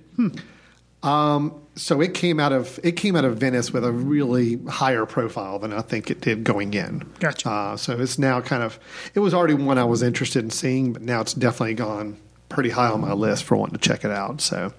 [1.04, 5.06] Um, so it came out of it came out of Venice with a really higher
[5.06, 7.00] profile than I think it did going in.
[7.20, 7.50] Gotcha.
[7.50, 8.80] Uh, so it's now kind of
[9.14, 12.18] it was already one I was interested in seeing, but now it's definitely gone
[12.50, 14.42] pretty high on my list for wanting to check it out.
[14.42, 14.74] So.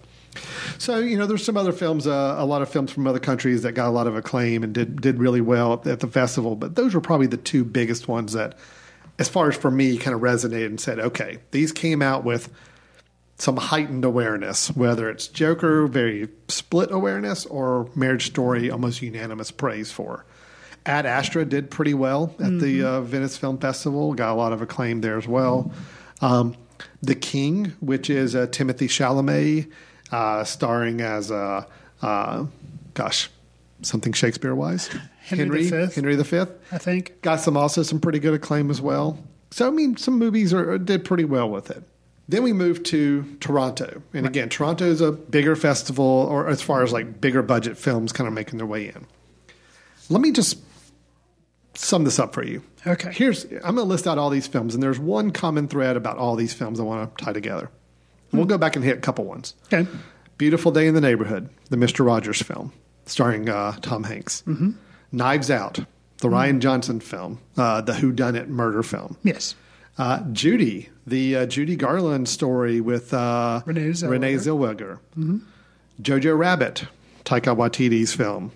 [0.79, 3.63] So you know, there's some other films, uh, a lot of films from other countries
[3.63, 6.57] that got a lot of acclaim and did did really well at, at the festival.
[6.57, 8.59] But those were probably the two biggest ones that,
[9.19, 12.51] as far as for me, kind of resonated and said, okay, these came out with
[13.39, 19.93] some heightened awareness, whether it's Joker, very split awareness, or Marriage Story, almost unanimous praise
[19.93, 20.25] for.
[20.87, 24.63] Ad Astra did pretty well at the uh, Venice Film Festival, got a lot of
[24.63, 25.73] acclaim there as well.
[26.21, 26.57] Um,
[27.03, 29.71] the King, which is uh, Timothée Chalamet,
[30.13, 31.65] uh, starring as, uh,
[32.03, 32.47] uh,
[32.95, 33.29] gosh,
[33.83, 34.89] something Shakespeare wise.
[35.19, 35.93] Henry V.
[35.93, 36.39] Henry V.
[36.71, 37.21] I think.
[37.21, 39.19] Got some also some pretty good acclaim as well.
[39.51, 41.83] So I mean, some movies are, did pretty well with it.
[42.29, 46.83] Then we moved to Toronto, and again, Toronto is a bigger festival, or as far
[46.83, 49.07] as like bigger budget films kind of making their way in.
[50.09, 50.59] Let me just
[51.75, 52.63] sum this up for you.
[52.85, 53.13] Okay.
[53.13, 56.19] Here's I'm going to list out all these films, and there's one common thread about
[56.19, 57.71] all these films I want to tie together.
[58.33, 59.55] We'll go back and hit a couple ones.
[59.73, 59.89] Okay.
[60.37, 62.73] Beautiful Day in the Neighborhood, the Mister Rogers film,
[63.07, 64.43] starring uh, Tom Hanks.
[64.47, 64.73] Mm-hmm.
[65.13, 65.79] Knives Out,
[66.19, 69.17] the Rian Johnson film, uh, the Who Done It murder film.
[69.23, 69.55] Yes.
[69.99, 74.11] Uh, Judy, the uh, Judy Garland story with uh, Renee Zellweger.
[74.11, 74.99] Renee Zellweger.
[75.19, 75.39] Mm-hmm.
[76.03, 76.85] Jojo Rabbit,
[77.25, 78.53] Taika Waititi's film.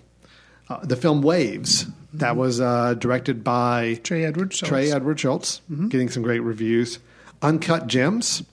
[0.69, 4.67] Uh, the film Waves, that was uh, directed by Trey Edward Shults.
[4.69, 5.87] Trey Edward Shults, Mm-hmm.
[5.89, 6.99] getting some great reviews.
[7.41, 8.43] Uncut Gems,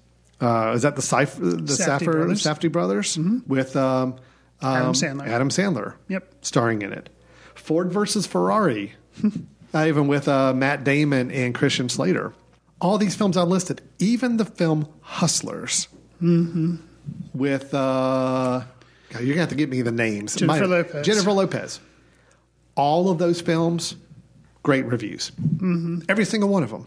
[0.40, 2.12] uh, is that the Cypher, the Safdie Saffer,
[2.70, 2.70] brothers.
[2.70, 4.14] Brothers with um,
[4.62, 5.26] um, Adam Sandler.
[5.28, 6.32] Adam Sandler, Yep.
[6.40, 7.08] starring in it.
[7.54, 8.94] Ford versus Ferrari,
[9.74, 12.32] even with uh, Matt Damon and Christian Slater.
[12.80, 15.88] All these films I listed, even the film Hustlers
[16.22, 16.76] Mm-hmm.
[17.32, 18.62] with uh,
[19.10, 20.34] God, you're gonna have to give me the names.
[20.34, 21.06] Jennifer Lopez.
[21.06, 21.80] Jennifer Lopez.
[22.74, 23.94] All of those films,
[24.64, 25.30] great reviews.
[25.40, 26.00] Mm-hmm.
[26.08, 26.86] Every single one of them.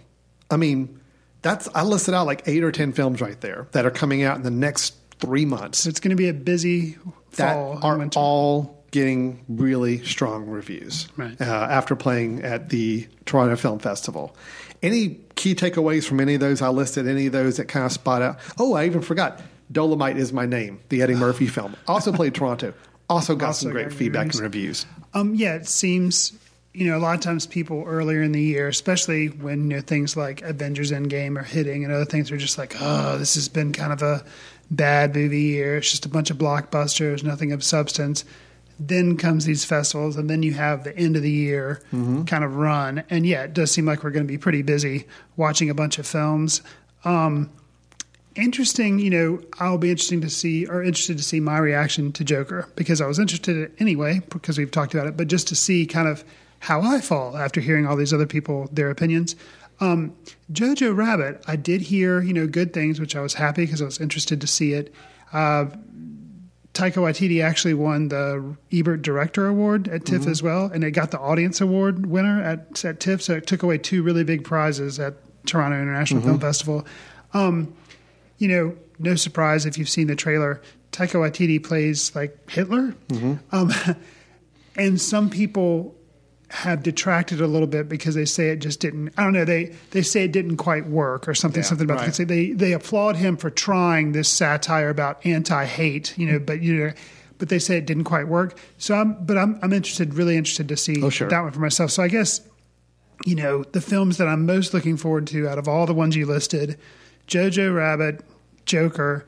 [0.49, 0.99] I mean,
[1.41, 4.35] that's I listed out like eight or ten films right there that are coming out
[4.37, 5.85] in the next three months.
[5.85, 6.97] It's going to be a busy
[7.37, 8.19] that are winter.
[8.19, 11.39] all getting really strong reviews Right.
[11.39, 14.35] uh, after playing at the Toronto Film Festival.
[14.81, 17.07] Any key takeaways from any of those I listed?
[17.07, 18.39] Any of those that kind of spot out?
[18.59, 19.41] Oh, I even forgot.
[19.71, 20.79] Dolomite is my name.
[20.89, 21.75] The Eddie Murphy film.
[21.87, 22.73] Also played Toronto.
[23.09, 24.35] Also got Also some great feedback reviews.
[24.39, 24.85] and reviews.
[25.13, 26.33] Um, yeah, it seems
[26.73, 29.81] you know a lot of times people earlier in the year, especially when you know,
[29.81, 33.49] things like Avengers Endgame are hitting and other things are just like, oh, this has
[33.49, 34.23] been kind of a
[34.71, 35.77] bad movie year.
[35.77, 38.23] It's just a bunch of blockbusters, nothing of substance.
[38.83, 41.81] Then comes these festivals, and then you have the end of the year
[42.25, 43.03] kind of run.
[43.11, 45.05] And yeah, it does seem like we're going to be pretty busy
[45.37, 46.63] watching a bunch of films.
[47.05, 47.51] Um,
[48.35, 52.23] interesting, you know, I'll be interesting to see or interested to see my reaction to
[52.23, 55.55] Joker because I was interested in anyway because we've talked about it, but just to
[55.55, 56.23] see kind of
[56.59, 59.35] how I fall after hearing all these other people their opinions.
[59.79, 60.15] Um,
[60.51, 63.85] Jojo Rabbit, I did hear you know good things, which I was happy because I
[63.85, 64.93] was interested to see it.
[65.33, 65.65] Uh,
[66.73, 71.11] Taika Waititi actually won the Ebert Director Award at TIFF as well, and it got
[71.11, 74.99] the Audience Award winner at at TIFF, so it took away two really big prizes
[74.99, 75.15] at
[75.45, 76.85] Toronto International Film Festival.
[77.33, 77.73] Um,
[78.37, 80.61] you know, no surprise if you've seen the trailer.
[80.91, 82.95] Taika Waititi plays like Hitler,
[83.51, 83.71] um,
[84.75, 85.95] and some people
[86.51, 89.13] have detracted a little bit because they say it just didn't.
[89.17, 89.45] I don't know.
[89.45, 91.61] They they say it didn't quite work or something.
[91.61, 92.13] Yeah, something about right.
[92.13, 96.17] the they they applaud him for trying this satire about anti-hate.
[96.17, 96.93] You know, but you know.
[97.37, 98.59] But they say it didn't quite work.
[98.77, 101.27] So I'm, but I'm, I'm interested, really interested to see Oh, sure.
[101.27, 101.89] that one for myself.
[101.89, 102.39] So I guess
[103.25, 106.15] you know, the films that I'm most looking forward to out of all the ones
[106.15, 106.77] you listed,
[107.27, 108.23] Jojo Rabbit,
[108.65, 109.25] Joker,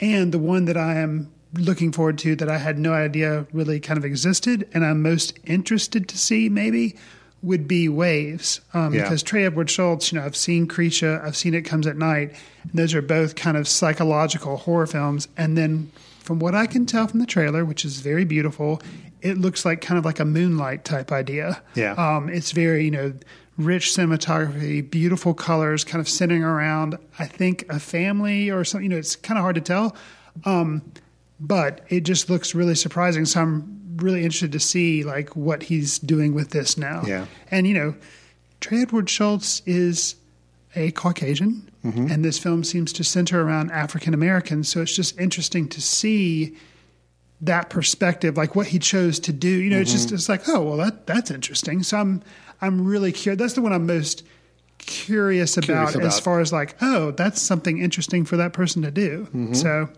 [0.00, 3.78] and the one that I am looking forward to that I had no idea really
[3.80, 6.96] kind of existed and I'm most interested to see maybe
[7.42, 8.60] would be Waves.
[8.72, 9.02] Um, Yeah.
[9.02, 12.34] Because Trey Edward Shults, you know, I've seen Krisha, I've seen It Comes at Night.
[12.62, 15.28] And those are both kind of psychological horror films.
[15.36, 15.90] And then
[16.20, 18.80] from what I can tell from the trailer, which is very beautiful,
[19.22, 21.60] it looks like kind of like a moonlight type idea.
[21.74, 21.92] Yeah.
[21.94, 23.12] Um, it's very, you know,
[23.58, 28.84] rich cinematography, beautiful colors, kind of centering around, I think, a family or something.
[28.84, 29.96] You know, it's kind of hard to tell.
[30.44, 30.82] Um,
[31.42, 33.24] but it just looks really surprising.
[33.26, 37.02] So I'm really interested to see like what he's doing with this now.
[37.04, 37.26] Yeah.
[37.50, 37.94] And you know,
[38.60, 40.14] Trey Edward Shults is
[40.76, 42.10] a Caucasian, mm-hmm.
[42.10, 44.68] and this film seems to center around African Americans.
[44.68, 46.56] So it's just interesting to see
[47.40, 49.48] that perspective, like what he chose to do.
[49.48, 50.14] You know, it's just mm-hmm.
[50.14, 51.82] it's like, oh well, that that's interesting.
[51.82, 52.22] So I'm
[52.60, 53.40] I'm really curious.
[53.40, 54.24] That's the one I'm most
[54.78, 58.92] curious about, Curious as far as like, oh, that's something interesting for that person to
[58.92, 59.24] do.
[59.24, 59.54] Mm-hmm.
[59.54, 59.88] So.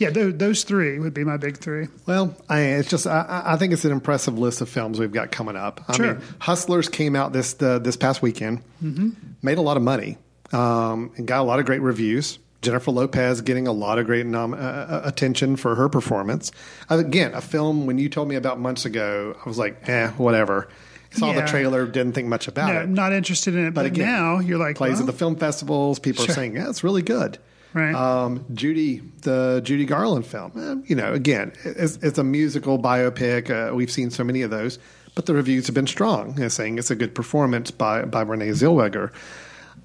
[0.00, 1.88] Yeah, those, those three would be my big three.
[2.06, 5.30] Well, I, it's just I- I, think it's an impressive list of films we've got
[5.30, 5.82] coming up.
[5.88, 6.14] I Sure.
[6.14, 9.10] mean, Hustlers came out this the, this past weekend, mm-hmm.
[9.42, 10.16] made a lot of money,
[10.52, 12.38] um, and got a lot of great reviews.
[12.62, 16.50] Jennifer Lopez getting a lot of great nom- uh, uh, attention for her performance.
[16.90, 20.08] Uh, again, a film when you told me about months ago, I was like, eh,
[20.12, 20.68] whatever.
[21.12, 21.40] Saw Yeah.
[21.42, 22.88] the trailer, didn't think much about No, it.
[22.88, 25.98] not interested in it, but, again, now you're like, plays well, at the film festivals.
[25.98, 26.32] People Sure.
[26.32, 27.36] are saying, yeah, it's really good.
[27.72, 27.94] Right.
[27.94, 33.50] Um, Judy, the Judy Garland film, eh, you know, again, it's, it's a musical biopic.
[33.50, 34.78] Uh, we've seen so many of those,
[35.14, 38.22] but the reviews have been strong, you know, saying it's a good performance by by
[38.22, 39.12] Renee Zellweger.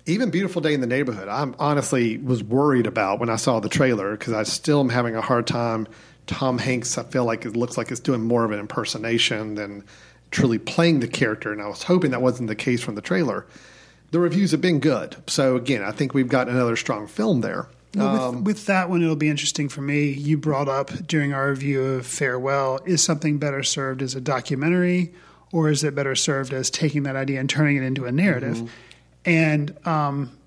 [0.08, 3.70] Even Beautiful Day in the Neighborhood, I'm honestly was worried about when I saw the
[3.70, 5.88] trailer because I still am having a hard time.
[6.28, 9.84] Tom Hanks, I feel like it looks like it's doing more of an impersonation than
[10.32, 13.46] truly playing the character, and I was hoping that wasn't the case from the trailer.
[14.12, 17.68] The reviews have been good, so again, I think we've got another strong film there.
[17.96, 20.10] Well, with, with that one, it'll be interesting for me.
[20.10, 25.14] You brought up during our review of Farewell is something better served as a documentary,
[25.52, 28.58] or is it better served as taking that idea and turning it into a narrative?
[28.58, 28.68] Mm-hmm.
[29.26, 30.38] And, um,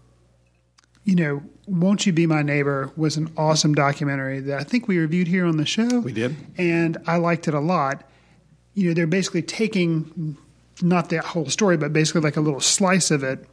[1.05, 4.99] you know, Won't You Be My Neighbor was an awesome documentary that I think we
[4.99, 6.01] reviewed here on the show.
[6.01, 6.36] We did.
[6.57, 8.09] And I liked it a lot.
[8.74, 10.36] You know, they're basically taking
[10.80, 13.44] not the whole story, but basically like a little slice of it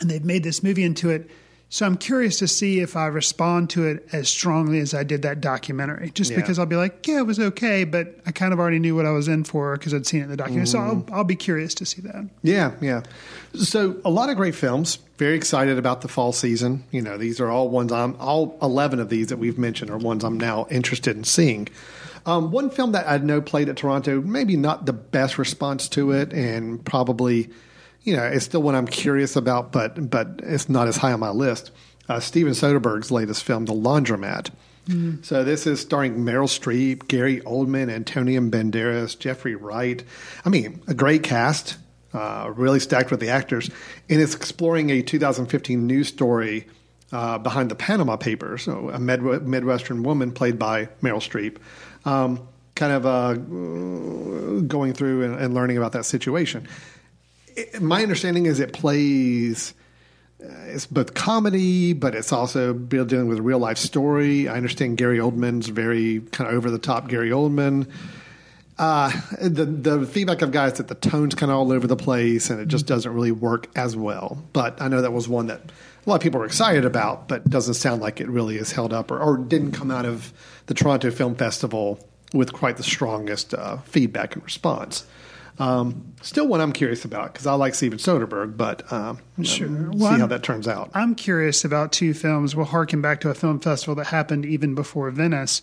[0.00, 1.30] and they've made this movie into it.
[1.68, 5.22] So I'm curious to see if I respond to it as strongly as I did
[5.22, 6.10] that documentary.
[6.10, 6.36] Just Yeah.
[6.36, 9.04] because I'll be like, yeah, it was okay, but I kind of already knew what
[9.04, 10.68] I was in for because I'd seen it in the documentary.
[10.68, 12.28] So I'll, I'll be curious to see that.
[12.42, 13.02] Yeah, yeah.
[13.54, 15.00] So a lot of great films.
[15.18, 16.84] Very excited about the fall season.
[16.92, 19.98] You know, these are all ones I'm all eleven of these that we've mentioned are
[19.98, 21.68] ones I'm now interested in seeing.
[22.26, 26.10] Um, one film that I know played at Toronto, maybe not the best response to
[26.12, 27.48] it, and probably,
[28.06, 31.20] you know, it's still one I'm curious about, but but it's not as high on
[31.20, 31.70] my list.
[32.08, 34.50] Uh, Steven Soderbergh's latest film, The Laundromat.
[35.22, 40.04] So this is starring Meryl Streep, Gary Oldman, Antonio Banderas, Jeffrey Wright.
[40.44, 41.76] I mean, a great cast.
[42.14, 43.68] uh, really stacked with the actors,
[44.08, 46.66] and it's exploring a 2015 news story
[47.10, 48.62] uh, behind the Panama Papers.
[48.62, 51.56] So a Med- Midwestern woman played by Meryl Streep,
[52.08, 52.46] um,
[52.76, 53.34] kind of uh,
[54.62, 56.68] going through and, and learning about that situation.
[57.56, 59.74] It, my understanding is it plays.
[60.42, 64.48] Uh, it's both comedy, but it's also dealing with a real life story.
[64.48, 67.90] I understand Gary Oldman's very kind of over the top Gary Oldman.
[68.78, 71.96] Uh, the the feedback I've got is that the tone's kind of all over the
[71.96, 74.44] place, and it just doesn't really work as well.
[74.52, 75.62] But I know that was one that
[76.06, 78.92] a lot of people were excited about, but doesn't sound like it really is held
[78.92, 80.32] up or, or didn't come out of
[80.66, 81.98] the Toronto Film Festival
[82.34, 85.06] with quite the strongest uh, feedback and response.
[85.58, 89.68] Um, still, one I'm curious about because I like Steven Soderbergh, but um, Sure.
[89.68, 90.90] see Well, how I'm- that turns out.
[90.94, 92.54] I'm curious about two films.
[92.54, 95.62] We'll harken back to a film festival that happened even before Venice.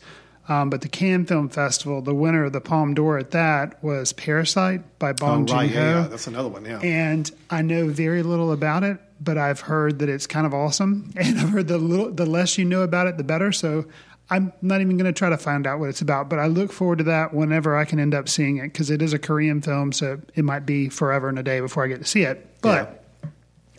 [0.49, 4.11] Um, but the Cannes Film Festival, the winner of the Palme d'Or at that was
[4.11, 5.81] Parasite by Bong oh, right, Joon-ho.
[5.89, 6.65] yeah, yeah, that's another one.
[6.65, 10.53] Yeah, and I know very little about it, but I've heard that it's kind of
[10.53, 13.53] awesome, and I've heard the little, the less you know about it, the better.
[13.53, 13.85] So
[14.30, 16.71] I'm not even going to try to find out what it's about, but I look
[16.71, 19.61] forward to that whenever I can end up seeing it because it is a Korean
[19.61, 22.47] film, so it might be forever and a day before I get to see it.
[22.61, 23.03] But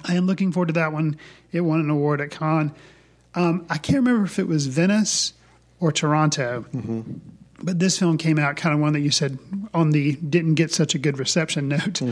[0.05, 1.16] I am looking forward to that one.
[1.51, 2.72] It won an award at Cannes.
[3.34, 5.32] Um, I can't remember if it was Venice
[5.80, 6.66] or Toronto.
[7.62, 9.38] But this film came out kind of one that you said
[9.72, 12.03] on the didn't get such a good reception note.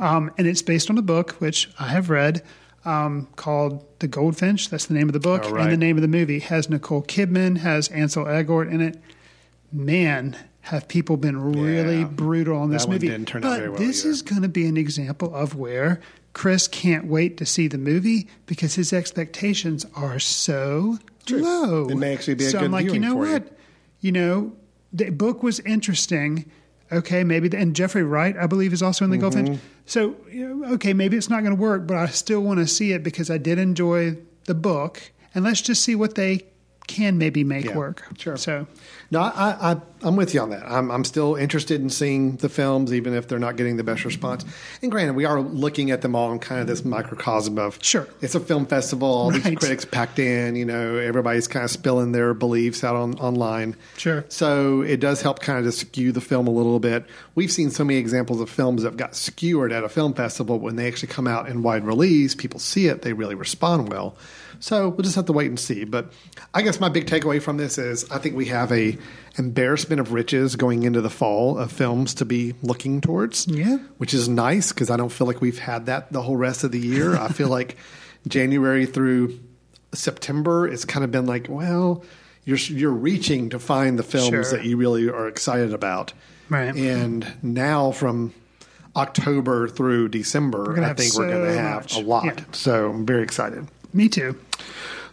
[0.00, 2.42] Um, and it's based on a book, which I have read,
[2.84, 4.68] um, called The Goldfinch.
[4.70, 5.42] That's the name of the book.
[5.50, 5.62] Right.
[5.64, 8.98] And the name of the movie has Nicole Kidman, has Ansel Elgort in it.
[9.72, 12.04] Man, have people been really Yeah.
[12.04, 13.08] brutal on this movie.
[13.08, 14.10] didn't turn out but very well this either.
[14.10, 16.00] is going to be an example of where
[16.34, 20.98] Chris can't wait to see the movie because his expectations are so
[21.30, 21.88] low.
[21.88, 23.32] It may actually be a so good I'm like, you know for you.
[23.32, 23.56] what?
[24.00, 24.52] You know,
[24.92, 26.50] the book was interesting.
[26.92, 29.34] Okay, maybe, the, and Jeffrey Wright, I believe, is also in the Mm-hmm.
[29.44, 29.60] Goldfinch.
[29.86, 32.66] So, you know, okay, maybe it's not going to work, but I still want to
[32.66, 35.02] see it because I did enjoy the book.
[35.34, 36.42] And let's just see what they
[36.86, 38.04] can maybe make Yeah, work.
[38.18, 38.36] sure.
[38.36, 38.66] So,
[39.12, 40.64] No, I, I, I'm with you on that.
[40.66, 44.06] I'm, I'm still interested in seeing the films, even if they're not getting the best
[44.06, 44.42] response.
[44.80, 48.08] And granted, we are looking at them all in kind of this microcosm of Sure.
[48.22, 52.12] it's a film festival, all these critics packed in, you know, everybody's kind of spilling
[52.12, 53.76] their beliefs out on online.
[53.98, 54.24] Sure.
[54.30, 57.04] So it does help kind of to skew the film a little bit.
[57.34, 60.76] We've seen so many examples of films that got skewered at a film festival when
[60.76, 64.16] they actually come out in wide release, people see it, they really respond well.
[64.62, 65.82] So we'll just have to wait and see.
[65.82, 66.12] But
[66.54, 68.96] I guess my big takeaway from this is I think we have a
[69.36, 73.48] embarrassment of riches going into the fall of films to be looking towards.
[73.48, 73.78] Yeah.
[73.98, 76.70] Which is nice because I don't feel like we've had that the whole rest of
[76.70, 77.16] the year.
[77.16, 77.76] I feel like
[78.28, 79.40] January through
[79.92, 82.04] September, it's kind of been like, well,
[82.44, 84.44] you're you're reaching to find the films Sure.
[84.44, 86.12] that you really are excited about.
[86.48, 86.72] Right.
[86.76, 88.32] And now from
[88.94, 91.96] October through December, I think we're going to have much.
[91.96, 92.24] a lot.
[92.26, 92.44] Yeah.
[92.52, 93.66] So I'm very excited.
[93.92, 94.38] me too.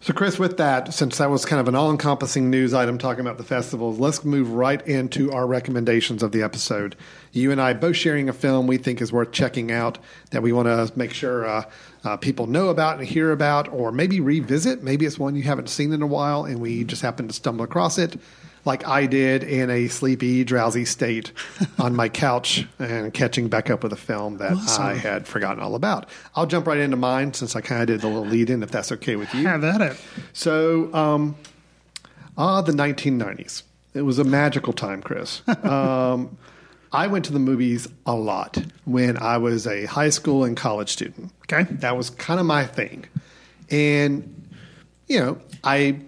[0.02, 3.20] So, Chris, with that, since that was kind of an all encompassing news item talking
[3.20, 6.96] about the festivals, let's move right into our recommendations of the episode.
[7.34, 9.98] You and I both sharing a film we think is worth checking out
[10.32, 11.66] that we want to make sure uh,
[12.06, 14.82] uh, people know about and hear about, or maybe revisit.
[14.82, 17.66] Maybe it's one you haven't seen in a while and we just happened to stumble
[17.66, 18.16] across it,
[18.66, 21.32] like I did in a sleepy, drowsy state
[21.80, 24.84] on my couch and catching back up with a film that Awesome.
[24.84, 26.08] I had forgotten all about.
[26.36, 28.72] I'll jump right into mine since I kind of did the little lead in, if
[28.72, 29.48] that's okay with you.
[29.48, 29.98] Have at it.
[30.34, 31.36] So, um,
[32.38, 33.64] ah, the 1990s.
[33.94, 35.42] It was a magical time, Chris.
[35.64, 36.38] Um,
[36.92, 40.90] I went to the movies a lot when I was a high school and college
[40.90, 41.32] student.
[41.44, 41.64] Okay.
[41.72, 43.06] That was kind of my thing.
[43.70, 44.50] And,
[45.08, 46.00] you know, I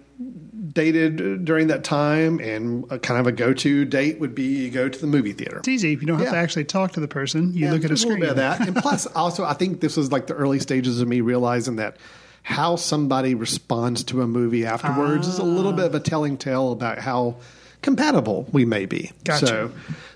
[0.72, 4.70] dated during that time, and a kind of a go to date would be you
[4.70, 5.58] go to the movie theater.
[5.58, 5.90] It's easy.
[5.90, 7.52] You don't have to actually talk to the person.
[7.52, 8.20] You Yeah, look at a screen.
[8.20, 8.66] little bit of that.
[8.66, 11.96] And plus, also, I think this was like the early stages of me realizing that
[12.42, 16.72] how somebody responds to a movie afterwards is a little bit of a telling tale
[16.72, 17.36] about how
[17.82, 19.12] compatible we may be.
[19.24, 19.46] Gotcha.
[19.46, 19.72] So,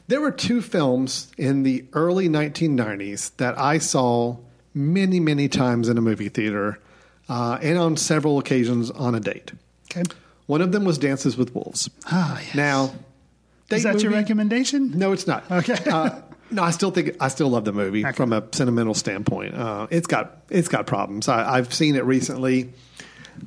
[0.08, 4.36] there were two films in the early 1990s that I saw
[4.72, 6.78] many, many times in a movie theater
[7.28, 9.52] uh, and on several occasions on a date.
[9.90, 10.04] Okay.
[10.46, 11.90] One of them was Dances with Wolves.
[12.06, 12.54] Ah, yes.
[12.54, 12.94] Now,
[13.70, 14.92] Is that your recommendation?
[14.96, 15.50] no, it's not.
[15.50, 15.74] Okay.
[15.90, 16.20] uh,
[16.50, 18.14] no, I still think I still love the movie Okay.
[18.16, 19.54] from a sentimental standpoint.
[19.54, 21.28] Uh, it's got it's got problems.
[21.28, 22.72] I, I've seen it recently.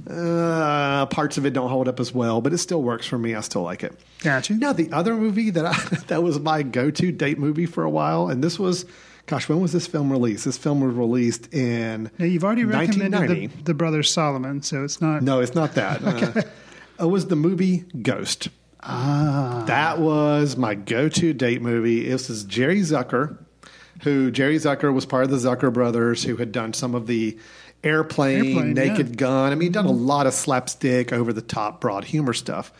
[0.08, 3.36] Uh, parts of it don't hold up as well, but it still works for me.
[3.36, 3.98] I still like it.
[4.20, 4.54] Gotcha.
[4.54, 5.74] Now, the other movie that I,
[6.08, 8.86] that was my go to date movie for a while, and this was,
[9.26, 10.46] gosh, when was this film released?
[10.46, 15.02] This film was released in Now, you've already recommended the, the Brothers Solomon, so it's
[15.02, 15.24] not.
[15.24, 16.02] No, it's not that.
[16.04, 16.48] Uh, it
[17.08, 18.50] was the movie Ghost.
[18.82, 19.64] Ah.
[19.68, 22.08] That was my go to date movie.
[22.08, 23.38] This is Jerry Zucker,
[24.04, 27.38] who Jerry Zucker was part of the Zucker brothers, who had done some of the
[27.84, 29.16] airplane, Airplane, naked yeah.
[29.16, 29.52] gun.
[29.52, 32.72] I mean, he'd done a lot of slapstick, over the top, broad humor stuff.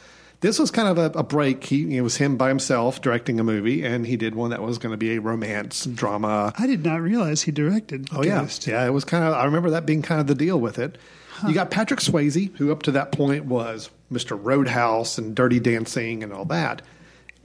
[0.42, 1.66] This was kind of a, a break.
[1.66, 4.78] He it was him by himself directing a movie, and he did one that was
[4.78, 6.54] going to be a romance drama.
[6.58, 8.08] I did not realize he directed.
[8.14, 8.66] Oh Ghost.
[8.66, 8.88] yeah, yeah.
[8.88, 9.34] It was kind of.
[9.34, 10.98] I remember that being kind of the deal with it.
[11.48, 14.40] You got Patrick Swayze, who up to that point was Mr.
[14.42, 16.82] Roadhouse and Dirty Dancing and all that,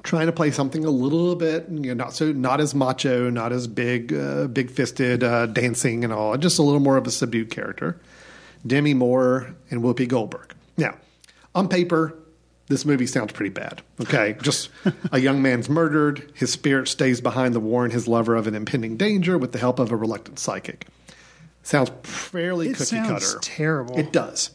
[0.02, 3.52] trying to play something a little bit, you know, not so not as macho, not
[3.52, 7.10] as big, uh, big fisted uh, dancing and all, just a little more of a
[7.10, 8.00] subdued character.
[8.66, 10.54] Demi Moore and Whoopi Goldberg.
[10.76, 10.96] Now,
[11.54, 12.16] on paper,
[12.68, 13.82] this movie sounds pretty bad.
[14.00, 14.70] Okay, just
[15.12, 16.32] a young man's murdered.
[16.34, 19.78] His spirit stays behind to warn his lover of an impending danger with the help
[19.78, 20.86] of a reluctant psychic.
[21.64, 23.38] Sounds fairly It cookie sounds cutter.
[23.42, 23.98] terrible.
[23.98, 24.50] It does.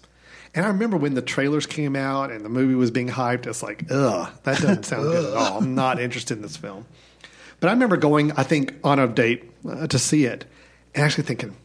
[0.56, 3.61] And I remember when the trailers came out and the movie was being hyped, it's
[3.61, 5.57] like, ugh, that doesn't sound good at all.
[5.60, 6.86] I'm not interested in this film.
[7.60, 10.45] But I remember going, I think, on a date uh, to see it
[10.95, 11.56] and actually thinking,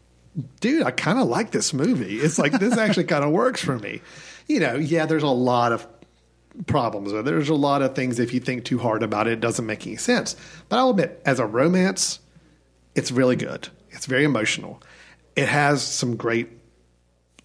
[0.60, 2.16] dude, I kind of like this movie.
[2.16, 4.02] It's like, this actually kind of works for me.
[4.48, 5.86] You know, yeah, there's a lot of
[6.66, 7.30] problems with it.
[7.30, 9.86] There's a lot of things, if you think too hard about it, it doesn't make
[9.86, 10.36] any sense.
[10.68, 12.18] But I'll admit, as a romance,
[12.94, 13.68] it's really good.
[13.90, 14.82] It's very emotional.
[15.36, 16.48] It has some great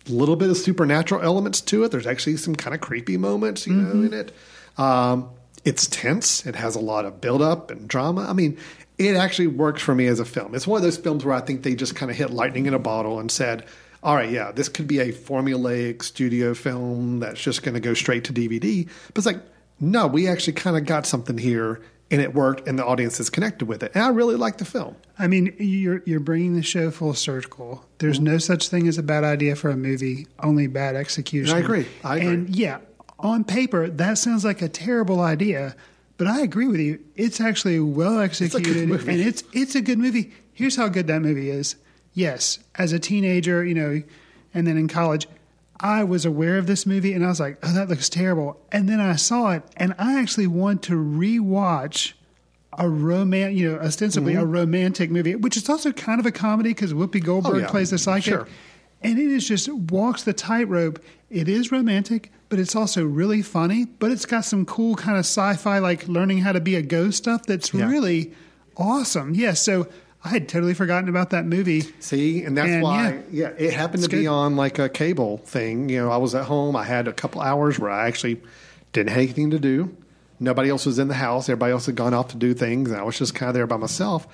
[0.08, 1.92] little bit of supernatural elements to it.
[1.92, 4.32] There's actually some kind of creepy moments, you know, in it.
[4.78, 5.30] Um,
[5.66, 6.46] it's tense.
[6.46, 8.26] It has a lot of buildup and drama.
[8.28, 8.58] I mean,
[8.98, 10.56] it actually works for me as a film.
[10.56, 12.74] It's one of those films where I think they just kind of hit lightning in
[12.74, 13.66] a bottle and said,
[14.02, 17.94] all right, yeah, this could be a formulaic studio film that's just going to go
[17.94, 18.88] straight to DVD.
[19.08, 19.42] But it's like,
[19.80, 23.30] no, we actually kind of got something here and it worked and the audience is
[23.30, 23.92] connected with it.
[23.94, 24.96] And I really like the film.
[25.18, 27.86] I mean, you're you're bringing the show full circle.
[28.00, 28.26] There's Mm-hmm.
[28.26, 31.56] no such thing as a bad idea for a movie, only bad execution.
[31.56, 31.86] I agree.
[32.04, 32.28] I agree.
[32.28, 32.80] And yeah,
[33.20, 35.76] on paper that sounds like a terrible idea,
[36.18, 37.00] but I agree with you.
[37.16, 39.12] It's actually well executed movie.
[39.12, 40.32] and it's it's a good movie.
[40.54, 41.76] Here's how good that movie is.
[42.14, 44.02] Yes, as a teenager, you know,
[44.54, 45.28] and then in college,
[45.80, 48.90] I was aware of this movie and I was like, "Oh, that looks terrible." And
[48.90, 52.14] then I saw it and I actually want to rewatch
[52.78, 56.70] a roman, you know, ostensibly a romantic movie, which is also kind of a comedy
[56.70, 57.60] because Whoopi Goldberg Mm-hmm.
[57.62, 57.70] Oh, yeah.
[57.72, 58.48] plays the psychic, Sure.
[59.02, 61.00] and it is just walks the tightrope.
[61.30, 63.86] It is romantic, but it's also really funny.
[63.86, 67.18] But it's got some cool kind of sci-fi, like learning how to be a ghost
[67.20, 67.46] stuff.
[67.46, 67.90] That's Yeah.
[67.90, 68.34] really
[68.78, 69.34] awesome.
[69.36, 69.88] Yeah, so
[70.24, 71.82] I had totally forgotten about that movie.
[72.00, 75.38] See, and that's And, why, yeah, it happened to It's be on like a cable
[75.38, 75.88] thing.
[75.90, 76.76] You know, I was at home.
[76.76, 78.42] I had a couple hours where I actually
[78.92, 79.96] didn't have anything to do.
[80.42, 81.48] Nobody else was in the house.
[81.50, 83.68] Everybody else had gone off to do things, and I was just kind of there
[83.68, 84.28] by myself.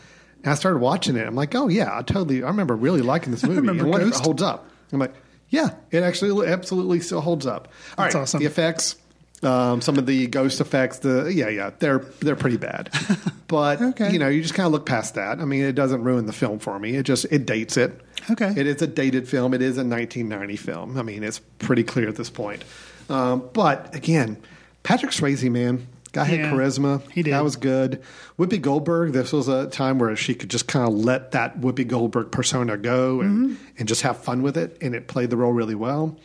[0.44, 1.26] And I started watching it.
[1.28, 2.44] I'm like, oh yeah, I totally.
[2.44, 3.58] I remember really liking this movie.
[3.62, 4.68] remember and what it holds up?
[4.92, 5.14] I'm like,
[5.50, 7.68] yeah, it actually absolutely still holds up.
[7.98, 8.40] All That's right, awesome.
[8.40, 8.96] the effects.
[9.44, 12.90] Um, some of the ghost effects, the yeah, yeah, they're they're pretty bad,
[13.48, 14.12] but Okay.
[14.12, 15.40] you know, you just kind of look past that.
[15.40, 16.96] I mean, it doesn't ruin the film for me.
[16.96, 18.00] It just it dates it.
[18.32, 18.54] Okay.
[18.56, 19.54] It is a dated film.
[19.54, 20.98] It is a 1990 film.
[20.98, 22.64] I mean, it's pretty clear at this point.
[23.10, 24.38] Um, but again,
[24.84, 27.08] Patrick Swayze, man, guy had Yeah, charisma.
[27.12, 27.34] he did.
[27.34, 28.02] That was good.
[28.40, 29.12] Whoopi Goldberg.
[29.12, 32.78] This was a time where she could just kind of let that Whoopi Goldberg persona
[32.78, 33.64] go and Mm-hmm.
[33.78, 36.18] and just have fun with it, and it played the role really well.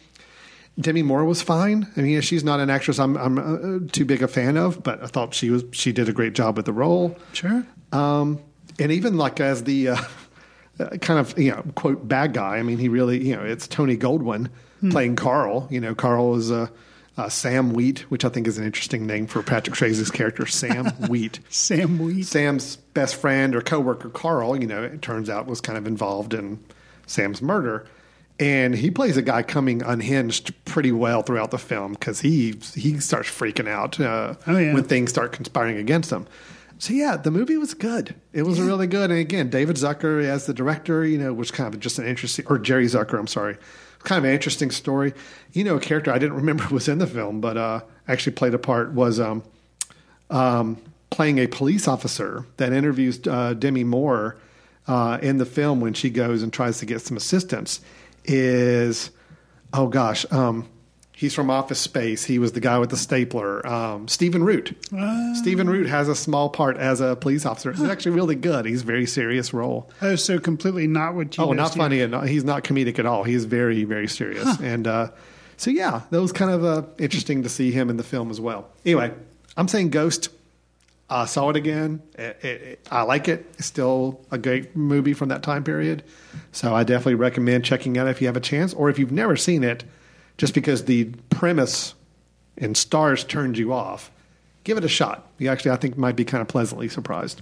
[0.80, 1.86] Demi Moore was fine.
[1.96, 5.02] I mean, she's not an actress I'm, I'm uh, too big a fan of, but
[5.02, 7.16] I thought she was she did a great job with the role.
[7.32, 7.64] Sure.
[7.92, 8.40] Um,
[8.78, 9.96] and even like as the uh,
[11.00, 12.56] kind of you know quote bad guy.
[12.56, 14.48] I mean, he really you know it's Tony Goldwyn
[14.90, 15.68] playing Carl.
[15.70, 16.68] You know, Carl is uh,
[17.18, 20.86] uh, Sam Wheat, which I think is an interesting name for Patrick Swayze's character, Sam
[21.08, 21.40] Wheat.
[21.50, 22.24] Sam Wheat.
[22.24, 26.32] Sam's best friend or coworker Carl, you know, it turns out was kind of involved
[26.32, 26.62] in
[27.06, 27.86] Sam's murder.
[28.40, 32.98] And he plays a guy coming unhinged pretty well throughout the film because he he
[32.98, 34.72] starts freaking out uh, Oh, yeah.
[34.74, 36.26] when things start conspiring against him.
[36.78, 38.14] So yeah, the movie was good.
[38.32, 39.10] It was really good.
[39.10, 42.46] And again, David Zucker as the director, you know, was kind of just an interesting,
[42.48, 43.58] or Jerry Zucker, I'm sorry,
[43.98, 45.12] kind of an interesting story.
[45.52, 48.54] You know, a character I didn't remember was in the film, but uh, actually played
[48.54, 49.42] a part was um,
[50.30, 50.78] um,
[51.10, 54.36] playing a police officer that interviews uh, Demi Moore
[54.86, 57.80] uh, in the film when she goes and tries to get some assistance.
[58.24, 59.10] Is
[59.72, 60.68] oh gosh, um,
[61.14, 62.24] he's from Office Space.
[62.24, 63.66] He was the guy with the stapler.
[63.66, 64.76] Um, Stephen Root.
[65.34, 67.72] Stephen Root has a small part as a police officer.
[67.72, 68.66] He's actually really good.
[68.66, 69.90] He's a very serious role.
[70.02, 71.44] Oh, so completely not what you.
[71.44, 72.00] Oh, not funny.
[72.00, 73.24] And not- he's not comedic at all.
[73.24, 74.58] He's very, very serious.
[74.60, 75.10] And uh,
[75.56, 78.40] so, yeah, that was kind of uh, interesting to see him in the film as
[78.40, 78.68] well.
[78.84, 79.12] Anyway,
[79.56, 80.28] I'm saying Ghost.
[81.10, 82.02] I saw it again.
[82.14, 83.44] It, it, I like it.
[83.58, 86.04] It's still a great movie from that time period.
[86.52, 89.36] So I definitely recommend checking out if you have a chance, or if you've never
[89.36, 89.82] seen it,
[90.38, 91.94] just because the premise
[92.56, 94.10] and stars turned you off.
[94.62, 95.26] Give it a shot.
[95.38, 97.40] You actually, I think, might be kind of pleasantly surprised.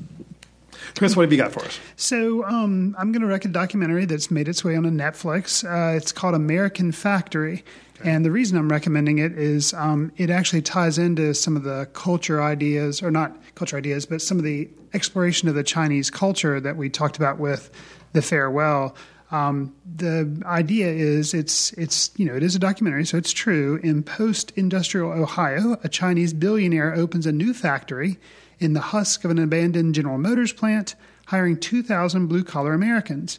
[0.97, 1.79] Chris, what have you got for us?
[1.97, 5.65] So um, I'm going to recommend a documentary that's made its way onto Netflix.
[5.65, 7.65] Uh, it's called American Factory.
[8.05, 11.89] And the reason I'm recommending it is um, it actually ties into some of the
[11.93, 16.61] culture ideas, or not culture ideas, but some of the exploration of the Chinese culture
[16.61, 17.71] that we talked about with
[18.13, 18.95] The Farewell.
[19.31, 23.79] Um, the idea is it's it's you know it is a documentary, so it's true.
[23.83, 28.19] In post-industrial Ohio, a Chinese billionaire opens a new factory
[28.59, 30.95] in the husk of an abandoned General Motors plant,
[31.27, 33.39] hiring 2,000 blue-collar Americans.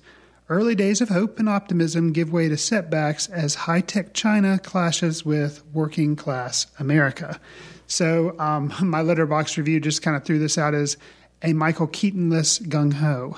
[0.50, 5.24] Early days of hope and optimism give way to setbacks as high tech China clashes
[5.24, 7.40] with working class America.
[7.86, 10.98] So, um, my Letterboxd review just kind of threw this out as
[11.44, 13.38] a Michael Keaton-less gung ho,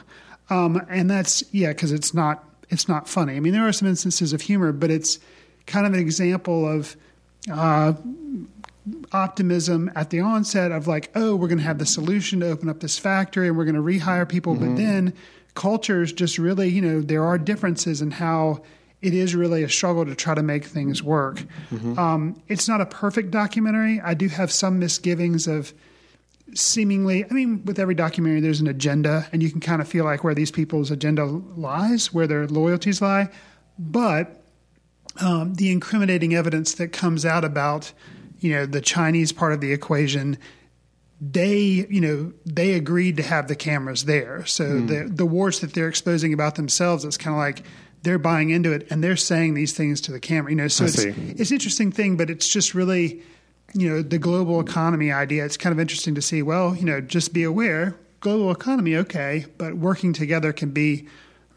[0.49, 3.35] um, and that's yeah, because it's not it's not funny.
[3.35, 5.19] I mean, there are some instances of humor, but it's
[5.67, 6.95] kind of an example of
[7.51, 7.93] uh,
[9.11, 12.69] optimism at the onset of like, oh, we're going to have the solution to open
[12.69, 14.75] up this factory and we're going to rehire people, mm-hmm.
[14.75, 15.13] but then
[15.55, 18.63] cultures just really, you know, there are differences in how
[19.01, 21.43] it is really a struggle to try to make things work.
[21.71, 21.97] Mm-hmm.
[21.97, 23.99] Um, it's not a perfect documentary.
[23.99, 25.73] I do have some misgivings of
[26.53, 30.05] seemingly, I mean, with every documentary, there's an agenda, and you can kind of feel
[30.05, 33.29] like where these people's agenda lies, where their loyalties lie.
[33.79, 34.43] But
[35.19, 37.93] um, the incriminating evidence that comes out about,
[38.39, 40.37] you know, the Chinese part of the equation
[41.21, 44.87] they you know they agreed to have the cameras there so mm.
[44.87, 47.63] the the warts that they're exposing about themselves it's kind of like
[48.01, 50.85] they're buying into it and they're saying these things to the camera you know so
[50.85, 51.09] I it's see.
[51.09, 53.21] it's an interesting thing but it's just really
[53.75, 56.99] you know the global economy idea it's kind of interesting to see well you know
[56.99, 61.07] just be aware global economy okay but working together can be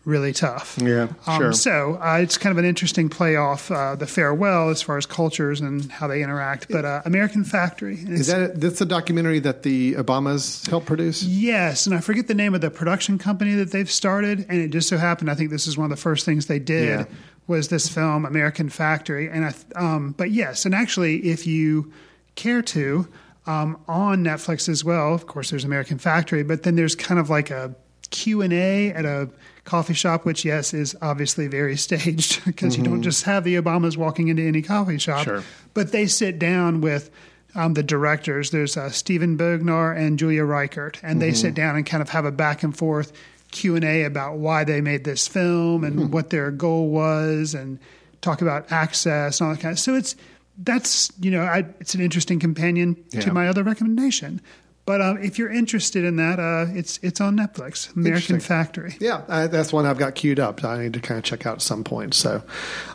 [0.04, 0.78] really tough.
[0.80, 1.52] Yeah, um, sure.
[1.52, 5.06] So uh, it's kind of an interesting play off uh, the farewell as far as
[5.06, 6.68] cultures and how they interact.
[6.68, 11.22] But uh, American Factory is that that's a documentary that the Obamas helped produce?
[11.22, 14.68] Yes, and I forget the name of the production company that they've started, and it
[14.68, 17.04] just so happened I think this is one of the first things they did Yeah.
[17.46, 21.92] was this film American Factory, and I um, but yes, and actually if you
[22.34, 23.08] care to.
[23.46, 25.12] Um, on Netflix as well.
[25.12, 27.74] Of course, there's American Factory, but then there's kind of like a
[28.08, 29.28] Q and A at a
[29.64, 33.96] coffee shop, which yes is obviously very staged because you don't just have the Obamas
[33.96, 35.42] walking into any coffee shop, Sure.
[35.72, 37.10] but they sit down with
[37.54, 38.50] um, the directors.
[38.50, 42.24] There's uh, Steven Bognar and Julia Reichert, and they sit down and kind of have
[42.24, 43.12] a back and forth
[43.52, 47.78] Q and A about why they made this film and what their goal was, and
[48.20, 49.78] talk about access and all that kind of.
[49.78, 50.16] So it's
[50.58, 53.20] that's you know I, it's an interesting companion Yeah.
[53.22, 54.40] to my other recommendation.
[54.86, 58.96] But um, if you're interested in that, uh, it's it's on Netflix, American Factory.
[59.00, 60.62] Yeah, uh, that's one I've got queued up.
[60.62, 62.12] I need to kind of check out at some point.
[62.12, 62.42] So,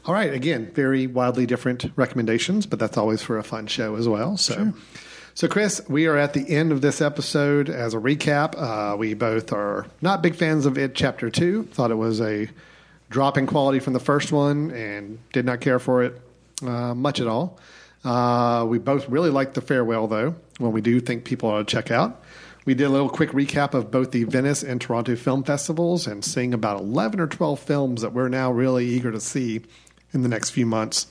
[0.06, 4.08] all right, again, very wildly different recommendations, but that's always for a fun show as
[4.08, 4.38] well.
[4.38, 4.72] So,
[5.34, 7.70] so Chris, we are at the end of this episode.
[7.70, 10.94] As a recap, uh, we both are not big fans of it.
[10.94, 12.50] Chapter two thought it was a
[13.10, 16.22] drop in quality from the first one, and did not care for it
[16.62, 17.58] uh, much at all.
[18.04, 20.36] Uh, we both really liked the farewell, though.
[20.58, 22.22] when we do think people ought to check out.
[22.66, 26.24] We did a little quick recap of both the Venice and Toronto film festivals and
[26.24, 29.62] seeing about 11 or 12 films that we're now really eager to see
[30.14, 31.08] in the next few months.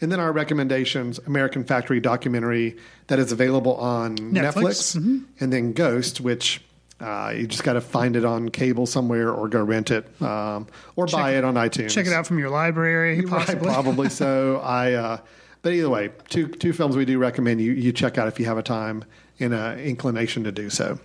[0.00, 2.76] And then our recommendations American Factory documentary
[3.06, 4.96] that is available on Netflix.
[4.96, 6.60] Netflix, and then Ghost, which
[7.00, 10.66] uh, you just got to find it on cable somewhere or go rent it um,
[10.96, 11.90] or buy it on iTunes.
[11.90, 13.68] Check it out from your library, possibly.
[13.68, 14.56] Right, probably so.
[14.64, 15.18] I, uh,
[15.66, 18.46] but either way, two two films we do recommend you you check out if you
[18.46, 19.04] have a time
[19.40, 21.00] and an inclination to do so.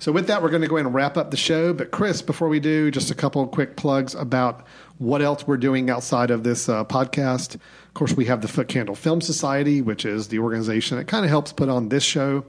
[0.00, 1.72] So with that, we're going to go ahead and wrap up the show.
[1.72, 4.66] But Chris, before we do, just a couple of quick plugs about
[4.98, 7.54] what else we're doing outside of this uh, podcast.
[7.54, 11.30] Of course, we have the Footcandle Film Society, which is the organization that kind of
[11.30, 12.44] helps put on this show.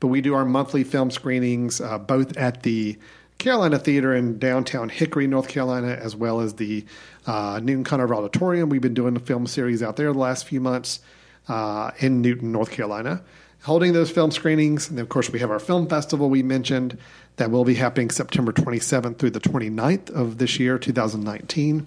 [0.00, 2.96] But we do our monthly film screenings uh, both at the
[3.38, 6.84] Carolina Theater in downtown Hickory, North Carolina, as well as the
[7.24, 8.68] uh, Newton Conover Auditorium.
[8.68, 10.98] We've been doing the film series out there the last few months
[11.46, 13.22] uh, in Newton, North Carolina,
[13.62, 14.90] holding those film screenings.
[14.90, 16.98] And of course, we have our film festival we mentioned
[17.36, 21.86] that will be happening September 27th through the 29th of this year, 2019.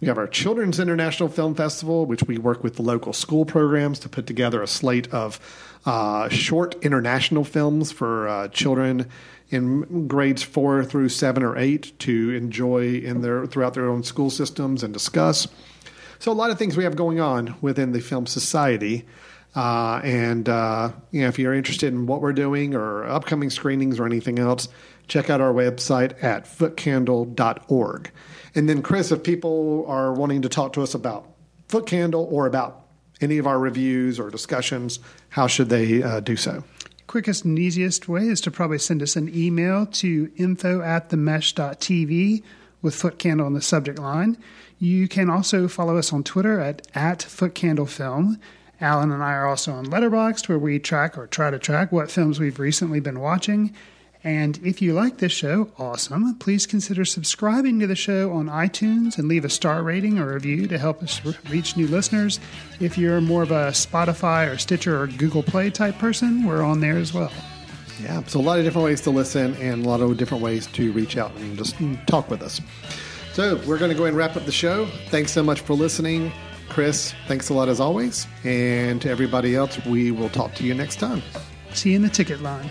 [0.00, 4.00] We have our Children's International Film Festival, which we work with the local school programs
[4.00, 5.38] to put together a slate of
[5.86, 9.08] uh, short international films for uh, children
[9.52, 14.30] in grades four through seven or eight to enjoy in their throughout their own school
[14.30, 15.46] systems and discuss.
[16.18, 19.04] So a lot of things we have going on within the film society.
[19.54, 24.00] Uh, and uh, you know, if you're interested in what we're doing or upcoming screenings
[24.00, 24.68] or anything else,
[25.08, 28.10] check out our website at footcandle.org.
[28.54, 31.28] And then, Chris, if people are wanting to talk to us about
[31.68, 32.86] Footcandle or about
[33.20, 35.00] any of our reviews or discussions,
[35.30, 36.64] how should they uh, do so?
[37.06, 42.42] Quickest and easiest way is to probably send us an email to info at themesh.tv
[42.80, 44.38] with Footcandle in the subject line.
[44.78, 48.38] You can also follow us on Twitter at, at FootCandleFilm.
[48.80, 52.10] Alan and I are also on Letterboxd, where we track or try to track what
[52.10, 53.74] films we've recently been watching.
[54.24, 56.36] And if you like this show, awesome.
[56.36, 60.68] Please consider subscribing to the show on iTunes and leave a star rating or review
[60.68, 61.20] to help us
[61.50, 62.38] reach new listeners.
[62.78, 66.80] If you're more of a Spotify or Stitcher or Google Play type person, we're on
[66.80, 67.32] there as well.
[68.00, 70.66] Yeah, so a lot of different ways to listen and a lot of different ways
[70.68, 71.76] to reach out and just
[72.06, 72.60] talk with us.
[73.32, 74.86] So we're going to go ahead and wrap up the show.
[75.08, 76.32] Thanks so much for listening.
[76.68, 78.26] Chris, thanks a lot as always.
[78.44, 81.22] And to everybody else, we will talk to you next time.
[81.74, 82.70] See you in the ticket line.